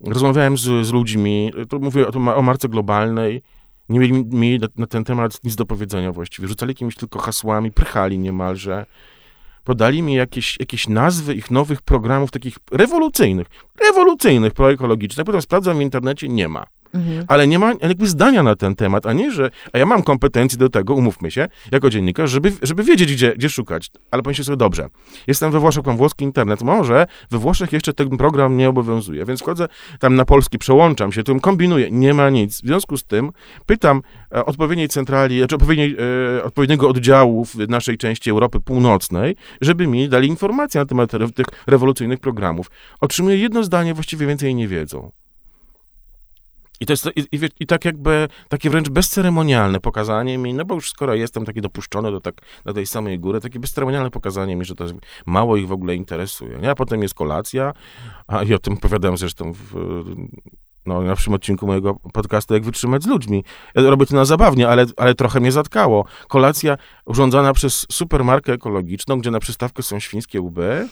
Rozmawiałem 0.00 0.58
z, 0.58 0.86
z 0.86 0.92
ludźmi, 0.92 1.52
to 1.68 1.78
mówię 1.78 2.06
o, 2.08 2.36
o 2.36 2.42
marce 2.42 2.68
globalnej, 2.68 3.42
nie 3.88 4.00
mieli, 4.00 4.24
mieli 4.24 4.60
na 4.76 4.86
ten 4.86 5.04
temat 5.04 5.44
nic 5.44 5.56
do 5.56 5.66
powiedzenia 5.66 6.12
właściwie. 6.12 6.48
Rzucali 6.48 6.70
jakimiś 6.70 6.94
tylko 6.94 7.18
hasłami, 7.18 7.72
prychali 7.72 8.18
niemalże. 8.18 8.86
Podali 9.64 10.02
mi 10.02 10.14
jakieś, 10.14 10.56
jakieś 10.60 10.88
nazwy 10.88 11.34
ich 11.34 11.50
nowych 11.50 11.82
programów, 11.82 12.30
takich 12.30 12.58
rewolucyjnych, 12.70 13.46
rewolucyjnych 13.80 14.52
proekologicznych. 14.52 15.26
Potem 15.26 15.42
sprawdzam 15.42 15.78
w 15.78 15.82
internecie, 15.82 16.28
nie 16.28 16.48
ma. 16.48 16.66
Mhm. 16.94 17.24
Ale 17.28 17.46
nie 17.46 17.58
ma 17.58 17.72
jakby 17.82 18.06
zdania 18.06 18.42
na 18.42 18.56
ten 18.56 18.74
temat, 18.74 19.06
a 19.06 19.12
nie, 19.12 19.30
że 19.30 19.50
a 19.72 19.78
ja 19.78 19.86
mam 19.86 20.02
kompetencje 20.02 20.58
do 20.58 20.68
tego, 20.68 20.94
umówmy 20.94 21.30
się, 21.30 21.48
jako 21.72 21.90
dziennikarz, 21.90 22.30
żeby, 22.30 22.52
żeby 22.62 22.84
wiedzieć, 22.84 23.12
gdzie, 23.12 23.34
gdzie 23.36 23.48
szukać. 23.48 23.90
Ale 24.10 24.22
pomyślcie 24.22 24.44
sobie, 24.44 24.56
dobrze, 24.56 24.88
jestem 25.26 25.50
we 25.50 25.60
Włoszech, 25.60 25.86
mam 25.86 25.96
włoski 25.96 26.24
internet, 26.24 26.62
może 26.62 27.06
we 27.30 27.38
Włoszech 27.38 27.72
jeszcze 27.72 27.92
ten 27.92 28.16
program 28.16 28.56
nie 28.56 28.68
obowiązuje, 28.68 29.24
więc 29.24 29.40
wchodzę 29.40 29.68
tam 29.98 30.14
na 30.14 30.24
polski, 30.24 30.58
przełączam 30.58 31.12
się, 31.12 31.22
tym 31.22 31.40
kombinuję, 31.40 31.90
nie 31.90 32.14
ma 32.14 32.30
nic. 32.30 32.56
W 32.62 32.66
związku 32.66 32.96
z 32.96 33.04
tym 33.04 33.30
pytam 33.66 34.02
e, 34.34 34.44
odpowiedniej 34.44 34.88
centrali, 34.88 35.38
znaczy 35.38 35.54
odpowiedniej, 35.54 35.96
e, 36.38 36.44
odpowiedniego 36.44 36.88
oddziału 36.88 37.44
w 37.44 37.54
naszej 37.68 37.98
części 37.98 38.30
Europy 38.30 38.60
Północnej, 38.60 39.36
żeby 39.60 39.86
mi 39.86 40.08
dali 40.08 40.28
informacje 40.28 40.80
na 40.80 40.86
temat 40.86 41.10
tych 41.10 41.46
rewolucyjnych 41.66 42.20
programów. 42.20 42.70
Otrzymuję 43.00 43.36
jedno 43.36 43.64
zdanie, 43.64 43.94
właściwie 43.94 44.26
więcej 44.26 44.54
nie 44.54 44.68
wiedzą. 44.68 45.10
I 46.80 46.86
to 46.86 46.92
jest, 46.92 47.08
i, 47.16 47.20
i, 47.20 47.40
i, 47.60 47.66
tak 47.66 47.84
jakby, 47.84 48.28
takie 48.48 48.70
wręcz 48.70 48.88
bezceremonialne 48.88 49.80
pokazanie 49.80 50.38
mi, 50.38 50.54
no 50.54 50.64
bo 50.64 50.74
już 50.74 50.90
skoro 50.90 51.14
jestem 51.14 51.44
taki 51.44 51.60
dopuszczony 51.60 52.10
do 52.10 52.20
tak, 52.20 52.34
na 52.64 52.72
tej 52.72 52.86
samej 52.86 53.18
góry, 53.18 53.40
takie 53.40 53.60
bezceremonialne 53.60 54.10
pokazanie 54.10 54.56
mi, 54.56 54.64
że 54.64 54.74
to 54.74 54.84
mało 55.26 55.56
ich 55.56 55.68
w 55.68 55.72
ogóle 55.72 55.94
interesuje, 55.94 56.58
nie? 56.58 56.70
A 56.70 56.74
potem 56.74 57.02
jest 57.02 57.14
kolacja, 57.14 57.72
a 58.26 58.42
i 58.42 58.54
o 58.54 58.58
tym 58.58 58.74
opowiadałem 58.74 59.16
zresztą 59.16 59.52
w, 59.52 59.74
no, 60.86 61.02
na 61.02 61.08
pierwszym 61.08 61.34
odcinku 61.34 61.66
mojego 61.66 61.94
podcastu, 61.94 62.54
jak 62.54 62.64
wytrzymać 62.64 63.02
z 63.02 63.06
ludźmi. 63.06 63.44
Ja 63.74 63.82
robię 63.90 64.06
to 64.06 64.14
na 64.14 64.24
zabawnie, 64.24 64.68
ale, 64.68 64.86
ale 64.96 65.14
trochę 65.14 65.40
mnie 65.40 65.52
zatkało. 65.52 66.04
Kolacja 66.28 66.76
urządzana 67.04 67.52
przez 67.52 67.86
supermarkę 67.90 68.52
ekologiczną, 68.52 69.18
gdzie 69.18 69.30
na 69.30 69.40
przystawkę 69.40 69.82
są 69.82 70.00
świńskie 70.00 70.40
łby, 70.40 70.88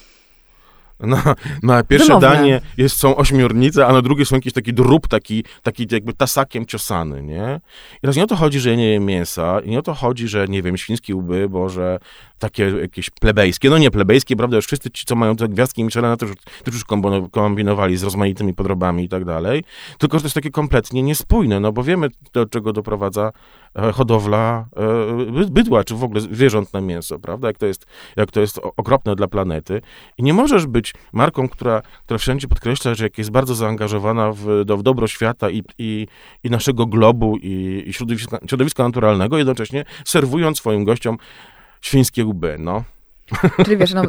na, 0.99 1.35
na 1.63 1.83
pierwsze 1.83 2.07
Wymowne. 2.07 2.29
danie 2.29 2.61
jest, 2.77 2.97
są 2.97 3.15
ośmiornice, 3.15 3.87
a 3.87 3.93
na 3.93 4.01
drugie 4.01 4.25
są 4.25 4.35
jakiś 4.35 4.53
taki 4.53 4.73
drób, 4.73 5.07
taki, 5.07 5.43
taki 5.63 5.87
jakby 5.91 6.13
tasakiem 6.13 6.65
ciosany, 6.65 7.23
nie? 7.23 7.59
I 7.97 8.01
teraz 8.01 8.15
nie 8.15 8.23
o 8.23 8.27
to 8.27 8.35
chodzi, 8.35 8.59
że 8.59 8.69
ja 8.69 8.75
nie 8.75 8.89
jem 8.89 9.05
mięsa, 9.05 9.59
i 9.59 9.69
nie 9.69 9.79
o 9.79 9.81
to 9.81 9.93
chodzi, 9.93 10.27
że, 10.27 10.47
nie 10.47 10.61
wiem, 10.61 10.77
świńskie 10.77 11.15
łby, 11.15 11.49
bo 11.49 11.69
że 11.69 11.99
takie 12.39 12.63
jakieś 12.63 13.09
plebejskie, 13.09 13.69
no 13.69 13.77
nie 13.77 13.91
plebejskie, 13.91 14.35
prawda, 14.35 14.55
już 14.55 14.65
wszyscy 14.65 14.91
ci, 14.91 15.05
co 15.05 15.15
mają 15.15 15.35
te 15.35 15.47
gwiazdki 15.47 15.83
Michelina, 15.83 16.17
też, 16.17 16.29
też 16.63 16.73
już 16.73 16.83
kombinowali 17.31 17.97
z 17.97 18.03
rozmaitymi 18.03 18.53
podrobami 18.53 19.03
i 19.03 19.09
tak 19.09 19.25
dalej, 19.25 19.63
tylko, 19.97 20.17
że 20.17 20.21
to 20.21 20.25
jest 20.25 20.35
takie 20.35 20.51
kompletnie 20.51 21.03
niespójne, 21.03 21.59
no 21.59 21.71
bo 21.71 21.83
wiemy, 21.83 22.07
do 22.33 22.45
czego 22.45 22.73
doprowadza 22.73 23.31
e, 23.75 23.91
hodowla 23.91 24.65
e, 25.41 25.45
bydła, 25.45 25.83
czy 25.83 25.95
w 25.95 26.03
ogóle 26.03 26.21
zwierząt 26.21 26.73
na 26.73 26.81
mięso, 26.81 27.19
prawda, 27.19 27.47
jak 27.47 27.57
to 27.57 27.65
jest, 27.65 27.85
jak 28.15 28.31
to 28.31 28.41
jest 28.41 28.59
okropne 28.77 29.15
dla 29.15 29.27
planety 29.27 29.81
i 30.17 30.23
nie 30.23 30.33
możesz 30.33 30.65
być 30.67 30.86
marką, 31.13 31.49
która, 31.49 31.81
która 32.05 32.17
wszędzie 32.17 32.47
podkreśla, 32.47 32.95
że 32.95 33.03
jak 33.03 33.17
jest 33.17 33.31
bardzo 33.31 33.55
zaangażowana 33.55 34.31
w, 34.31 34.65
do, 34.65 34.77
w 34.77 34.83
dobro 34.83 35.07
świata 35.07 35.49
i, 35.49 35.63
i, 35.77 36.07
i 36.43 36.49
naszego 36.49 36.85
globu 36.85 37.37
i, 37.37 37.83
i 37.87 37.93
środowiska, 37.93 38.37
środowiska 38.49 38.83
naturalnego, 38.83 39.37
jednocześnie 39.37 39.85
serwując 40.05 40.57
swoim 40.57 40.83
gościom 40.83 41.17
świńskie 41.81 42.25
łby, 42.25 42.55
no. 42.59 42.83
Czyli 43.65 43.77
wiesz, 43.77 43.93
no, 43.93 44.03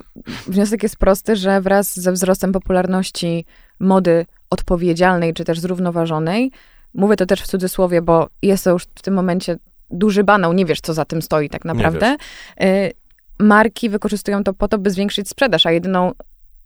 wniosek 0.46 0.82
jest 0.82 0.96
prosty, 0.96 1.36
że 1.36 1.60
wraz 1.60 2.00
ze 2.00 2.12
wzrostem 2.12 2.52
popularności 2.52 3.44
mody 3.80 4.26
odpowiedzialnej, 4.50 5.34
czy 5.34 5.44
też 5.44 5.60
zrównoważonej, 5.60 6.50
mówię 6.94 7.16
to 7.16 7.26
też 7.26 7.42
w 7.42 7.46
cudzysłowie, 7.46 8.02
bo 8.02 8.28
jest 8.42 8.64
to 8.64 8.70
już 8.70 8.82
w 8.82 9.02
tym 9.02 9.14
momencie 9.14 9.58
duży 9.90 10.24
banał, 10.24 10.52
nie 10.52 10.66
wiesz, 10.66 10.80
co 10.80 10.94
za 10.94 11.04
tym 11.04 11.22
stoi 11.22 11.48
tak 11.48 11.64
naprawdę. 11.64 12.16
Y, 12.62 12.92
marki 13.38 13.88
wykorzystują 13.88 14.44
to 14.44 14.54
po 14.54 14.68
to, 14.68 14.78
by 14.78 14.90
zwiększyć 14.90 15.28
sprzedaż, 15.28 15.66
a 15.66 15.70
jedyną 15.70 16.12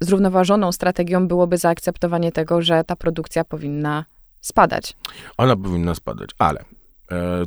zrównoważoną 0.05 0.73
strategią 0.73 1.29
byłoby 1.29 1.59
zaakceptowanie 1.59 2.33
tego, 2.33 2.63
że 2.63 2.85
ta 2.85 2.97
produkcja 2.97 3.45
powinna 3.45 4.05
spadać. 4.41 4.97
Ona 5.37 5.57
powinna 5.57 5.95
spadać, 5.95 6.31
ale 6.39 6.65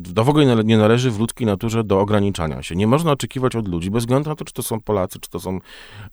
do 0.00 0.24
w 0.24 0.28
ogóle 0.28 0.64
nie 0.64 0.78
należy 0.78 1.10
w 1.10 1.18
ludzkiej 1.18 1.46
naturze 1.46 1.84
do 1.84 2.00
ograniczania 2.00 2.62
się. 2.62 2.76
Nie 2.76 2.86
można 2.86 3.12
oczekiwać 3.12 3.56
od 3.56 3.68
ludzi, 3.68 3.90
bez 3.90 4.02
względu 4.02 4.30
na 4.30 4.36
to, 4.36 4.44
czy 4.44 4.52
to 4.52 4.62
są 4.62 4.80
Polacy, 4.80 5.18
czy 5.20 5.30
to 5.30 5.40
są 5.40 5.58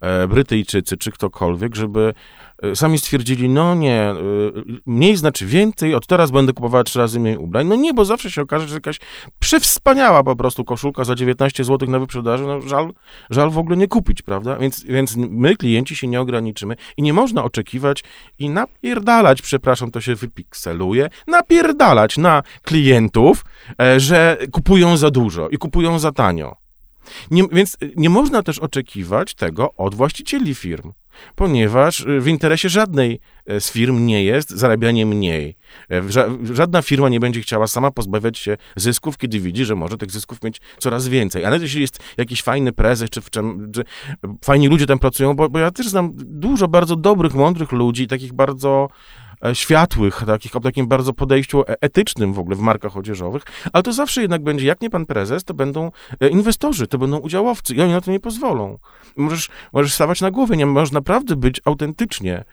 e, 0.01 0.27
Brytyjczycy, 0.27 0.97
czy 0.97 1.11
ktokolwiek, 1.11 1.75
żeby 1.75 2.13
e, 2.52 2.52
sami 2.75 2.97
stwierdzili, 2.97 3.49
no 3.49 3.75
nie, 3.75 4.01
e, 4.01 4.15
mniej 4.85 5.17
znaczy 5.17 5.45
więcej, 5.45 5.95
od 5.95 6.07
teraz 6.07 6.31
będę 6.31 6.53
kupowała 6.53 6.83
trzy 6.83 6.99
razy 6.99 7.19
mniej 7.19 7.37
ubrań. 7.37 7.67
No 7.67 7.75
nie, 7.75 7.93
bo 7.93 8.05
zawsze 8.05 8.31
się 8.31 8.41
okaże, 8.41 8.67
że 8.67 8.73
jakaś 8.73 8.99
przewspaniała 9.39 10.23
po 10.23 10.35
prostu 10.35 10.63
koszulka 10.63 11.03
za 11.03 11.15
19 11.15 11.63
zł 11.63 11.89
na 11.89 11.99
wyprzedaży, 11.99 12.43
no 12.43 12.61
żal, 12.61 12.93
żal 13.29 13.49
w 13.49 13.57
ogóle 13.57 13.77
nie 13.77 13.87
kupić, 13.87 14.21
prawda? 14.21 14.57
Więc, 14.57 14.83
więc 14.83 15.15
my, 15.15 15.55
klienci, 15.55 15.95
się 15.95 16.07
nie 16.07 16.21
ograniczymy 16.21 16.75
i 16.97 17.01
nie 17.01 17.13
można 17.13 17.43
oczekiwać 17.43 18.03
i 18.39 18.49
napierdalać, 18.49 19.41
przepraszam, 19.41 19.91
to 19.91 20.01
się 20.01 20.15
wypikseluje, 20.15 21.09
napierdalać 21.27 22.17
na 22.17 22.43
klientów, 22.61 23.43
E, 23.81 23.99
że 23.99 24.37
kupują 24.51 24.97
za 24.97 25.11
dużo 25.11 25.49
i 25.49 25.57
kupują 25.57 25.99
za 25.99 26.11
tanio. 26.11 26.55
Nie, 27.31 27.43
więc 27.51 27.77
nie 27.95 28.09
można 28.09 28.43
też 28.43 28.59
oczekiwać 28.59 29.33
tego 29.33 29.73
od 29.73 29.95
właścicieli 29.95 30.55
firm, 30.55 30.91
ponieważ 31.35 32.05
w 32.19 32.27
interesie 32.27 32.69
żadnej 32.69 33.19
e, 33.45 33.61
z 33.61 33.71
firm 33.71 34.05
nie 34.05 34.23
jest 34.23 34.49
zarabianie 34.49 35.05
mniej. 35.05 35.57
E, 35.91 36.01
żadna 36.53 36.81
firma 36.81 37.09
nie 37.09 37.19
będzie 37.19 37.41
chciała 37.41 37.67
sama 37.67 37.91
pozbawiać 37.91 38.37
się 38.37 38.57
zysków, 38.75 39.17
kiedy 39.17 39.39
widzi, 39.39 39.65
że 39.65 39.75
może 39.75 39.97
tych 39.97 40.11
zysków 40.11 40.43
mieć 40.43 40.61
coraz 40.77 41.07
więcej. 41.07 41.45
Ale 41.45 41.57
jeśli 41.57 41.81
jest 41.81 41.99
jakiś 42.17 42.41
fajny 42.41 42.71
prezes, 42.71 43.09
czy, 43.09 43.21
w 43.21 43.29
czym, 43.29 43.71
czy 43.71 43.83
fajni 44.45 44.67
ludzie 44.67 44.85
tam 44.85 44.99
pracują, 44.99 45.35
bo, 45.35 45.49
bo 45.49 45.59
ja 45.59 45.71
też 45.71 45.87
znam 45.87 46.11
dużo 46.15 46.67
bardzo 46.67 46.95
dobrych, 46.95 47.33
mądrych 47.33 47.71
ludzi, 47.71 48.07
takich 48.07 48.33
bardzo 48.33 48.89
światłych, 49.53 50.23
takich, 50.25 50.55
o 50.55 50.59
takim 50.59 50.87
bardzo 50.87 51.13
podejściu 51.13 51.61
e, 51.61 51.81
etycznym 51.81 52.33
w 52.33 52.39
ogóle 52.39 52.55
w 52.55 52.59
markach 52.59 52.97
odzieżowych, 52.97 53.43
ale 53.73 53.83
to 53.83 53.93
zawsze 53.93 54.21
jednak 54.21 54.43
będzie, 54.43 54.65
jak 54.65 54.81
nie 54.81 54.89
pan 54.89 55.05
prezes, 55.05 55.43
to 55.43 55.53
będą 55.53 55.91
inwestorzy, 56.31 56.87
to 56.87 56.97
będą 56.97 57.17
udziałowcy 57.17 57.75
i 57.75 57.81
oni 57.81 57.91
na 57.91 58.01
to 58.01 58.11
nie 58.11 58.19
pozwolą. 58.19 58.77
Możesz, 59.17 59.49
możesz 59.73 59.93
stawać 59.93 60.21
na 60.21 60.31
głowie, 60.31 60.57
nie 60.57 60.65
możesz 60.65 60.91
naprawdę 60.91 61.35
być 61.35 61.61
autentycznie 61.65 62.43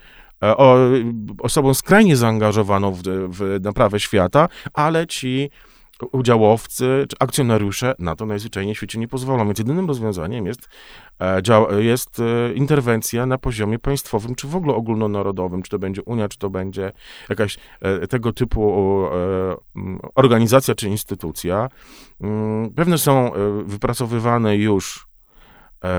osobą 1.39 1.75
skrajnie 1.75 2.17
zaangażowaną 2.17 2.93
w, 2.93 3.03
w 3.29 3.59
naprawę 3.63 4.01
świata, 4.01 4.49
ale 4.73 5.07
ci 5.07 5.51
udziałowcy 6.07 7.07
czy 7.09 7.17
akcjonariusze 7.19 7.95
na 7.99 8.17
to 8.17 8.27
najzwyczajniej 8.27 8.75
w 8.75 8.79
świecie 8.79 8.99
nie 8.99 9.09
pozwolą. 9.09 9.47
Więc 9.47 9.59
jedynym 9.59 9.89
rozwiązaniem 9.89 10.47
jest, 10.47 10.69
e, 11.21 11.83
jest 11.83 12.21
e, 12.21 12.53
interwencja 12.55 13.27
na 13.27 13.39
poziomie 13.39 13.79
państwowym, 13.79 14.35
czy 14.35 14.49
w 14.49 14.57
ogóle 14.57 14.75
ogólnonarodowym, 14.75 15.63
czy 15.63 15.71
to 15.71 15.79
będzie 15.79 16.03
Unia, 16.03 16.29
czy 16.29 16.39
to 16.39 16.51
będzie 16.51 16.93
jakaś 17.29 17.59
e, 17.81 18.07
tego 18.07 18.33
typu 18.33 18.71
organizacja 20.15 20.75
czy 20.75 20.89
instytucja. 20.89 21.69
Mm, 22.21 22.71
pewne 22.71 22.99
są 22.99 23.31
wypracowywane 23.65 24.57
już 24.57 25.10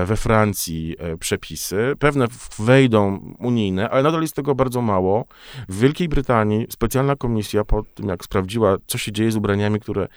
we 0.06 0.16
Francji 0.16 0.96
e, 0.98 1.16
przepisy. 1.16 1.92
Pewne 1.98 2.26
wejdą 2.58 3.18
unijne, 3.38 3.90
ale 3.90 4.02
nadal 4.02 4.22
jest 4.22 4.36
tego 4.36 4.54
bardzo 4.54 4.82
mało. 4.82 5.24
W 5.68 5.78
Wielkiej 5.80 6.08
Brytanii 6.08 6.66
specjalna 6.70 7.16
komisja 7.16 7.64
po 7.64 7.82
tym, 7.82 8.08
jak 8.08 8.24
sprawdziła, 8.24 8.76
co 8.86 8.98
się 8.98 9.12
dzieje 9.12 9.32
z 9.32 9.36
ubraniami, 9.36 9.80
które 9.80 10.08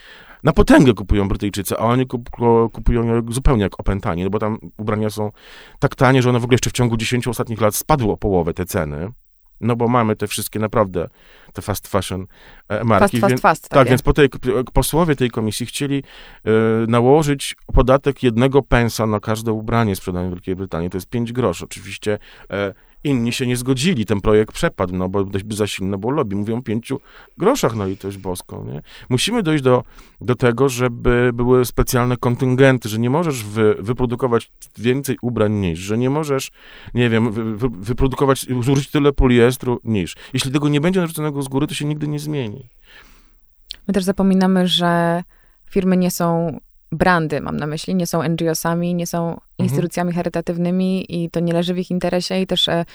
na 0.44 0.54
potęgę 0.54 0.94
kupują 0.94 1.28
Brytyjczycy, 1.28 1.78
a 1.78 1.80
oni 1.80 2.06
kupują 2.74 3.16
je 3.16 3.22
zupełnie 3.30 3.64
jak 3.64 3.80
opętani, 3.80 4.24
no 4.24 4.30
bo 4.30 4.40
tam 4.40 4.58
ubrania 4.78 5.10
są 5.10 5.32
tak 5.80 5.96
tanie, 5.96 6.22
że 6.22 6.30
one 6.30 6.40
w 6.40 6.44
ogóle 6.44 6.54
jeszcze 6.54 6.70
w 6.70 6.74
ciągu 6.74 6.98
10 6.98 7.28
ostatnich 7.28 7.62
lat 7.62 7.76
spadły 7.76 8.12
o 8.12 8.18
połowę 8.18 8.54
te 8.54 8.66
ceny. 8.66 9.12
No 9.62 9.76
bo 9.76 9.88
mamy 9.88 10.16
te 10.16 10.28
wszystkie 10.28 10.60
naprawdę, 10.60 11.10
te 11.54 11.62
fast 11.62 11.88
fashion 11.88 12.28
e, 12.70 12.84
marki. 12.84 13.20
Fast, 13.20 13.32
fast, 13.32 13.42
fast. 13.42 13.70
Tak, 13.70 13.90
więc 13.90 14.02
po 14.02 14.14
tej, 14.14 14.30
posłowie 14.74 15.16
tej 15.16 15.32
komisji 15.32 15.66
chcieli 15.66 15.98
y, 15.98 16.52
nałożyć 16.88 17.56
podatek 17.74 18.24
jednego 18.24 18.62
pensa 18.62 19.06
na 19.06 19.20
każde 19.20 19.52
ubranie 19.52 19.96
sprzedane 19.96 20.28
w 20.28 20.32
Wielkiej 20.32 20.56
Brytanii. 20.56 20.90
To 20.90 20.98
jest 20.98 21.10
5 21.10 21.34
groszy. 21.34 21.66
Oczywiście 21.66 22.20
Inni 23.06 23.34
się 23.34 23.48
nie 23.48 23.58
zgodzili, 23.58 24.06
ten 24.06 24.22
projekt 24.22 24.54
przepadł, 24.54 24.96
no 24.96 25.10
bo 25.10 25.24
dość 25.24 25.46
by 25.46 25.56
za 25.56 25.68
silne 25.68 25.98
było 25.98 26.12
lobby. 26.12 26.36
Mówią 26.36 26.58
o 26.58 26.62
pięciu 26.62 27.00
groszach 27.38 27.76
na 27.76 27.86
litość 27.86 28.18
boską, 28.18 28.66
nie? 28.66 28.82
Musimy 29.10 29.44
dojść 29.44 29.64
do, 29.64 29.84
do 30.22 30.36
tego, 30.36 30.70
żeby 30.70 31.32
były 31.34 31.66
specjalne 31.66 32.18
kontyngenty, 32.18 32.90
że 32.90 33.00
nie 33.00 33.10
możesz 33.10 33.44
wy, 33.44 33.76
wyprodukować 33.80 34.52
więcej 34.78 35.18
ubrań 35.22 35.54
niż, 35.54 35.80
że 35.80 35.98
nie 35.98 36.10
możesz, 36.10 36.52
nie 36.94 37.10
wiem, 37.10 37.32
wy, 37.32 37.70
wyprodukować, 37.70 38.46
zużyć 38.62 38.92
tyle 38.92 39.14
poliestru 39.14 39.80
niż. 39.84 40.16
Jeśli 40.34 40.52
tego 40.52 40.70
nie 40.70 40.82
będzie 40.82 41.00
narzuconego 41.00 41.42
z 41.42 41.48
góry, 41.48 41.68
to 41.68 41.74
się 41.74 41.86
nigdy 41.86 42.08
nie 42.08 42.20
zmieni. 42.20 42.70
My 43.88 43.94
też 43.94 44.04
zapominamy, 44.04 44.68
że 44.68 45.24
firmy 45.70 45.98
nie 45.98 46.12
są 46.12 46.60
brandy, 46.96 47.42
mam 47.42 47.58
na 47.58 47.68
myśli, 47.68 47.96
nie 47.96 48.08
są 48.08 48.24
NGO-sami, 48.30 48.96
nie 48.96 49.08
są 49.08 49.30
mhm. 49.30 49.42
instytucjami 49.60 50.10
mhm. 50.10 50.16
charytatywnymi 50.16 51.24
i 51.24 51.30
to 51.30 51.40
nie 51.40 51.54
leży 51.54 51.74
w 51.74 51.78
ich 51.78 51.92
interesie 51.92 52.42
i 52.42 52.48
też 52.48 52.70
e, 52.70 52.86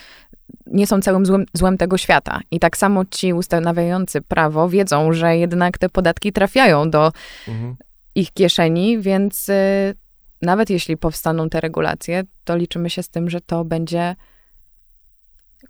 nie 0.66 0.86
są 0.86 1.00
całym 1.00 1.26
złem, 1.26 1.44
złem 1.54 1.78
tego 1.78 1.98
świata. 1.98 2.40
I 2.50 2.60
tak 2.60 2.76
samo 2.76 3.04
ci 3.04 3.32
ustanawiający 3.32 4.22
prawo 4.22 4.68
wiedzą, 4.68 5.12
że 5.12 5.36
jednak 5.36 5.78
te 5.78 5.88
podatki 5.88 6.32
trafiają 6.32 6.90
do 6.90 7.12
mhm. 7.48 7.76
ich 8.14 8.32
kieszeni, 8.32 8.98
więc 8.98 9.48
e, 9.48 9.94
nawet 10.42 10.70
jeśli 10.70 10.96
powstaną 10.96 11.48
te 11.48 11.60
regulacje, 11.60 12.22
to 12.44 12.56
liczymy 12.56 12.90
się 12.90 13.02
z 13.02 13.08
tym, 13.08 13.30
że 13.30 13.40
to 13.40 13.64
będzie 13.64 14.16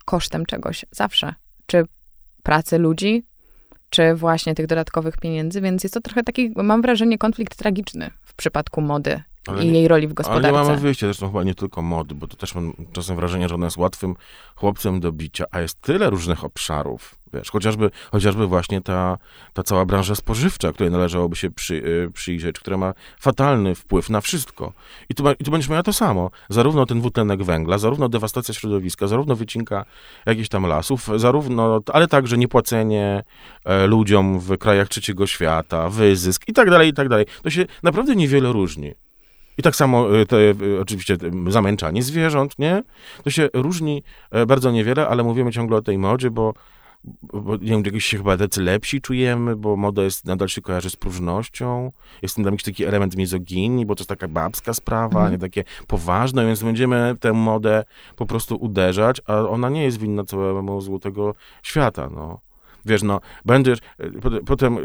kosztem 0.05 0.45
czegoś 0.45 0.85
zawsze. 0.91 1.33
Czy 1.65 1.83
pracy 2.43 2.77
ludzi, 2.77 3.23
czy 3.91 4.15
właśnie 4.15 4.55
tych 4.55 4.67
dodatkowych 4.67 5.17
pieniędzy, 5.17 5.61
więc 5.61 5.83
jest 5.83 5.93
to 5.93 6.01
trochę 6.01 6.23
taki, 6.23 6.53
mam 6.55 6.81
wrażenie, 6.81 7.17
konflikt 7.17 7.55
tragiczny 7.55 8.11
w 8.23 8.33
przypadku 8.33 8.81
mody 8.81 9.21
ale 9.47 9.63
i 9.63 9.71
nie, 9.71 9.79
jej 9.79 9.87
roli 9.87 10.07
w 10.07 10.13
gospodarce. 10.13 10.47
Ale 10.47 10.57
nie 10.57 10.69
mamy 10.69 10.81
wyjścia, 10.81 11.07
zresztą 11.07 11.27
chyba 11.27 11.43
nie 11.43 11.55
tylko 11.55 11.81
mody, 11.81 12.15
bo 12.15 12.27
to 12.27 12.37
też 12.37 12.55
mam 12.55 12.73
czasem 12.93 13.15
wrażenie, 13.15 13.49
że 13.49 13.55
ona 13.55 13.65
jest 13.65 13.77
łatwym 13.77 14.15
chłopcem 14.55 14.99
do 14.99 15.11
bicia, 15.11 15.45
a 15.51 15.61
jest 15.61 15.81
tyle 15.81 16.09
różnych 16.09 16.43
obszarów, 16.43 17.15
wiesz, 17.33 17.51
chociażby, 17.51 17.91
chociażby 18.11 18.47
właśnie 18.47 18.81
ta, 18.81 19.17
ta 19.53 19.63
cała 19.63 19.85
branża 19.85 20.15
spożywcza, 20.15 20.71
której 20.71 20.91
należałoby 20.91 21.35
się 21.35 21.51
przy, 21.51 21.75
y, 21.75 22.11
przyjrzeć, 22.13 22.59
która 22.59 22.77
ma 22.77 22.93
fatalny 23.19 23.75
wpływ 23.75 24.09
na 24.09 24.21
wszystko. 24.21 24.73
I 25.09 25.15
tu, 25.15 25.23
I 25.39 25.43
tu 25.43 25.51
będziesz 25.51 25.69
miała 25.69 25.83
to 25.83 25.93
samo. 25.93 26.31
Zarówno 26.49 26.85
ten 26.85 26.99
dwutlenek 26.99 27.43
węgla, 27.43 27.77
zarówno 27.77 28.09
dewastacja 28.09 28.53
środowiska, 28.53 29.07
zarówno 29.07 29.35
wycinka 29.35 29.85
jakichś 30.25 30.49
tam 30.49 30.65
lasów, 30.65 31.09
zarówno, 31.15 31.81
ale 31.93 32.07
także 32.07 32.37
niepłacenie 32.37 33.23
e, 33.65 33.87
ludziom 33.87 34.39
w 34.39 34.57
krajach 34.57 34.87
trzeciego 34.87 35.27
świata, 35.27 35.89
wyzysk 35.89 36.43
i 36.47 36.53
tak 36.53 36.69
dalej, 36.69 36.89
i 36.89 36.93
tak 36.93 37.09
dalej. 37.09 37.25
To 37.43 37.49
się 37.49 37.65
naprawdę 37.83 38.15
niewiele 38.15 38.51
różni. 38.51 38.93
I 39.57 39.63
tak 39.63 39.75
samo 39.75 40.19
y, 40.19 40.25
te, 40.25 40.37
y, 40.37 40.79
oczywiście 40.81 41.17
zamęczanie 41.47 42.03
zwierząt, 42.03 42.59
nie? 42.59 42.83
To 43.23 43.29
się 43.29 43.49
różni 43.53 44.03
e, 44.31 44.45
bardzo 44.45 44.71
niewiele, 44.71 45.07
ale 45.07 45.23
mówimy 45.23 45.51
ciągle 45.51 45.77
o 45.77 45.81
tej 45.81 45.97
modzie, 45.97 46.31
bo, 46.31 46.53
bo 47.33 47.57
nie 47.57 47.67
wiem, 47.67 47.83
jakoś 47.85 48.05
się 48.05 48.17
chyba 48.17 48.37
tacy 48.37 48.61
lepsi 48.61 49.01
czujemy, 49.01 49.55
bo 49.55 49.75
moda 49.75 50.03
jest, 50.03 50.25
nadal 50.25 50.47
się 50.47 50.61
kojarzy 50.61 50.89
z 50.89 50.95
próżnością. 50.95 51.91
Jest 52.21 52.35
tam 52.35 52.45
jakiś 52.45 52.63
taki 52.63 52.85
element 52.85 53.17
mizoginii, 53.17 53.85
bo 53.85 53.95
to 53.95 54.01
jest 54.01 54.09
taka 54.09 54.27
babska 54.27 54.73
sprawa, 54.73 55.19
mm. 55.19 55.31
nie 55.31 55.37
takie 55.37 55.63
poważne, 55.87 56.45
więc 56.45 56.63
będziemy 56.63 57.15
tę 57.19 57.33
modę 57.33 57.83
po 58.15 58.25
prostu 58.25 58.55
uderzać, 58.55 59.21
a 59.25 59.39
ona 59.39 59.69
nie 59.69 59.83
jest 59.83 59.99
winna 59.99 60.23
całemu 60.23 60.81
złu 60.81 60.99
tego 60.99 61.35
świata, 61.63 62.09
no. 62.15 62.39
Wiesz, 62.85 63.03
no, 63.03 63.21
będziesz, 63.45 63.79
e, 63.99 64.09
potem 64.45 64.77
e, 64.77 64.79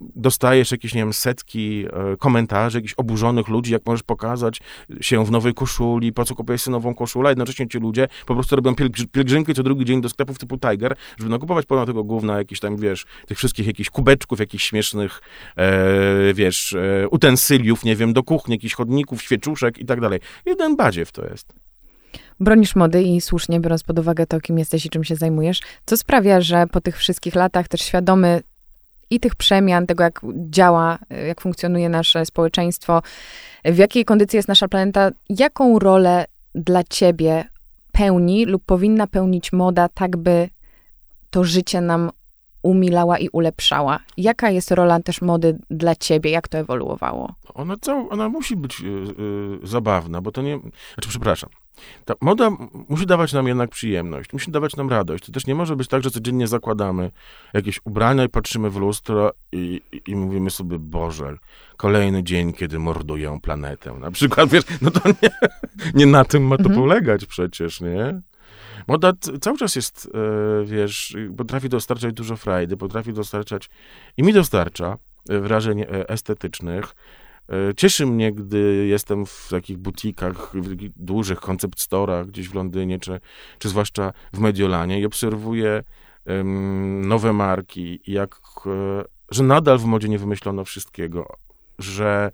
dostajesz 0.00 0.70
jakieś, 0.70 0.94
nie 0.94 1.00
wiem, 1.00 1.12
setki 1.12 1.84
e, 1.86 2.16
komentarzy, 2.16 2.78
jakichś 2.78 2.94
oburzonych 2.96 3.48
ludzi, 3.48 3.72
jak 3.72 3.86
możesz 3.86 4.02
pokazać 4.02 4.60
się 5.00 5.24
w 5.24 5.30
nowej 5.30 5.54
koszuli, 5.54 6.12
po 6.12 6.24
co 6.24 6.34
kupujesz 6.34 6.62
sobie 6.62 6.72
nową 6.72 6.94
koszulę, 6.94 7.30
jednocześnie 7.30 7.68
ci 7.68 7.78
ludzie 7.78 8.08
po 8.26 8.34
prostu 8.34 8.56
robią 8.56 8.74
pielgrzymki 9.12 9.54
co 9.54 9.62
drugi 9.62 9.84
dzień 9.84 10.00
do 10.00 10.08
sklepów 10.08 10.38
typu 10.38 10.58
Tiger, 10.58 10.96
żeby 11.18 11.30
nakupować 11.30 11.66
pomimo 11.66 11.86
tego 11.86 12.04
główna 12.04 12.38
jakichś 12.38 12.60
tam, 12.60 12.76
wiesz, 12.76 13.06
tych 13.26 13.38
wszystkich 13.38 13.66
jakichś 13.66 13.90
kubeczków, 13.90 14.40
jakichś 14.40 14.68
śmiesznych, 14.68 15.20
e, 15.56 16.34
wiesz, 16.34 16.72
e, 16.72 17.08
utensyliów, 17.08 17.84
nie 17.84 17.96
wiem, 17.96 18.12
do 18.12 18.22
kuchni, 18.22 18.54
jakichś 18.54 18.74
chodników, 18.74 19.22
świeczuszek 19.22 19.78
i 19.78 19.84
tak 19.84 20.00
dalej. 20.00 20.20
Jeden 20.46 20.76
badziew 20.76 21.12
to 21.12 21.24
jest 21.24 21.65
bronisz 22.40 22.76
mody 22.76 23.02
i 23.02 23.20
słusznie, 23.20 23.60
biorąc 23.60 23.82
pod 23.82 23.98
uwagę 23.98 24.26
to, 24.26 24.40
kim 24.40 24.58
jesteś 24.58 24.86
i 24.86 24.90
czym 24.90 25.04
się 25.04 25.16
zajmujesz, 25.16 25.60
co 25.86 25.96
sprawia, 25.96 26.40
że 26.40 26.66
po 26.66 26.80
tych 26.80 26.98
wszystkich 26.98 27.34
latach 27.34 27.68
też 27.68 27.80
świadomy 27.80 28.42
i 29.10 29.20
tych 29.20 29.34
przemian, 29.34 29.86
tego 29.86 30.04
jak 30.04 30.20
działa, 30.50 30.98
jak 31.26 31.40
funkcjonuje 31.40 31.88
nasze 31.88 32.26
społeczeństwo, 32.26 33.02
w 33.64 33.76
jakiej 33.76 34.04
kondycji 34.04 34.36
jest 34.36 34.48
nasza 34.48 34.68
planeta, 34.68 35.10
jaką 35.28 35.78
rolę 35.78 36.24
dla 36.54 36.84
ciebie 36.84 37.44
pełni 37.92 38.46
lub 38.46 38.62
powinna 38.66 39.06
pełnić 39.06 39.52
moda, 39.52 39.88
tak 39.88 40.16
by 40.16 40.48
to 41.30 41.44
życie 41.44 41.80
nam 41.80 42.10
umilała 42.62 43.18
i 43.18 43.28
ulepszała. 43.28 44.00
Jaka 44.16 44.50
jest 44.50 44.70
rola 44.70 45.00
też 45.00 45.22
mody 45.22 45.58
dla 45.70 45.94
ciebie? 45.94 46.30
Jak 46.30 46.48
to 46.48 46.58
ewoluowało? 46.58 47.34
Ona, 47.54 47.76
cał, 47.80 48.08
ona 48.10 48.28
musi 48.28 48.56
być 48.56 48.80
yy, 48.80 49.58
zabawna, 49.62 50.20
bo 50.20 50.32
to 50.32 50.42
nie... 50.42 50.58
Znaczy, 50.94 51.08
przepraszam. 51.08 51.50
Ta 52.04 52.14
moda 52.20 52.50
musi 52.88 53.06
dawać 53.06 53.32
nam 53.32 53.46
jednak 53.46 53.70
przyjemność, 53.70 54.32
musi 54.32 54.50
dawać 54.50 54.76
nam 54.76 54.90
radość. 54.90 55.26
To 55.26 55.32
też 55.32 55.46
nie 55.46 55.54
może 55.54 55.76
być 55.76 55.88
tak, 55.88 56.02
że 56.02 56.10
codziennie 56.10 56.46
zakładamy 56.46 57.10
jakieś 57.52 57.80
ubrania 57.84 58.24
i 58.24 58.28
patrzymy 58.28 58.70
w 58.70 58.76
lustro 58.76 59.32
i, 59.52 59.80
i, 59.92 60.10
i 60.10 60.16
mówimy 60.16 60.50
sobie, 60.50 60.78
Boże, 60.78 61.36
kolejny 61.76 62.24
dzień, 62.24 62.52
kiedy 62.52 62.78
mordują 62.78 63.40
planetę. 63.40 63.92
Na 63.92 64.10
przykład, 64.10 64.50
wiesz, 64.50 64.64
no 64.82 64.90
to 64.90 65.00
nie, 65.22 65.30
nie 65.94 66.06
na 66.06 66.24
tym 66.24 66.46
ma 66.46 66.56
to 66.56 66.62
mhm. 66.62 66.80
polegać 66.80 67.26
przecież, 67.26 67.80
nie? 67.80 68.20
Moda 68.86 69.12
cały 69.40 69.58
czas 69.58 69.76
jest, 69.76 70.10
e, 70.14 70.64
wiesz, 70.64 71.16
potrafi 71.36 71.68
dostarczać 71.68 72.14
dużo 72.14 72.36
frajdy, 72.36 72.76
potrafi 72.76 73.12
dostarczać 73.12 73.70
i 74.16 74.22
mi 74.22 74.32
dostarcza 74.32 74.96
e, 75.28 75.40
wrażeń 75.40 75.80
e, 75.80 76.08
estetycznych. 76.08 76.94
Cieszy 77.76 78.06
mnie, 78.06 78.32
gdy 78.32 78.86
jestem 78.86 79.26
w 79.26 79.48
takich 79.50 79.78
butikach, 79.78 80.52
w 80.54 80.76
dużych 80.96 81.40
koncept 81.40 81.80
storach 81.80 82.26
gdzieś 82.26 82.48
w 82.48 82.54
Londynie, 82.54 82.98
czy, 82.98 83.20
czy 83.58 83.68
zwłaszcza 83.68 84.12
w 84.32 84.38
Mediolanie 84.38 85.00
i 85.00 85.06
obserwuję 85.06 85.82
um, 86.26 87.08
nowe 87.08 87.32
marki, 87.32 88.00
jak, 88.06 88.40
że 89.30 89.44
nadal 89.44 89.78
w 89.78 89.84
modzie 89.84 90.08
nie 90.08 90.18
wymyślono 90.18 90.64
wszystkiego, 90.64 91.36
że 91.78 92.30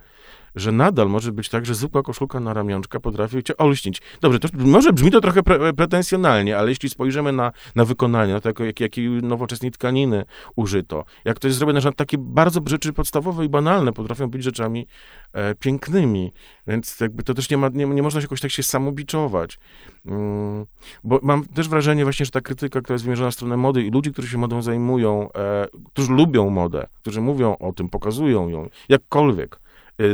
że 0.55 0.73
nadal 0.73 1.09
może 1.09 1.33
być 1.33 1.49
tak, 1.49 1.67
że 1.67 1.75
zwykła 1.75 2.03
koszulka 2.03 2.41
na 2.41 2.55
ramionczka 2.55 3.01
potrafi 3.01 3.43
cię 3.43 3.57
olśnić. 3.57 4.03
Dobrze, 4.21 4.39
to 4.39 4.49
może 4.55 4.93
brzmi 4.93 5.11
to 5.11 5.21
trochę 5.21 5.43
pre 5.43 5.73
pretensjonalnie, 5.73 6.59
ale 6.59 6.69
jeśli 6.69 6.89
spojrzymy 6.89 7.33
na, 7.33 7.53
na 7.75 7.85
wykonanie, 7.85 8.33
na 8.33 8.41
to, 8.41 8.65
jak, 8.65 8.81
jakiej 8.81 9.09
nowoczesnej 9.09 9.71
tkaniny 9.71 10.25
użyto, 10.57 11.05
jak 11.25 11.39
to 11.39 11.49
jest 11.49 11.59
zrobione, 11.59 11.81
że 11.81 11.93
takie 11.93 12.19
bardzo 12.19 12.61
rzeczy 12.67 12.93
podstawowe 12.93 13.45
i 13.45 13.49
banalne 13.49 13.93
potrafią 13.93 14.31
być 14.31 14.43
rzeczami 14.43 14.87
e, 15.33 15.55
pięknymi, 15.55 16.33
więc 16.67 17.01
jakby 17.01 17.23
to 17.23 17.35
też 17.35 17.51
nie, 17.51 17.57
ma, 17.57 17.69
nie, 17.69 17.87
nie 17.87 18.03
można 18.03 18.21
się 18.21 18.25
jakoś 18.25 18.41
tak 18.41 18.51
się 18.51 18.63
samobiczować. 18.63 19.59
Mm, 20.07 20.67
bo 21.05 21.21
mam 21.23 21.45
też 21.45 21.69
wrażenie 21.69 22.05
właśnie, 22.05 22.27
że 22.27 22.33
ta 22.33 22.41
krytyka, 22.41 22.81
która 22.81 22.95
jest 22.95 23.05
wymierzona 23.05 23.31
w 23.31 23.35
stronę 23.35 23.57
mody 23.57 23.83
i 23.83 23.91
ludzi, 23.91 24.13
którzy 24.13 24.29
się 24.29 24.39
modą 24.39 24.63
zajmują, 24.63 25.33
e, 25.33 25.67
którzy 25.93 26.13
lubią 26.13 26.51
modę, 26.51 26.87
którzy 27.01 27.21
mówią 27.21 27.57
o 27.59 27.73
tym, 27.73 27.89
pokazują 27.89 28.49
ją, 28.49 28.69
jakkolwiek, 28.89 29.62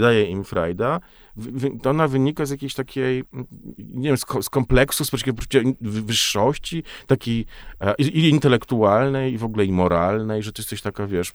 daje 0.01 0.25
im 0.25 0.45
frajda, 0.45 1.01
ona 1.85 2.09
wynika 2.09 2.47
z 2.47 2.51
jakiejś 2.51 2.75
takiej, 2.75 3.25
nie 3.79 4.09
wiem, 4.09 4.17
z, 4.17 4.51
kompleksu, 4.51 5.05
z 5.05 5.11
poczucia 5.11 5.61
wyższości, 5.81 6.83
takiej 7.07 7.47
e, 7.81 7.95
i, 7.99 8.29
intelektualnej, 8.29 9.33
i 9.33 9.39
w 9.39 9.45
ogóle 9.45 9.65
i 9.65 9.73
moralnej, 9.73 10.43
że 10.43 10.53
ty 10.53 10.63
jesteś 10.63 10.83
taka, 10.83 11.07
wiesz, 11.07 11.33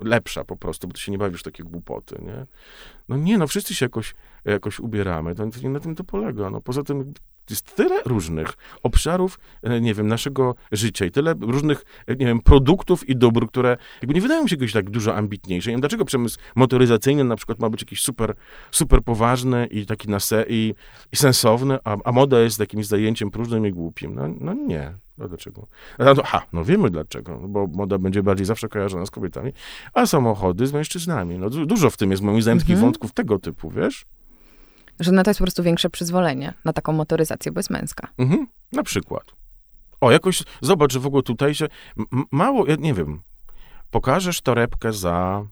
lepsza 0.00 0.44
po 0.44 0.56
prostu, 0.56 0.88
bo 0.88 0.94
ty 0.94 1.00
się 1.00 1.12
nie 1.12 1.18
bawisz 1.18 1.42
takie 1.42 1.62
głupoty, 1.62 2.18
nie? 2.22 2.46
No 3.08 3.16
nie, 3.16 3.38
no 3.38 3.46
wszyscy 3.46 3.74
się 3.74 3.84
jakoś, 3.84 4.14
jakoś 4.44 4.80
ubieramy, 4.80 5.34
to, 5.34 5.50
to 5.50 5.60
nie 5.62 5.70
na 5.70 5.80
tym 5.80 5.94
to 5.94 6.04
polega. 6.04 6.50
No 6.50 6.60
poza 6.60 6.82
tym 6.82 7.12
jest 7.50 7.76
tyle 7.76 8.02
różnych 8.04 8.52
obszarów, 8.82 9.38
e, 9.62 9.80
nie 9.80 9.94
wiem, 9.94 10.08
naszego 10.08 10.54
życia 10.72 11.04
i 11.04 11.10
tyle 11.10 11.34
różnych, 11.40 11.84
e, 12.06 12.16
nie 12.16 12.26
wiem, 12.26 12.40
produktów 12.40 13.08
i 13.08 13.16
dóbr, 13.16 13.48
które 13.48 13.76
jakby 14.02 14.14
nie 14.14 14.20
wydają 14.20 14.46
się 14.46 14.56
jakoś 14.56 14.72
tak 14.72 14.90
dużo 14.90 15.16
ambitniejsze. 15.16 15.70
Nie 15.70 15.74
wiem, 15.74 15.80
dlaczego 15.80 16.04
przemysł 16.04 16.38
motoryzacyjny 16.54 17.24
na 17.24 17.36
przykład 17.36 17.58
ma 17.58 17.70
być 17.70 17.82
jakiś 17.82 18.00
super, 18.00 18.34
super 18.70 19.02
poważny 19.02 19.66
i 19.66 19.86
taki 19.86 20.08
na 20.08 20.20
se, 20.20 20.44
i, 20.48 20.74
i 21.12 21.16
sensowny, 21.16 21.78
a, 21.84 21.96
a 22.04 22.12
moda 22.12 22.40
jest 22.40 22.60
jakimś 22.60 22.86
zajęciem 22.86 23.30
próżnym 23.30 23.66
i 23.66 23.72
głupim. 23.72 24.14
No, 24.14 24.28
no 24.40 24.54
nie. 24.54 24.94
No 25.18 25.28
dlaczego? 25.28 25.66
No, 25.98 26.14
ha, 26.24 26.46
no 26.52 26.64
wiemy 26.64 26.90
dlaczego, 26.90 27.38
bo 27.48 27.66
moda 27.66 27.98
będzie 27.98 28.22
bardziej 28.22 28.46
zawsze 28.46 28.68
kojarzona 28.68 29.06
z 29.06 29.10
kobietami, 29.10 29.52
a 29.94 30.06
samochody 30.06 30.66
z 30.66 30.72
mężczyznami. 30.72 31.38
No 31.38 31.50
dużo 31.50 31.90
w 31.90 31.96
tym 31.96 32.10
jest 32.10 32.22
moim 32.22 32.42
zdaniem 32.42 32.60
mhm. 32.60 32.80
wątków 32.80 33.12
tego 33.12 33.38
typu, 33.38 33.70
wiesz? 33.70 34.06
Że 35.00 35.12
na 35.12 35.22
to 35.22 35.30
jest 35.30 35.38
po 35.38 35.44
prostu 35.44 35.62
większe 35.62 35.90
przyzwolenie, 35.90 36.54
na 36.64 36.72
taką 36.72 36.92
motoryzację, 36.92 37.52
bo 37.52 37.58
jest 37.58 37.70
męska. 37.70 38.08
Mhm, 38.18 38.46
na 38.72 38.82
przykład. 38.82 39.24
O, 40.00 40.10
jakoś, 40.10 40.42
zobacz, 40.60 40.92
że 40.92 41.00
w 41.00 41.06
ogóle 41.06 41.22
tutaj 41.22 41.54
się, 41.54 41.66
mało, 42.30 42.66
ja 42.66 42.76
nie 42.78 42.94
wiem, 42.94 43.20
pokażesz 43.90 44.40
torebkę 44.40 44.92
za 44.92 45.44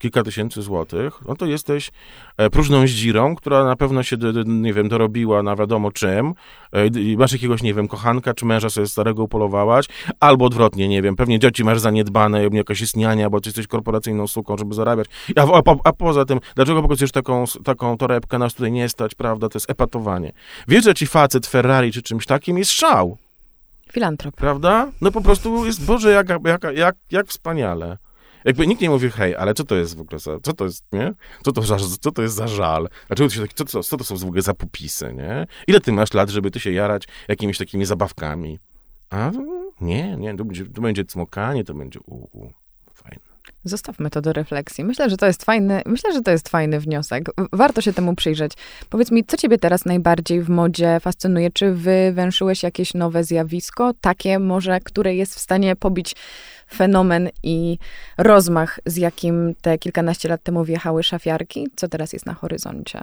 kilka 0.00 0.22
tysięcy 0.22 0.62
złotych, 0.62 1.20
no 1.28 1.36
to 1.36 1.46
jesteś 1.46 1.90
e, 2.36 2.50
próżną 2.50 2.86
zdzirą, 2.86 3.36
która 3.36 3.64
na 3.64 3.76
pewno 3.76 4.02
się, 4.02 4.16
nie 4.46 4.72
wiem, 4.72 4.88
dorobiła 4.88 5.42
na 5.42 5.56
wiadomo 5.56 5.92
czym. 5.92 6.34
E, 6.72 7.16
masz 7.16 7.32
jakiegoś, 7.32 7.62
nie 7.62 7.74
wiem, 7.74 7.88
kochanka 7.88 8.34
czy 8.34 8.46
męża 8.46 8.70
sobie 8.70 8.86
starego 8.86 9.22
upolowałaś, 9.22 9.86
albo 10.20 10.44
odwrotnie, 10.44 10.88
nie 10.88 11.02
wiem, 11.02 11.16
pewnie 11.16 11.38
dzieci 11.38 11.64
masz 11.64 11.80
zaniedbane, 11.80 12.48
jakaś 12.52 12.80
jest 12.80 12.96
niania, 12.96 13.30
bo 13.30 13.40
ty 13.40 13.48
jesteś 13.48 13.66
korporacyjną 13.66 14.26
suką, 14.26 14.56
żeby 14.56 14.74
zarabiać. 14.74 15.06
A, 15.36 15.42
a, 15.42 15.62
a 15.84 15.92
poza 15.92 16.24
tym, 16.24 16.40
dlaczego 16.54 16.82
pokazujesz 16.82 17.12
taką, 17.12 17.44
taką 17.64 17.96
torebkę, 17.96 18.38
nas 18.38 18.54
tutaj 18.54 18.72
nie 18.72 18.88
stać, 18.88 19.14
prawda, 19.14 19.48
to 19.48 19.56
jest 19.56 19.70
epatowanie. 19.70 20.32
Wiesz, 20.68 20.84
że 20.84 20.94
ci 20.94 21.06
facet 21.06 21.46
Ferrari 21.46 21.92
czy 21.92 22.02
czymś 22.02 22.26
takim 22.26 22.58
jest 22.58 22.70
szał. 22.70 23.16
Filantrop. 23.92 24.34
Prawda? 24.36 24.88
No 25.00 25.10
po 25.10 25.20
prostu 25.20 25.66
jest, 25.66 25.84
Boże, 25.84 26.10
jak, 26.10 26.28
jak, 26.44 26.62
jak, 26.74 26.96
jak 27.10 27.26
wspaniale. 27.26 27.98
Jakby 28.44 28.66
nikt 28.66 28.82
nie 28.82 28.90
mówi, 28.90 29.10
hej, 29.10 29.36
ale 29.36 29.54
co 29.54 29.64
to 29.64 29.74
jest 29.74 29.96
w 29.96 30.00
ogóle 30.00 30.18
za, 30.18 30.40
co 30.42 30.52
to 30.52 30.64
jest, 30.64 30.84
nie? 30.92 31.12
Co 31.44 31.52
to, 31.52 31.62
za, 31.62 31.76
co 32.00 32.12
to 32.12 32.22
jest 32.22 32.34
za 32.34 32.48
żal? 32.48 32.88
Dlaczego 33.08 33.28
to 33.28 33.34
się 33.34 33.40
taki, 33.40 33.54
co, 33.54 33.64
co, 33.64 33.82
co 33.82 33.96
to 33.96 34.04
są 34.04 34.16
w 34.16 34.24
ogóle 34.24 34.42
za 34.42 34.54
nie? 35.14 35.46
Ile 35.66 35.80
ty 35.80 35.92
masz 35.92 36.14
lat, 36.14 36.30
żeby 36.30 36.50
ty 36.50 36.60
się 36.60 36.72
jarać 36.72 37.08
jakimiś 37.28 37.58
takimi 37.58 37.84
zabawkami? 37.84 38.58
A 39.10 39.30
nie, 39.80 40.16
nie, 40.16 40.36
to 40.36 40.44
będzie, 40.44 40.66
to 40.66 40.80
będzie 40.80 41.04
cmokanie, 41.04 41.64
to 41.64 41.74
będzie 41.74 42.00
u, 42.00 42.14
u. 42.14 42.52
Zostawmy 43.64 44.10
to 44.10 44.20
do 44.20 44.32
refleksji. 44.32 44.84
Myślę, 44.84 45.10
że 45.10 45.16
to 45.16 45.26
jest 45.26 45.44
fajny, 45.44 45.82
myślę, 45.86 46.12
że 46.12 46.22
to 46.22 46.30
jest 46.30 46.48
fajny 46.48 46.80
wniosek. 46.80 47.24
Warto 47.52 47.80
się 47.80 47.92
temu 47.92 48.14
przyjrzeć. 48.14 48.52
Powiedz 48.90 49.10
mi, 49.10 49.24
co 49.24 49.36
ciebie 49.36 49.58
teraz 49.58 49.84
najbardziej 49.84 50.42
w 50.42 50.48
modzie 50.48 51.00
fascynuje? 51.00 51.50
Czy 51.50 51.72
wywęszyłeś 51.72 52.62
jakieś 52.62 52.94
nowe 52.94 53.24
zjawisko, 53.24 53.92
takie 54.00 54.38
może, 54.38 54.80
które 54.80 55.14
jest 55.14 55.34
w 55.34 55.38
stanie 55.38 55.76
pobić 55.76 56.16
fenomen 56.72 57.28
i 57.42 57.78
rozmach, 58.18 58.80
z 58.86 58.96
jakim 58.96 59.54
te 59.60 59.78
kilkanaście 59.78 60.28
lat 60.28 60.42
temu 60.42 60.64
wjechały 60.64 61.02
szafiarki? 61.02 61.68
Co 61.76 61.88
teraz 61.88 62.12
jest 62.12 62.26
na 62.26 62.34
horyzoncie? 62.34 63.00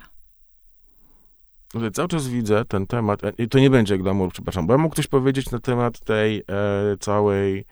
Cały 1.93 2.07
czas 2.07 2.27
widzę 2.27 2.65
ten 2.65 2.87
temat, 2.87 3.23
e, 3.23 3.33
i 3.37 3.49
to 3.49 3.59
nie 3.59 3.69
będzie 3.69 3.97
glamour, 3.97 4.31
przepraszam, 4.31 4.67
bo 4.67 4.73
ja 4.73 4.77
mógł 4.77 4.93
ktoś 4.93 5.07
powiedzieć 5.07 5.51
na 5.51 5.59
temat 5.59 5.99
tej 5.99 6.37
e, 6.39 6.43
całej 6.99 7.65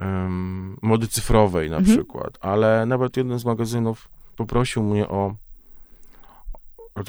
um, 0.00 0.76
mody 0.82 1.08
cyfrowej 1.08 1.70
na 1.70 1.76
mhm. 1.76 1.96
przykład, 1.96 2.38
ale 2.40 2.86
nawet 2.86 3.16
jeden 3.16 3.38
z 3.38 3.44
magazynów 3.44 4.08
poprosił 4.36 4.82
mnie 4.82 5.08
o 5.08 5.34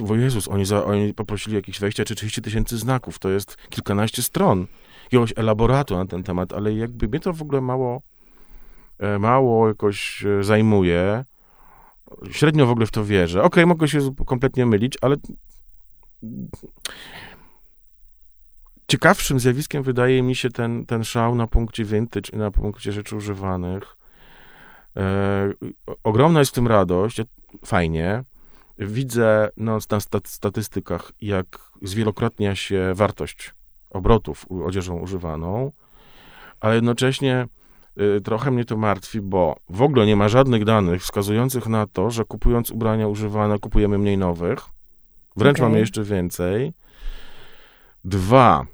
o 0.09 0.15
Jezus, 0.15 0.47
oni, 0.47 0.65
za, 0.65 0.85
oni 0.85 1.13
poprosili 1.13 1.55
jakieś 1.55 1.77
20 1.77 2.05
czy 2.05 2.15
30 2.15 2.41
tysięcy 2.41 2.77
znaków, 2.77 3.19
to 3.19 3.29
jest 3.29 3.57
kilkanaście 3.69 4.23
stron 4.23 4.67
jakiegoś 5.03 5.33
elaboratu 5.35 5.95
na 5.95 6.05
ten 6.05 6.23
temat, 6.23 6.53
ale 6.53 6.73
jakby 6.73 7.07
mnie 7.07 7.19
to 7.19 7.33
w 7.33 7.41
ogóle 7.41 7.61
mało, 7.61 8.01
e, 8.99 9.19
mało 9.19 9.67
jakoś 9.67 10.25
e, 10.25 10.43
zajmuje. 10.43 11.25
Średnio 12.31 12.65
w 12.65 12.69
ogóle 12.69 12.85
w 12.85 12.91
to 12.91 13.05
wierzę. 13.05 13.39
Okej, 13.39 13.47
okay, 13.47 13.65
mogę 13.65 13.87
się 13.87 13.99
kompletnie 14.25 14.65
mylić, 14.65 14.97
ale 15.01 15.15
ciekawszym 18.91 19.39
zjawiskiem 19.39 19.83
wydaje 19.83 20.21
mi 20.21 20.35
się 20.35 20.49
ten, 20.49 20.85
ten 20.85 21.03
szał 21.03 21.35
na 21.35 21.47
punkcie 21.47 21.85
vintage 21.85 22.29
i 22.33 22.37
na 22.37 22.51
punkcie 22.51 22.91
rzeczy 22.91 23.15
używanych. 23.15 23.97
E, 24.97 25.53
ogromna 26.03 26.39
jest 26.39 26.51
w 26.51 26.55
tym 26.55 26.67
radość, 26.67 27.21
fajnie. 27.65 28.23
Widzę 28.77 29.49
no, 29.57 29.77
na 29.91 29.99
statystykach, 30.25 31.11
jak 31.21 31.45
zwielokrotnia 31.81 32.55
się 32.55 32.91
wartość 32.95 33.53
obrotów 33.89 34.45
odzieżą 34.65 34.99
używaną, 34.99 35.71
ale 36.59 36.75
jednocześnie 36.75 37.47
y, 38.17 38.21
trochę 38.21 38.51
mnie 38.51 38.65
to 38.65 38.77
martwi, 38.77 39.21
bo 39.21 39.55
w 39.69 39.81
ogóle 39.81 40.05
nie 40.05 40.15
ma 40.15 40.29
żadnych 40.29 40.65
danych 40.65 41.01
wskazujących 41.01 41.67
na 41.67 41.87
to, 41.87 42.09
że 42.09 42.25
kupując 42.25 42.71
ubrania 42.71 43.07
używane 43.07 43.59
kupujemy 43.59 43.97
mniej 43.97 44.17
nowych. 44.17 44.59
Wręcz 45.35 45.57
okay. 45.57 45.69
mamy 45.69 45.79
jeszcze 45.79 46.03
więcej. 46.03 46.73
Dwa. 48.05 48.65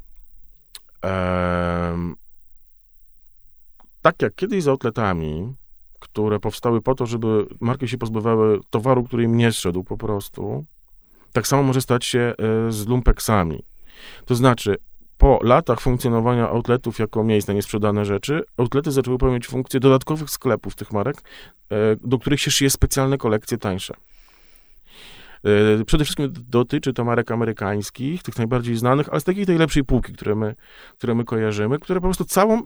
Tak 4.02 4.22
jak 4.22 4.36
kiedyś 4.36 4.64
z 4.64 4.68
outletami, 4.68 5.54
które 6.00 6.40
powstały 6.40 6.82
po 6.82 6.96
to, 6.96 7.06
żeby 7.06 7.48
marki 7.60 7.88
się 7.88 7.98
pozbywały 7.98 8.60
towaru, 8.70 9.04
który 9.04 9.24
im 9.24 9.38
nie 9.38 9.52
zszedł 9.52 9.84
po 9.84 9.98
prostu, 9.98 10.66
tak 11.34 11.48
samo 11.48 11.64
może 11.64 11.82
stać 11.82 12.06
się 12.06 12.34
y, 12.70 12.72
z 12.72 12.88
lumpeksami. 12.88 13.64
To 14.26 14.36
znaczy, 14.36 14.78
po 15.18 15.40
latach 15.44 15.80
funkcjonowania 15.80 16.50
outletów 16.50 17.00
jako 17.00 17.24
miejsc 17.24 17.48
na 17.48 17.54
niesprzedane 17.54 18.06
rzeczy, 18.06 18.44
outlety 18.58 18.92
zaczęły 18.92 19.18
pełnić 19.18 19.48
funkcję 19.48 19.80
dodatkowych 19.80 20.30
sklepów 20.30 20.76
tych 20.76 20.92
marek, 20.92 21.18
e, 21.72 21.76
do 22.04 22.20
których 22.20 22.42
się 22.42 22.52
szyje 22.52 22.70
specjalne 22.70 23.18
kolekcje 23.18 23.58
tańsze. 23.58 23.94
E, 25.44 25.86
przede 25.86 26.04
wszystkim 26.04 26.34
dotyczy 26.50 26.94
to 26.94 27.06
marek 27.06 27.32
amerykańskich, 27.32 28.24
tych 28.24 28.38
najbardziej 28.38 28.76
znanych, 28.76 29.10
ale 29.10 29.20
z 29.20 29.24
takiej 29.24 29.46
tej 29.46 29.58
lepszej 29.58 29.84
półki, 29.84 30.14
które 30.14 30.36
my, 30.36 30.56
które 30.98 31.16
my 31.16 31.24
kojarzymy, 31.24 31.80
które 31.80 32.00
po 32.00 32.08
prostu 32.08 32.26
całą, 32.26 32.62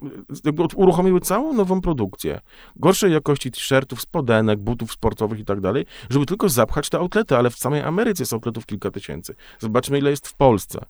uruchomiły 0.76 1.20
całą 1.20 1.54
nową 1.54 1.82
produkcję. 1.82 2.40
Gorszej 2.76 3.12
jakości 3.12 3.52
t-shirtów, 3.52 4.02
spodenek, 4.02 4.60
butów 4.60 4.92
sportowych 4.92 5.40
i 5.40 5.46
tak 5.46 5.62
dalej, 5.62 5.86
żeby 6.10 6.26
tylko 6.26 6.50
zapchać 6.50 6.90
te 6.90 7.00
outlety, 7.00 7.38
ale 7.38 7.50
w 7.50 7.56
samej 7.56 7.82
Ameryce 7.82 8.22
jest 8.22 8.34
outletów 8.34 8.66
kilka 8.66 8.92
tysięcy. 8.92 9.36
Zobaczmy, 9.60 9.98
ile 10.00 10.10
jest 10.10 10.28
w 10.28 10.36
Polsce. 10.36 10.86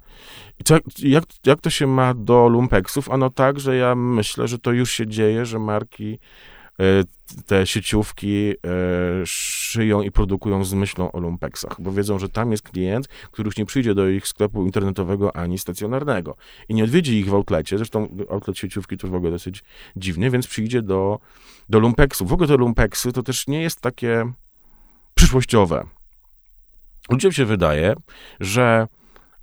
I 1.04 1.10
jak, 1.12 1.24
jak 1.46 1.62
to 1.62 1.70
się 1.70 1.88
ma 1.88 2.14
do 2.14 2.48
lumpeksów? 2.48 3.10
Ano 3.10 3.30
tak, 3.30 3.60
że 3.60 3.76
ja 3.76 3.96
myślę, 3.96 4.48
że 4.48 4.60
to 4.60 4.72
już 4.72 4.92
się 4.92 5.08
dzieje, 5.08 5.46
że 5.46 5.60
marki 5.60 6.20
te 7.46 7.68
sieciówki 7.68 8.50
e, 8.50 8.56
szyją 9.26 10.02
i 10.02 10.12
produkują 10.12 10.64
z 10.64 10.74
myślą 10.74 11.12
o 11.12 11.20
lumpeksach, 11.20 11.82
bo 11.82 11.92
wiedzą, 11.92 12.20
że 12.20 12.30
tam 12.30 12.52
jest 12.52 12.64
klient, 12.64 13.08
który 13.08 13.48
już 13.48 13.58
nie 13.58 13.66
przyjdzie 13.66 13.96
do 13.96 14.10
ich 14.10 14.28
sklepu 14.28 14.66
internetowego 14.66 15.36
ani 15.36 15.58
stacjonarnego 15.58 16.36
i 16.70 16.74
nie 16.74 16.84
odwiedzi 16.84 17.20
ich 17.20 17.30
w 17.30 17.34
outlecie, 17.34 17.78
zresztą 17.78 18.18
outlet 18.30 18.58
sieciówki 18.58 18.98
to 18.98 19.08
w 19.08 19.16
ogóle 19.16 19.32
dosyć 19.32 19.64
dziwny, 19.96 20.30
więc 20.30 20.48
przyjdzie 20.48 20.82
do, 20.82 21.20
do 21.70 21.80
lumpeksu. 21.80 22.26
W 22.26 22.34
ogóle 22.34 22.48
te 22.48 22.58
lumpeksy 22.58 23.12
to 23.12 23.24
też 23.24 23.48
nie 23.48 23.62
jest 23.62 23.82
takie 23.82 24.32
przyszłościowe. 25.16 25.88
Ludziom 27.10 27.32
się 27.32 27.46
wydaje, 27.46 27.94
że 28.40 28.88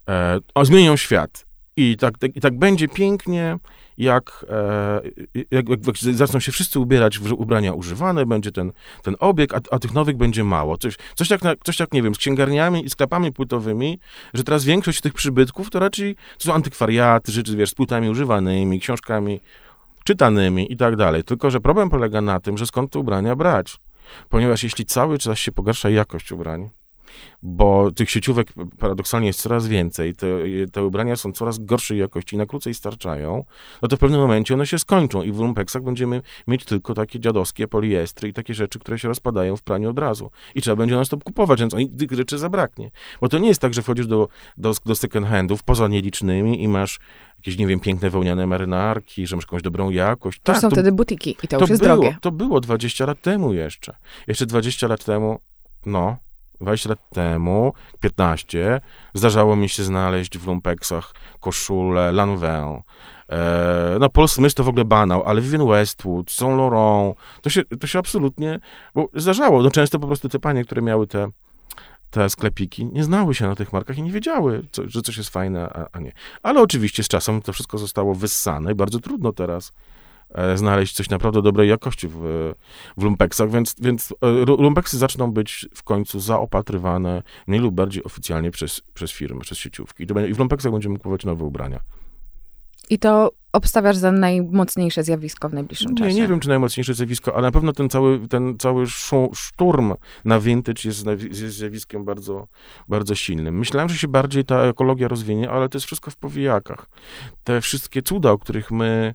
e, 0.09 0.39
o, 0.55 0.65
zmienią 0.65 0.97
świat 0.97 1.48
I 1.79 1.97
tak, 1.97 2.19
tak, 2.19 2.37
i 2.37 2.41
tak 2.41 2.59
będzie 2.59 2.89
pięknie, 2.89 3.57
jak, 3.99 4.47
e, 4.51 5.01
jak, 5.51 5.69
jak, 5.69 5.97
zaczną 5.97 6.41
się 6.41 6.53
wszyscy 6.53 6.81
ubierać 6.81 7.19
w 7.19 7.33
ubrania 7.33 7.73
używane, 7.73 8.27
będzie 8.27 8.53
ten, 8.53 8.73
ten 9.03 9.17
obieg, 9.19 9.55
a, 9.55 9.61
a 9.71 9.79
tych 9.79 9.95
nowych 9.95 10.17
będzie 10.17 10.45
mało. 10.45 10.79
Coś, 10.79 10.97
coś, 11.15 11.31
jak, 11.31 11.41
coś 11.65 11.81
jak, 11.81 11.93
nie 11.93 12.03
wiem, 12.03 12.15
z 12.15 12.19
księgarniami 12.19 12.85
i 12.85 12.91
sklepami 12.91 13.33
płytowymi, 13.33 13.99
że 14.35 14.45
teraz 14.45 14.65
większość 14.65 15.01
tych 15.01 15.13
przybytków 15.13 15.71
to 15.71 15.79
raczej 15.79 16.17
to 16.39 16.45
są 16.45 16.55
antykwariaty, 16.55 17.33
rzeczy, 17.33 17.57
wiesz, 17.57 17.71
z 17.71 17.75
płytami 17.75 18.11
używanymi, 18.11 18.81
książkami 18.81 19.41
czytanymi 20.05 20.73
i 20.73 20.77
tak 20.77 20.97
dalej. 20.97 21.25
Tylko, 21.25 21.51
że 21.51 21.61
problem 21.61 21.91
polega 21.91 22.21
na 22.21 22.41
tym, 22.41 22.59
że 22.59 22.67
skąd 22.67 22.93
te 22.93 22.99
ubrania 22.99 23.37
brać? 23.37 23.77
Ponieważ 24.29 24.63
jeśli 24.63 24.85
cały 24.85 25.19
czas 25.19 25.39
się 25.39 25.53
pogarsza 25.53 25.91
jakość 25.91 26.33
ubrań, 26.33 26.71
bo 27.43 27.91
tych 27.91 28.11
sieciówek 28.11 28.53
paradoksalnie 28.79 29.27
jest 29.27 29.41
coraz 29.41 29.67
więcej, 29.67 30.15
te, 30.15 30.27
te 30.73 30.85
ubrania 30.85 31.17
są 31.17 31.33
coraz 31.33 31.59
gorszej 31.59 31.99
jakości 31.99 32.37
i 32.37 32.39
na 32.39 32.47
krócej 32.47 32.75
starczają, 32.75 33.45
no 33.83 33.89
to 33.89 33.97
w 33.97 34.01
pewnym 34.01 34.21
momencie 34.21 34.55
one 34.55 34.67
się 34.67 34.79
skończą 34.79 35.23
i 35.23 35.33
w 35.33 35.39
lumpeksach 35.39 35.83
będziemy 35.83 36.23
mieć 36.47 36.65
tylko 36.65 36.95
takie 36.95 37.21
dziadowskie 37.21 37.69
poliestry 37.69 38.29
i 38.29 38.33
takie 38.33 38.55
rzeczy, 38.55 38.79
które 38.79 38.99
się 38.99 39.09
rozpadają 39.09 39.57
w 39.57 39.63
praniu 39.63 39.91
od 39.91 39.99
razu. 39.99 40.31
I 40.55 40.63
trzeba 40.63 40.77
będzie 40.77 40.97
na 40.97 41.05
stop 41.05 41.25
kupować, 41.25 41.61
więc 41.61 41.75
tych 41.99 42.13
rzeczy 42.13 42.39
zabraknie. 42.39 42.91
Bo 43.21 43.29
to 43.29 43.39
nie 43.39 43.49
jest 43.49 43.61
tak, 43.61 43.75
że 43.75 43.83
wchodzisz 43.83 44.07
do, 44.07 44.29
do, 44.57 44.75
do 44.87 44.95
second 44.95 45.27
handów, 45.27 45.63
poza 45.63 45.89
nielicznymi 45.89 46.63
i 46.63 46.69
masz 46.69 47.01
jakieś, 47.39 47.59
nie 47.59 47.67
wiem, 47.67 47.81
piękne 47.81 48.11
wełniane 48.11 48.47
marynarki, 48.47 49.27
że 49.27 49.37
masz 49.37 49.45
jakąś 49.45 49.63
dobrą 49.63 49.91
jakość. 49.91 50.41
To 50.43 50.53
tak, 50.53 50.63
są 50.63 50.69
to, 50.69 50.77
wtedy 50.77 50.93
butiki 50.93 51.37
i 51.43 51.49
to, 51.49 51.57
to 51.57 51.61
już 51.61 51.71
jest 51.71 51.83
było, 51.83 51.97
drogie. 51.97 52.17
To 52.21 52.31
było 52.31 52.61
20 52.61 53.07
lat 53.07 53.21
temu 53.21 53.53
jeszcze. 53.53 53.97
Jeszcze 54.27 54.47
20 54.47 54.89
lat 54.89 55.05
temu, 55.05 55.41
no, 55.87 56.17
20 56.61 56.89
lat 56.89 56.99
temu, 57.11 57.73
15, 58.01 58.81
zdarzało 59.15 59.57
mi 59.57 59.69
się 59.69 59.85
znaleźć 59.85 60.39
w 60.39 60.47
lumpeksach 60.47 61.15
koszulę 61.41 62.13
Lanvin. 62.13 62.83
E, 63.29 63.97
no, 64.01 64.09
Paul 64.09 64.29
Smith 64.29 64.55
to 64.55 64.65
w 64.65 64.69
ogóle 64.69 64.85
banał, 64.85 65.23
ale 65.25 65.41
Vivienne 65.41 65.67
Westwood, 65.67 66.31
Saint 66.31 66.59
Laurent, 66.59 67.17
to 67.43 67.51
się, 67.51 67.65
to 67.65 67.87
się 67.87 67.99
absolutnie, 67.99 68.61
bo 68.95 69.09
zdarzało. 69.15 69.63
No, 69.63 69.71
często 69.71 69.99
po 69.99 70.07
prostu 70.07 70.29
te 70.29 70.39
panie, 70.39 70.65
które 70.65 70.83
miały 70.83 71.07
te, 71.07 71.29
te 72.11 72.31
sklepiki, 72.31 72.87
nie 72.87 73.05
znały 73.05 73.35
się 73.35 73.47
na 73.49 73.55
tych 73.55 73.73
markach 73.73 73.99
i 73.99 74.03
nie 74.03 74.13
wiedziały, 74.13 74.63
co, 74.73 74.83
że 74.89 75.03
coś 75.03 75.17
jest 75.17 75.31
fajne, 75.31 75.71
a, 75.73 75.87
a 75.93 76.01
nie. 76.01 76.13
Ale 76.43 76.63
oczywiście 76.63 77.03
z 77.03 77.09
czasem 77.09 77.43
to 77.43 77.53
wszystko 77.53 77.79
zostało 77.79 78.15
wyssane 78.15 78.73
i 78.73 78.75
bardzo 78.75 78.99
trudno 78.99 79.33
teraz 79.33 79.73
znaleźć 80.55 80.95
coś 80.95 81.11
naprawdę 81.11 81.43
dobrej 81.43 81.69
jakości 81.69 82.09
w, 82.09 82.15
w 82.97 83.03
lumpeksach, 83.03 83.51
więc, 83.51 83.75
więc 83.81 84.15
e, 84.21 84.45
lumpeksy 84.45 84.99
zaczną 84.99 85.33
być 85.33 85.69
w 85.75 85.83
końcu 85.83 86.21
zaopatrywane 86.21 87.23
mniej 87.47 87.61
lub 87.61 87.75
bardziej 87.75 88.05
oficjalnie 88.05 88.51
przez, 88.51 88.81
przez 88.95 89.13
firmy, 89.13 89.41
przez 89.41 89.59
sieciówki. 89.59 90.03
I, 90.03 90.35
w 90.35 90.39
lumpeksach 90.39 90.73
będziemy 90.73 90.97
kupować 90.97 91.25
nowe 91.25 91.45
ubrania. 91.45 91.81
I 92.91 92.99
to 92.99 93.33
obstawiasz 93.53 93.97
za 93.97 94.13
najmocniejsze 94.13 95.05
zjawisko 95.05 95.49
w 95.49 95.53
najbliższym 95.53 95.95
czasie? 95.95 96.15
Nie, 96.15 96.21
nie 96.21 96.29
wiem, 96.29 96.41
czy 96.41 96.49
najmocniejsze 96.49 96.95
zjawisko, 96.95 97.35
ale 97.35 97.43
na 97.43 97.53
pewno 97.53 97.73
ten 97.73 97.89
cały, 97.89 98.29
ten 98.29 98.59
cały 98.59 98.87
szturm 99.35 99.95
na 100.25 100.41
vintage 100.41 100.83
jest, 100.85 101.07
jest 101.23 101.57
zjawiskiem 101.57 102.05
bardzo, 102.05 102.49
bardzo 102.89 103.15
silnym. 103.15 103.59
Myślałem, 103.59 103.89
że 103.89 103.99
się 103.99 104.09
bardziej 104.09 104.45
ta 104.45 104.63
ekologia 104.63 105.09
rozwinie, 105.09 105.51
ale 105.51 105.69
to 105.69 105.77
jest 105.77 105.87
wszystko 105.87 106.11
w 106.11 106.17
powijakach. 106.17 106.87
Te 107.45 107.61
wszystkie 107.61 108.03
cuda, 108.03 108.31
o 108.31 108.39
których 108.39 108.71
my 108.71 109.15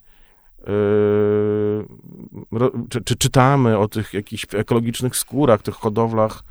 czy, 2.89 3.01
czy, 3.03 3.15
czytamy 3.15 3.77
o 3.77 3.87
tych 3.87 4.13
jakichś 4.13 4.45
ekologicznych 4.53 5.15
skórach, 5.15 5.61
tych 5.61 5.75
hodowlach, 5.75 6.43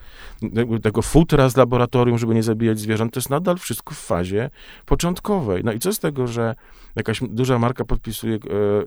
tego 0.83 1.03
futra 1.03 1.49
z 1.49 1.57
laboratorium, 1.57 2.19
żeby 2.19 2.35
nie 2.35 2.43
zabijać 2.43 2.79
zwierząt, 2.79 3.15
to 3.15 3.21
jest 3.21 3.31
nadal 3.31 3.59
wszystko 3.59 3.95
w 3.95 3.99
fazie 3.99 4.51
początkowej. 4.87 5.65
No 5.65 5.73
i 5.73 5.79
co 5.79 5.93
z 5.93 5.99
tego, 5.99 6.27
że 6.27 6.55
jakaś 6.97 7.21
duża 7.21 7.59
marka 7.59 7.85
podpisuje 7.85 8.35
e, 8.35 8.39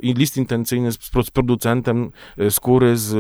list 0.02 0.38
intencyjny 0.38 0.92
z, 0.92 1.00
z 1.26 1.32
producentem 1.32 2.12
e, 2.38 2.52
skóry 2.52 2.98
z, 2.98 3.14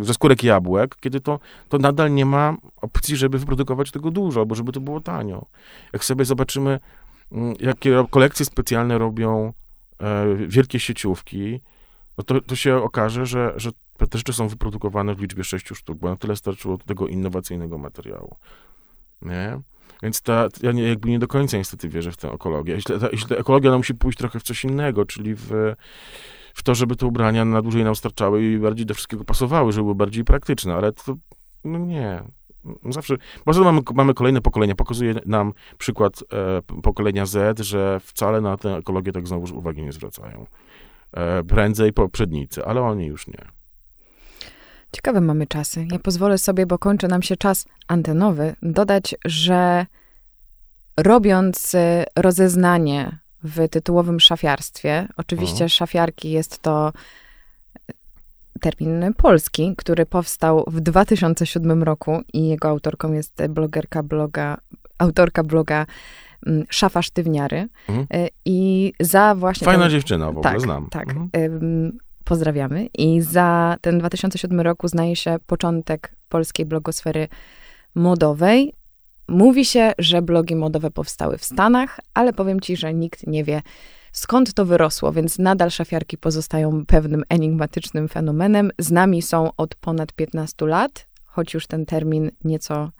e, 0.00 0.04
ze 0.04 0.14
skórek 0.14 0.44
jabłek, 0.44 0.96
kiedy 1.00 1.20
to, 1.20 1.38
to 1.68 1.78
nadal 1.78 2.14
nie 2.14 2.26
ma 2.26 2.56
opcji, 2.76 3.16
żeby 3.16 3.38
wyprodukować 3.38 3.90
tego 3.90 4.10
dużo, 4.10 4.40
albo 4.40 4.54
żeby 4.54 4.72
to 4.72 4.80
było 4.80 5.00
tanio. 5.00 5.46
Jak 5.92 6.04
sobie 6.04 6.24
zobaczymy, 6.24 6.80
mm, 7.32 7.54
jakie 7.60 8.04
kolekcje 8.10 8.46
specjalne 8.46 8.98
robią 8.98 9.52
wielkie 10.46 10.80
sieciówki, 10.80 11.60
no 12.18 12.24
to, 12.24 12.40
to 12.40 12.56
się 12.56 12.76
okaże, 12.76 13.26
że, 13.26 13.52
że 13.56 13.70
te 14.10 14.18
rzeczy 14.18 14.32
są 14.32 14.48
wyprodukowane 14.48 15.14
w 15.14 15.20
liczbie 15.20 15.44
sześciu 15.44 15.74
sztuk, 15.74 15.98
bo 15.98 16.08
na 16.08 16.16
tyle 16.16 16.36
starczyło 16.36 16.78
tego 16.78 17.08
innowacyjnego 17.08 17.78
materiału. 17.78 18.36
Nie? 19.22 19.60
Więc 20.02 20.22
ta, 20.22 20.48
ja 20.62 20.72
nie, 20.72 20.82
jakby 20.82 21.10
nie 21.10 21.18
do 21.18 21.28
końca 21.28 21.56
niestety 21.56 21.88
wierzę 21.88 22.12
w 22.12 22.16
tę 22.16 22.32
ekologię. 22.32 22.74
Jeśli 22.74 23.00
ta, 23.00 23.08
jeśli 23.12 23.28
ta 23.28 23.34
ekologia 23.34 23.70
no, 23.70 23.76
musi 23.78 23.94
pójść 23.94 24.18
trochę 24.18 24.40
w 24.40 24.42
coś 24.42 24.64
innego, 24.64 25.06
czyli 25.06 25.34
w, 25.34 25.74
w 26.54 26.62
to, 26.62 26.74
żeby 26.74 26.96
te 26.96 27.06
ubrania 27.06 27.44
na 27.44 27.62
dłużej 27.62 27.84
nam 27.84 27.94
starczały 27.94 28.44
i 28.44 28.58
bardziej 28.58 28.86
do 28.86 28.94
wszystkiego 28.94 29.24
pasowały, 29.24 29.72
żeby 29.72 29.82
były 29.82 29.94
bardziej 29.94 30.24
praktyczne, 30.24 30.74
ale 30.74 30.92
to 30.92 31.16
no 31.64 31.78
nie. 31.78 32.22
Zawsze, 32.90 33.16
może 33.46 33.60
mamy, 33.60 33.80
mamy 33.94 34.14
kolejne 34.14 34.40
pokolenia, 34.40 34.74
pokazuje 34.74 35.14
nam 35.26 35.52
przykład 35.78 36.24
e, 36.32 36.80
pokolenia 36.82 37.26
Z, 37.26 37.60
że 37.60 38.00
wcale 38.00 38.40
na 38.40 38.56
tę 38.56 38.76
ekologię 38.76 39.12
tak 39.12 39.28
znowuż 39.28 39.50
uwagi 39.50 39.82
nie 39.82 39.92
zwracają. 39.92 40.46
E, 41.12 41.42
prędzej 41.42 41.92
poprzednicy, 41.92 42.64
ale 42.64 42.82
oni 42.82 43.06
już 43.06 43.26
nie. 43.26 43.44
Ciekawe 44.92 45.20
mamy 45.20 45.46
czasy. 45.46 45.86
Ja 45.90 45.98
pozwolę 45.98 46.38
sobie, 46.38 46.66
bo 46.66 46.78
kończy 46.78 47.08
nam 47.08 47.22
się 47.22 47.36
czas 47.36 47.66
antenowy, 47.88 48.54
dodać, 48.62 49.14
że 49.24 49.86
robiąc 50.96 51.74
e, 51.74 52.04
rozeznanie 52.16 53.18
w 53.44 53.68
tytułowym 53.68 54.20
szafiarstwie, 54.20 55.08
oczywiście 55.16 55.68
szafiarki 55.68 56.30
jest 56.30 56.58
to 56.58 56.92
termin 58.60 59.14
polski, 59.16 59.74
który 59.76 60.06
powstał 60.06 60.64
w 60.66 60.80
2007 60.80 61.82
roku 61.82 62.20
i 62.32 62.48
jego 62.48 62.68
autorką 62.68 63.12
jest 63.12 63.46
blogerka 63.48 64.02
bloga, 64.02 64.58
autorka 64.98 65.42
bloga 65.42 65.86
mm, 66.46 66.64
Szafa 66.70 67.02
Sztywniary. 67.02 67.68
Mhm. 67.88 68.24
Y, 68.24 68.28
I 68.44 68.92
za 69.00 69.34
właśnie... 69.34 69.64
Fajna 69.64 69.82
ten, 69.82 69.90
dziewczyna, 69.90 70.26
w 70.26 70.28
ogóle 70.28 70.42
tak, 70.42 70.60
znam. 70.60 70.88
Tak, 70.90 71.08
mhm. 71.10 71.98
pozdrawiamy. 72.24 72.86
I 72.86 73.20
za 73.20 73.76
ten 73.80 73.98
2007 73.98 74.60
roku 74.60 74.88
znaje 74.88 75.16
się 75.16 75.36
początek 75.46 76.14
polskiej 76.28 76.66
blogosfery 76.66 77.28
modowej. 77.94 78.72
Mówi 79.28 79.64
się, 79.64 79.92
że 79.98 80.22
blogi 80.22 80.56
modowe 80.56 80.90
powstały 80.90 81.38
w 81.38 81.44
Stanach, 81.44 82.00
ale 82.14 82.32
powiem 82.32 82.60
ci, 82.60 82.76
że 82.76 82.94
nikt 82.94 83.26
nie 83.26 83.44
wie, 83.44 83.62
skąd 84.12 84.54
to 84.54 84.64
wyrosło, 84.64 85.12
więc 85.12 85.38
nadal 85.38 85.70
szafiarki 85.70 86.18
pozostają 86.18 86.86
pewnym 86.86 87.24
enigmatycznym 87.28 88.08
fenomenem. 88.08 88.70
Z 88.78 88.90
nami 88.90 89.22
są 89.22 89.50
od 89.56 89.74
ponad 89.74 90.12
15 90.12 90.66
lat, 90.66 91.06
choć 91.24 91.54
już 91.54 91.66
ten 91.66 91.86
termin 91.86 92.30
nieco 92.44 92.90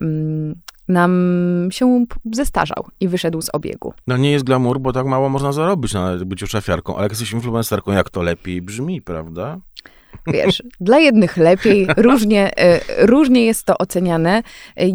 mm, 0.00 0.54
nam 0.88 1.68
się 1.70 2.04
zestarzał 2.32 2.88
i 3.00 3.08
wyszedł 3.08 3.42
z 3.42 3.50
obiegu. 3.52 3.92
No 4.06 4.16
nie 4.16 4.32
jest 4.32 4.44
glamour, 4.44 4.80
bo 4.80 4.92
tak 4.92 5.06
mało 5.06 5.28
można 5.28 5.52
zarobić 5.52 5.94
na 5.94 6.16
byciu 6.16 6.46
szafiarką, 6.46 6.94
ale 6.94 7.02
jak 7.02 7.12
jesteś 7.12 7.32
influencerką, 7.32 7.92
jak 7.92 8.10
to 8.10 8.22
lepiej 8.22 8.62
brzmi, 8.62 9.02
prawda? 9.02 9.58
Wiesz, 10.26 10.62
dla 10.80 10.98
jednych 10.98 11.36
lepiej, 11.36 11.86
różnie, 11.96 12.58
e, 12.58 12.80
różnie 13.06 13.46
jest 13.46 13.64
to 13.64 13.78
oceniane. 13.78 14.42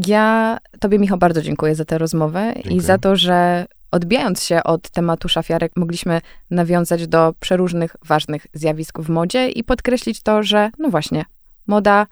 Ja 0.07 0.57
Tobie, 0.79 0.99
Michał, 0.99 1.17
bardzo 1.17 1.41
dziękuję 1.41 1.75
za 1.75 1.85
tę 1.85 1.97
rozmowę 1.97 2.51
dziękuję. 2.55 2.75
i 2.75 2.79
za 2.79 2.97
to, 2.97 3.15
że 3.15 3.65
odbijając 3.91 4.43
się 4.43 4.63
od 4.63 4.89
tematu 4.89 5.29
szafiarek, 5.29 5.71
mogliśmy 5.75 6.21
nawiązać 6.49 7.07
do 7.07 7.33
przeróżnych 7.39 7.95
ważnych 8.05 8.47
zjawisk 8.53 8.99
w 8.99 9.09
modzie 9.09 9.49
i 9.49 9.63
podkreślić 9.63 10.21
to, 10.21 10.43
że 10.43 10.69
no 10.79 10.89
właśnie, 10.89 11.25
moda 11.67 12.07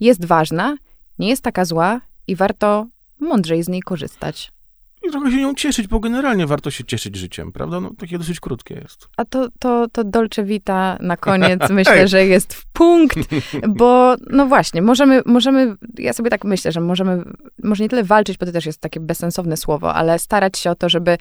jest 0.00 0.24
ważna, 0.24 0.76
nie 1.18 1.28
jest 1.28 1.42
taka 1.42 1.64
zła 1.64 2.00
i 2.26 2.36
warto 2.36 2.86
mądrzej 3.20 3.62
z 3.62 3.68
niej 3.68 3.82
korzystać 3.82 4.52
i 5.08 5.10
trochę 5.10 5.30
się 5.30 5.36
nią 5.36 5.54
cieszyć, 5.54 5.88
bo 5.88 6.00
generalnie 6.00 6.46
warto 6.46 6.70
się 6.70 6.84
cieszyć 6.84 7.16
życiem, 7.16 7.52
prawda? 7.52 7.80
No, 7.80 7.90
takie 7.98 8.18
dosyć 8.18 8.40
krótkie 8.40 8.74
jest. 8.74 9.08
A 9.16 9.24
to, 9.24 9.48
to, 9.58 9.86
to 9.92 10.04
Dolce 10.04 10.44
Vita 10.44 10.98
na 11.00 11.16
koniec 11.16 11.70
myślę, 11.70 12.08
że 12.08 12.26
jest 12.26 12.54
w 12.54 12.66
punkt, 12.66 13.18
bo 13.68 14.16
no 14.30 14.46
właśnie, 14.46 14.82
możemy, 14.82 15.22
możemy, 15.26 15.76
ja 15.98 16.12
sobie 16.12 16.30
tak 16.30 16.44
myślę, 16.44 16.72
że 16.72 16.80
możemy, 16.80 17.24
może 17.62 17.84
nie 17.84 17.88
tyle 17.88 18.04
walczyć, 18.04 18.38
bo 18.38 18.46
to 18.46 18.52
też 18.52 18.66
jest 18.66 18.80
takie 18.80 19.00
bezsensowne 19.00 19.56
słowo, 19.56 19.94
ale 19.94 20.18
starać 20.18 20.58
się 20.58 20.70
o 20.70 20.74
to, 20.74 20.88
żeby 20.88 21.18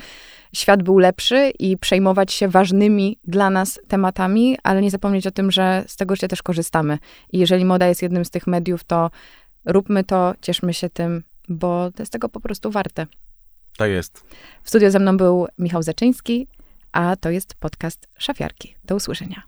świat 0.56 0.84
był 0.84 0.98
lepszy 0.98 1.52
i 1.60 1.78
przejmować 1.78 2.34
się 2.34 2.48
ważnymi 2.48 3.18
dla 3.24 3.50
nas 3.50 3.80
tematami, 3.88 4.58
ale 4.64 4.82
nie 4.82 4.92
zapomnieć 4.92 5.28
o 5.28 5.32
tym, 5.32 5.52
że 5.52 5.84
z 5.88 5.96
tego 5.96 6.16
życia 6.16 6.28
też 6.28 6.44
korzystamy. 6.44 6.98
I 7.32 7.40
jeżeli 7.40 7.66
moda 7.66 7.88
jest 7.88 8.02
jednym 8.02 8.26
z 8.26 8.30
tych 8.30 8.48
mediów, 8.48 8.84
to 8.84 9.12
róbmy 9.66 10.04
to, 10.04 10.34
cieszmy 10.42 10.74
się 10.74 10.90
tym, 10.90 11.24
bo 11.50 11.92
to 11.92 12.02
jest 12.02 12.12
tego 12.12 12.30
po 12.30 12.40
prostu 12.40 12.72
warte. 12.72 13.08
Jest. 13.88 14.24
W 14.64 14.70
studiu 14.70 14.92
ze 14.92 15.00
mną 15.00 15.18
był 15.18 15.48
Michał 15.58 15.84
Zaczyński, 15.84 16.48
a 16.92 17.16
to 17.16 17.30
jest 17.30 17.56
podcast 17.56 18.08
Szafiarki. 18.18 18.76
Do 18.84 18.96
usłyszenia. 18.96 19.44